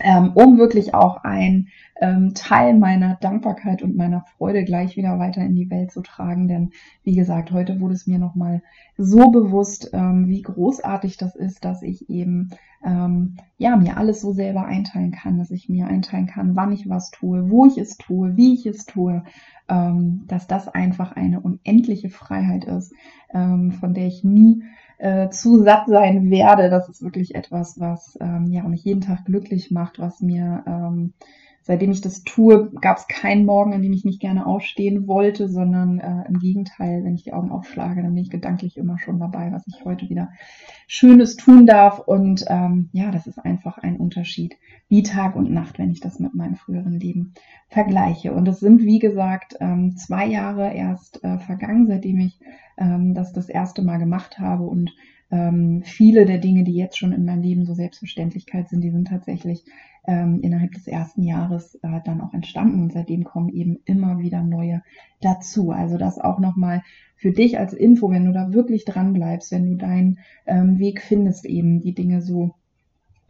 ähm, 0.00 0.32
um 0.34 0.58
wirklich 0.58 0.94
auch 0.94 1.24
ein 1.24 1.68
ähm, 2.00 2.32
Teil 2.34 2.74
meiner 2.74 3.16
Dankbarkeit 3.16 3.82
und 3.82 3.96
meiner 3.96 4.24
Freude 4.36 4.64
gleich 4.64 4.96
wieder 4.96 5.18
weiter 5.18 5.40
in 5.40 5.54
die 5.54 5.70
Welt 5.70 5.90
zu 5.90 6.02
tragen. 6.02 6.48
Denn 6.48 6.70
wie 7.02 7.14
gesagt, 7.14 7.50
heute 7.50 7.80
wurde 7.80 7.94
es 7.94 8.06
mir 8.06 8.18
nochmal 8.18 8.62
so 8.96 9.30
bewusst, 9.30 9.90
ähm, 9.92 10.28
wie 10.28 10.42
großartig 10.42 11.16
das 11.16 11.34
ist, 11.34 11.64
dass 11.64 11.82
ich 11.82 12.08
eben 12.08 12.50
ähm, 12.84 13.36
ja 13.56 13.76
mir 13.76 13.96
alles 13.96 14.20
so 14.20 14.32
selber 14.32 14.64
einteilen 14.64 15.10
kann, 15.10 15.38
dass 15.38 15.50
ich 15.50 15.68
mir 15.68 15.88
einteilen 15.88 16.26
kann, 16.26 16.54
wann 16.54 16.72
ich 16.72 16.88
was 16.88 17.10
tue, 17.10 17.50
wo 17.50 17.66
ich 17.66 17.78
es 17.78 17.96
tue, 17.96 18.36
wie 18.36 18.54
ich 18.54 18.66
es 18.66 18.86
tue, 18.86 19.24
ähm, 19.68 20.24
dass 20.28 20.46
das 20.46 20.68
einfach 20.68 21.12
eine 21.12 21.40
unendliche 21.40 22.10
Freiheit 22.10 22.64
ist, 22.64 22.92
ähm, 23.34 23.72
von 23.72 23.94
der 23.94 24.06
ich 24.06 24.22
nie 24.22 24.62
äh, 24.98 25.30
zu 25.30 25.62
satt 25.62 25.86
sein 25.86 26.30
werde. 26.30 26.70
Das 26.70 26.88
ist 26.88 27.02
wirklich 27.02 27.34
etwas, 27.34 27.80
was 27.80 28.18
ähm, 28.20 28.46
ja 28.50 28.62
mich 28.64 28.84
jeden 28.84 29.00
Tag 29.00 29.24
glücklich 29.24 29.70
macht, 29.70 29.98
was 29.98 30.20
mir 30.20 30.64
ähm, 30.66 31.14
seitdem 31.68 31.90
ich 31.90 32.00
das 32.00 32.24
tue, 32.24 32.70
gab 32.80 32.96
es 32.96 33.06
keinen 33.08 33.44
Morgen, 33.44 33.74
an 33.74 33.82
dem 33.82 33.92
ich 33.92 34.02
nicht 34.02 34.22
gerne 34.22 34.46
aufstehen 34.46 35.06
wollte, 35.06 35.50
sondern 35.50 35.98
äh, 35.98 36.26
im 36.26 36.38
Gegenteil, 36.38 37.04
wenn 37.04 37.14
ich 37.14 37.24
die 37.24 37.34
Augen 37.34 37.52
aufschlage, 37.52 38.02
dann 38.02 38.14
bin 38.14 38.22
ich 38.22 38.30
gedanklich 38.30 38.78
immer 38.78 38.98
schon 38.98 39.20
dabei, 39.20 39.52
was 39.52 39.66
ich 39.66 39.84
heute 39.84 40.08
wieder 40.08 40.30
Schönes 40.86 41.36
tun 41.36 41.66
darf. 41.66 41.98
Und 41.98 42.46
ähm, 42.48 42.88
ja, 42.92 43.10
das 43.10 43.26
ist 43.26 43.38
einfach 43.38 43.76
ein 43.76 43.98
Unterschied 43.98 44.56
wie 44.88 45.02
Tag 45.02 45.36
und 45.36 45.52
Nacht, 45.52 45.78
wenn 45.78 45.90
ich 45.90 46.00
das 46.00 46.18
mit 46.18 46.34
meinem 46.34 46.56
früheren 46.56 46.98
Leben 46.98 47.34
vergleiche. 47.68 48.32
Und 48.32 48.48
es 48.48 48.60
sind, 48.60 48.80
wie 48.80 48.98
gesagt, 48.98 49.56
ähm, 49.60 49.94
zwei 49.94 50.26
Jahre 50.26 50.72
erst 50.72 51.22
äh, 51.22 51.36
vergangen, 51.36 51.86
seitdem 51.86 52.18
ich 52.20 52.40
ähm, 52.78 53.12
das 53.12 53.34
das 53.34 53.50
erste 53.50 53.82
Mal 53.82 53.98
gemacht 53.98 54.38
habe 54.38 54.64
und 54.64 54.90
ähm, 55.30 55.82
viele 55.84 56.24
der 56.24 56.38
Dinge, 56.38 56.64
die 56.64 56.74
jetzt 56.74 56.96
schon 56.96 57.12
in 57.12 57.26
meinem 57.26 57.42
Leben 57.42 57.66
so 57.66 57.74
Selbstverständlichkeit 57.74 58.70
sind, 58.70 58.80
die 58.80 58.90
sind 58.90 59.08
tatsächlich 59.08 59.64
ähm, 60.08 60.40
innerhalb 60.40 60.72
des 60.72 60.86
ersten 60.86 61.22
Jahres 61.22 61.74
äh, 61.82 62.00
dann 62.02 62.22
auch 62.22 62.32
entstanden 62.32 62.80
und 62.80 62.92
seitdem 62.94 63.24
kommen 63.24 63.50
eben 63.50 63.76
immer 63.84 64.18
wieder 64.18 64.42
neue 64.42 64.82
dazu. 65.20 65.70
Also 65.70 65.98
das 65.98 66.18
auch 66.18 66.38
nochmal 66.38 66.82
für 67.14 67.30
dich 67.30 67.58
als 67.58 67.74
Info, 67.74 68.10
wenn 68.10 68.24
du 68.24 68.32
da 68.32 68.54
wirklich 68.54 68.86
dran 68.86 69.12
bleibst, 69.12 69.52
wenn 69.52 69.66
du 69.66 69.76
deinen 69.76 70.18
ähm, 70.46 70.78
Weg 70.78 71.02
findest, 71.02 71.44
eben 71.44 71.80
die 71.80 71.94
Dinge 71.94 72.22
so 72.22 72.54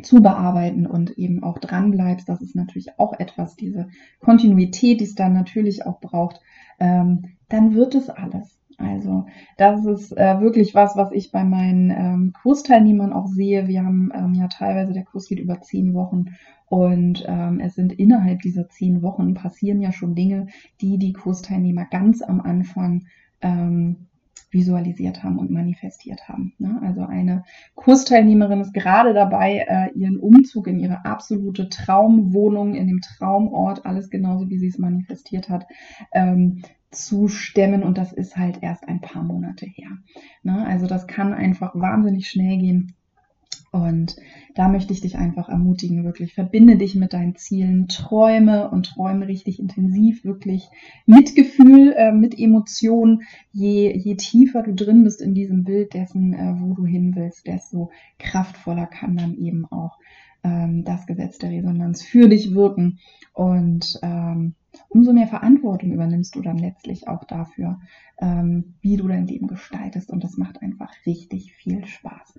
zu 0.00 0.22
bearbeiten 0.22 0.86
und 0.86 1.18
eben 1.18 1.42
auch 1.42 1.58
dran 1.58 1.90
bleibst. 1.90 2.28
Das 2.28 2.40
ist 2.40 2.54
natürlich 2.54 2.96
auch 3.00 3.18
etwas, 3.18 3.56
diese 3.56 3.88
Kontinuität, 4.20 5.00
die 5.00 5.04
es 5.04 5.16
dann 5.16 5.32
natürlich 5.32 5.84
auch 5.84 5.98
braucht. 5.98 6.40
Ähm, 6.78 7.24
dann 7.48 7.74
wird 7.74 7.96
es 7.96 8.08
alles. 8.08 8.57
Also 8.78 9.26
das 9.56 9.84
ist 9.84 10.16
äh, 10.16 10.40
wirklich 10.40 10.74
was, 10.74 10.96
was 10.96 11.10
ich 11.12 11.32
bei 11.32 11.44
meinen 11.44 11.90
ähm, 11.90 12.32
Kursteilnehmern 12.42 13.12
auch 13.12 13.26
sehe. 13.26 13.66
Wir 13.66 13.84
haben 13.84 14.10
ähm, 14.14 14.34
ja 14.34 14.46
teilweise, 14.46 14.92
der 14.92 15.04
Kurs 15.04 15.26
geht 15.26 15.40
über 15.40 15.60
zehn 15.60 15.94
Wochen 15.94 16.36
und 16.66 17.24
ähm, 17.26 17.60
es 17.60 17.74
sind 17.74 17.92
innerhalb 17.92 18.40
dieser 18.40 18.68
zehn 18.68 19.02
Wochen 19.02 19.34
passieren 19.34 19.80
ja 19.80 19.90
schon 19.90 20.14
Dinge, 20.14 20.46
die 20.80 20.98
die 20.98 21.12
Kursteilnehmer 21.12 21.86
ganz 21.86 22.22
am 22.22 22.40
Anfang 22.40 23.06
ähm, 23.40 24.08
visualisiert 24.50 25.22
haben 25.22 25.38
und 25.38 25.50
manifestiert 25.50 26.28
haben. 26.28 26.54
Ne? 26.58 26.80
Also 26.82 27.02
eine 27.02 27.44
Kursteilnehmerin 27.74 28.60
ist 28.60 28.72
gerade 28.72 29.12
dabei, 29.12 29.66
äh, 29.68 29.98
ihren 29.98 30.18
Umzug 30.18 30.66
in 30.68 30.78
ihre 30.78 31.04
absolute 31.04 31.68
Traumwohnung, 31.68 32.74
in 32.74 32.86
dem 32.86 33.00
Traumort, 33.00 33.84
alles 33.84 34.08
genauso 34.08 34.48
wie 34.48 34.58
sie 34.58 34.68
es 34.68 34.78
manifestiert 34.78 35.48
hat, 35.50 35.66
ähm, 36.12 36.62
zu 36.90 37.28
stemmen 37.28 37.82
und 37.82 37.98
das 37.98 38.12
ist 38.12 38.36
halt 38.36 38.62
erst 38.62 38.88
ein 38.88 39.00
paar 39.00 39.22
Monate 39.22 39.66
her. 39.66 39.90
Ne? 40.42 40.66
Also 40.66 40.86
das 40.86 41.06
kann 41.06 41.34
einfach 41.34 41.74
wahnsinnig 41.74 42.28
schnell 42.28 42.58
gehen. 42.58 42.94
Und 43.70 44.16
da 44.54 44.68
möchte 44.68 44.94
ich 44.94 45.02
dich 45.02 45.18
einfach 45.18 45.50
ermutigen, 45.50 46.04
wirklich 46.04 46.32
verbinde 46.32 46.76
dich 46.76 46.94
mit 46.94 47.12
deinen 47.12 47.36
Zielen, 47.36 47.86
träume 47.88 48.70
und 48.70 48.86
träume 48.86 49.28
richtig 49.28 49.58
intensiv, 49.58 50.24
wirklich 50.24 50.68
mit 51.04 51.34
Gefühl, 51.34 51.92
äh, 51.94 52.12
mit 52.12 52.38
Emotionen. 52.38 53.22
Je, 53.52 53.94
je 53.94 54.14
tiefer 54.16 54.62
du 54.62 54.74
drin 54.74 55.04
bist 55.04 55.20
in 55.20 55.34
diesem 55.34 55.64
Bild 55.64 55.92
dessen, 55.92 56.32
äh, 56.32 56.54
wo 56.58 56.72
du 56.72 56.86
hin 56.86 57.14
willst, 57.14 57.46
desto 57.46 57.90
kraftvoller 58.18 58.86
kann 58.86 59.18
dann 59.18 59.36
eben 59.36 59.66
auch 59.66 59.98
ähm, 60.42 60.84
das 60.84 61.06
Gesetz 61.06 61.36
der 61.36 61.50
Resonanz 61.50 62.02
für 62.02 62.28
dich 62.28 62.54
wirken. 62.54 63.00
Und 63.34 63.98
ähm, 64.02 64.54
umso 64.90 65.12
mehr 65.12 65.26
Verantwortung 65.26 65.92
übernimmst 65.92 66.34
du 66.34 66.40
dann 66.40 66.56
letztlich 66.56 67.08
auch 67.08 67.24
dafür, 67.24 67.78
ähm, 68.20 68.74
wie 68.80 68.96
du 68.96 69.06
dein 69.06 69.26
Leben 69.26 69.46
gestaltest. 69.46 70.10
Und 70.10 70.24
das 70.24 70.38
macht 70.38 70.62
einfach 70.62 70.90
richtig 71.04 71.52
viel 71.52 71.84
Spaß. 71.84 72.34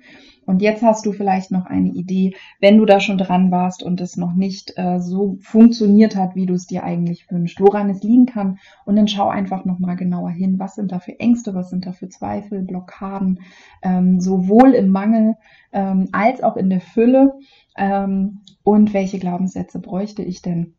Und 0.46 0.62
jetzt 0.62 0.82
hast 0.82 1.06
du 1.06 1.12
vielleicht 1.12 1.52
noch 1.52 1.66
eine 1.66 1.90
Idee, 1.90 2.36
wenn 2.60 2.78
du 2.78 2.86
da 2.86 3.00
schon 3.00 3.20
dran 3.20 3.52
warst 3.52 3.84
und 3.84 4.02
es 4.02 4.18
noch 4.18 4.34
nicht 4.34 4.74
äh, 4.78 5.00
so 5.00 5.38
funktioniert 5.42 6.16
hat, 6.16 6.36
wie 6.36 6.48
du 6.48 6.56
es 6.56 6.66
dir 6.66 6.84
eigentlich 6.84 7.30
wünschst, 7.30 7.62
woran 7.62 7.90
es 7.90 8.02
liegen 8.02 8.26
kann. 8.26 8.58
Und 8.86 8.96
dann 8.96 9.08
schau 9.08 9.30
einfach 9.30 9.64
nochmal 9.66 9.96
genauer 9.96 10.32
hin, 10.32 10.58
was 10.58 10.76
sind 10.76 10.92
da 10.92 11.00
für 11.00 11.20
Ängste, 11.20 11.54
was 11.54 11.70
sind 11.70 11.86
da 11.86 11.92
für 11.92 12.10
Zweifel, 12.10 12.64
Blockaden, 12.64 13.42
ähm, 13.84 14.20
sowohl 14.20 14.74
im 14.74 14.90
Mangel 14.90 15.36
ähm, 15.72 16.10
als 16.12 16.42
auch 16.42 16.58
in 16.58 16.70
der 16.70 16.82
Fülle. 16.82 17.34
Ähm, 17.78 18.40
und 18.64 18.94
welche 18.94 19.20
Glaubenssätze 19.20 19.80
bräuchte 19.80 20.24
ich 20.24 20.42
denn? 20.42 20.74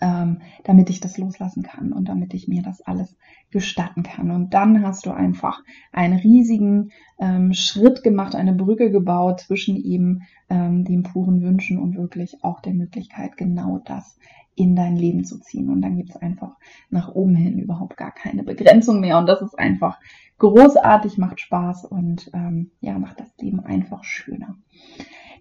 Ähm, 0.00 0.40
damit 0.64 0.90
ich 0.90 1.00
das 1.00 1.18
loslassen 1.18 1.62
kann 1.62 1.92
und 1.92 2.08
damit 2.08 2.34
ich 2.34 2.48
mir 2.48 2.62
das 2.62 2.80
alles 2.82 3.16
gestatten 3.50 4.02
kann. 4.02 4.30
Und 4.30 4.54
dann 4.54 4.84
hast 4.84 5.06
du 5.06 5.10
einfach 5.10 5.62
einen 5.92 6.18
riesigen 6.18 6.92
ähm, 7.18 7.52
Schritt 7.52 8.02
gemacht, 8.02 8.34
eine 8.34 8.52
Brücke 8.52 8.90
gebaut 8.90 9.40
zwischen 9.40 9.76
eben 9.76 10.22
ähm, 10.48 10.84
den 10.84 11.02
puren 11.02 11.42
Wünschen 11.42 11.78
und 11.78 11.96
wirklich 11.96 12.44
auch 12.44 12.60
der 12.60 12.74
Möglichkeit, 12.74 13.36
genau 13.36 13.80
das 13.84 14.18
in 14.54 14.76
dein 14.76 14.96
Leben 14.96 15.24
zu 15.24 15.38
ziehen. 15.40 15.70
Und 15.70 15.80
dann 15.80 15.96
gibt 15.96 16.10
es 16.10 16.16
einfach 16.16 16.56
nach 16.90 17.08
oben 17.14 17.34
hin 17.34 17.58
überhaupt 17.58 17.96
gar 17.96 18.12
keine 18.12 18.42
Begrenzung 18.42 19.00
mehr. 19.00 19.18
Und 19.18 19.26
das 19.26 19.40
ist 19.42 19.58
einfach 19.58 19.98
großartig, 20.38 21.18
macht 21.18 21.40
Spaß 21.40 21.84
und 21.86 22.30
ähm, 22.34 22.70
ja, 22.80 22.98
macht 22.98 23.20
das 23.20 23.32
Leben 23.38 23.60
einfach 23.60 24.04
schöner. 24.04 24.56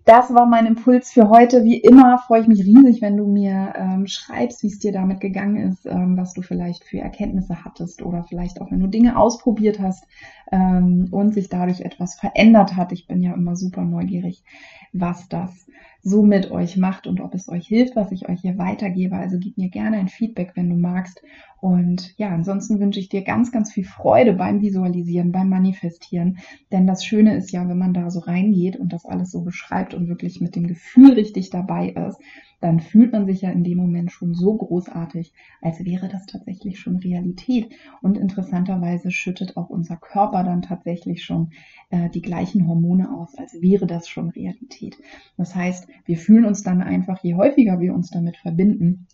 Das 0.06 0.34
war 0.34 0.46
mein 0.46 0.66
Impuls 0.66 1.12
für 1.12 1.30
heute. 1.30 1.64
Wie 1.64 1.78
immer 1.78 2.18
freue 2.18 2.42
ich 2.42 2.48
mich 2.48 2.64
riesig, 2.64 3.02
wenn 3.02 3.18
du 3.18 3.28
mir 3.28 3.74
ähm, 3.76 4.08
schreibst, 4.08 4.64
wie 4.64 4.68
es 4.68 4.80
dir 4.80 4.92
damit 4.92 5.20
gegangen 5.20 5.72
ist, 5.72 5.86
ähm, 5.86 6.18
was 6.18 6.34
du 6.34 6.42
vielleicht 6.42 6.84
für 6.84 7.00
Erkenntnisse 7.00 7.64
hattest 7.64 8.02
oder 8.02 8.24
vielleicht 8.24 8.60
auch, 8.60 8.72
wenn 8.72 8.80
du 8.80 8.88
Dinge 8.88 9.18
ausprobiert 9.18 9.80
hast, 9.80 10.06
ähm, 10.52 11.08
und 11.12 11.34
sich 11.34 11.50
dadurch 11.50 11.82
etwas 11.82 12.16
verändert 12.16 12.76
hat. 12.76 12.92
Ich 12.92 13.08
bin 13.08 13.22
ja 13.22 13.34
immer 13.34 13.56
super 13.56 13.84
neugierig, 13.84 14.44
was 14.94 15.28
das 15.30 15.68
so 16.02 16.24
mit 16.24 16.50
euch 16.52 16.78
macht 16.78 17.08
und 17.08 17.20
ob 17.20 17.34
es 17.34 17.50
euch 17.50 17.68
hilft, 17.68 17.96
was 17.96 18.12
ich 18.12 18.30
euch 18.30 18.42
hier 18.42 18.58
weitergebe. 18.58 19.16
Also 19.16 19.38
gib 19.38 19.58
mir 19.58 19.70
gerne 19.70 19.98
ein 19.98 20.08
Feedback, 20.08 20.54
wenn 20.56 20.70
du 20.70 20.76
magst. 20.76 21.22
Und 21.62 22.18
ja, 22.18 22.30
ansonsten 22.30 22.80
wünsche 22.80 23.02
ich 23.02 23.10
dir 23.10 23.22
ganz, 23.24 23.52
ganz 23.52 23.74
viel 23.74 23.84
Freude 23.84 24.34
beim 24.34 24.62
Visualisieren, 24.62 25.34
beim 25.34 25.50
Manifestieren. 25.50 26.38
Denn 26.72 26.88
das 26.88 27.04
Schöne 27.04 27.36
ist 27.36 27.52
ja, 27.52 27.68
wenn 27.68 27.78
man 27.78 27.94
da 27.94 28.10
so 28.10 28.20
reingeht 28.20 28.78
und 28.78 28.94
das 28.94 29.06
alles 29.06 29.32
so 29.32 29.42
beschreibt 29.42 29.94
und 29.94 30.08
wirklich 30.08 30.40
mit 30.40 30.56
dem 30.56 30.68
Gefühl 30.68 31.14
richtig 31.14 31.50
dabei 31.50 31.90
ist, 31.90 32.20
dann 32.62 32.80
fühlt 32.80 33.14
man 33.14 33.26
sich 33.26 33.42
ja 33.42 33.52
in 33.52 33.64
dem 33.64 33.78
Moment 33.78 34.12
schon 34.12 34.34
so 34.34 34.56
großartig, 34.56 35.34
als 35.62 35.84
wäre 35.86 36.10
das 36.10 36.26
tatsächlich 36.26 36.80
schon 36.80 36.98
Realität. 36.98 37.70
Und 38.02 38.18
interessanterweise 38.18 39.12
schüttet 39.12 39.56
auch 39.56 39.70
unser 39.70 39.98
Körper 39.98 40.44
dann 40.44 40.62
tatsächlich 40.62 41.24
schon 41.24 41.52
äh, 41.90 42.10
die 42.10 42.22
gleichen 42.22 42.68
Hormone 42.68 43.14
aus, 43.14 43.36
als 43.36 43.62
wäre 43.62 43.88
das 43.88 44.08
schon 44.08 44.30
Realität. 44.30 44.98
Das 45.38 45.56
heißt, 45.56 45.88
wir 46.06 46.18
fühlen 46.18 46.46
uns 46.46 46.64
dann 46.64 46.82
einfach, 46.82 47.24
je 47.24 47.36
häufiger 47.36 47.80
wir 47.80 47.94
uns 47.94 48.10
damit 48.10 48.38
verbinden, 48.38 49.08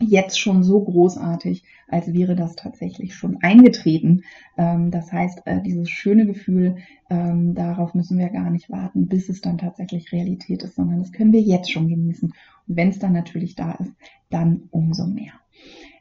jetzt 0.00 0.38
schon 0.38 0.62
so 0.62 0.82
großartig, 0.82 1.64
als 1.88 2.12
wäre 2.12 2.36
das 2.36 2.54
tatsächlich 2.54 3.14
schon 3.14 3.38
eingetreten. 3.42 4.22
Ähm, 4.56 4.90
das 4.90 5.12
heißt, 5.12 5.42
äh, 5.46 5.60
dieses 5.62 5.90
schöne 5.90 6.26
Gefühl, 6.26 6.76
ähm, 7.10 7.54
darauf 7.54 7.94
müssen 7.94 8.18
wir 8.18 8.28
gar 8.28 8.50
nicht 8.50 8.70
warten, 8.70 9.08
bis 9.08 9.28
es 9.28 9.40
dann 9.40 9.58
tatsächlich 9.58 10.12
Realität 10.12 10.62
ist, 10.62 10.76
sondern 10.76 10.98
das 11.00 11.12
können 11.12 11.32
wir 11.32 11.40
jetzt 11.40 11.70
schon 11.72 11.88
genießen. 11.88 12.32
Und 12.68 12.76
wenn 12.76 12.90
es 12.90 12.98
dann 12.98 13.12
natürlich 13.12 13.56
da 13.56 13.72
ist, 13.72 13.92
dann 14.30 14.68
umso 14.70 15.06
mehr. 15.06 15.32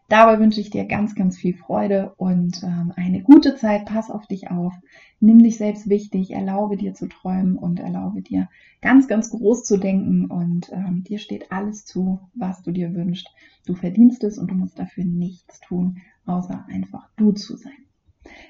Dabei 0.09 0.39
wünsche 0.39 0.61
ich 0.61 0.69
dir 0.69 0.85
ganz, 0.85 1.15
ganz 1.15 1.37
viel 1.37 1.53
Freude 1.53 2.13
und 2.15 2.63
ähm, 2.63 2.93
eine 2.95 3.21
gute 3.21 3.55
Zeit. 3.55 3.85
Pass 3.85 4.09
auf 4.09 4.25
dich 4.25 4.49
auf. 4.49 4.73
Nimm 5.19 5.39
dich 5.39 5.57
selbst 5.57 5.89
wichtig. 5.89 6.31
Erlaube 6.31 6.77
dir 6.77 6.93
zu 6.93 7.07
träumen 7.07 7.57
und 7.57 7.79
erlaube 7.79 8.21
dir 8.21 8.47
ganz, 8.81 9.07
ganz 9.07 9.29
groß 9.31 9.65
zu 9.65 9.77
denken. 9.77 10.25
Und 10.27 10.71
ähm, 10.71 11.03
dir 11.03 11.19
steht 11.19 11.51
alles 11.51 11.85
zu, 11.85 12.19
was 12.33 12.61
du 12.61 12.71
dir 12.71 12.93
wünschst. 12.93 13.27
Du 13.65 13.73
verdienst 13.75 14.23
es 14.23 14.37
und 14.37 14.49
du 14.49 14.55
musst 14.55 14.79
dafür 14.79 15.03
nichts 15.03 15.59
tun, 15.59 15.97
außer 16.25 16.65
einfach 16.69 17.09
du 17.17 17.33
zu 17.33 17.57
sein. 17.57 17.73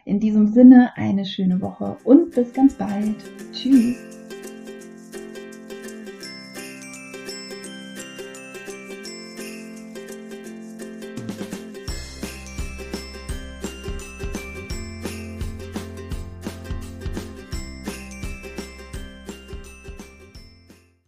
In 0.05 0.19
diesem 0.19 0.47
Sinne 0.47 0.95
eine 0.95 1.25
schöne 1.25 1.61
Woche 1.61 1.97
und 2.03 2.35
bis 2.35 2.53
ganz 2.53 2.75
bald. 2.75 3.15
Tschüss. 3.51 4.16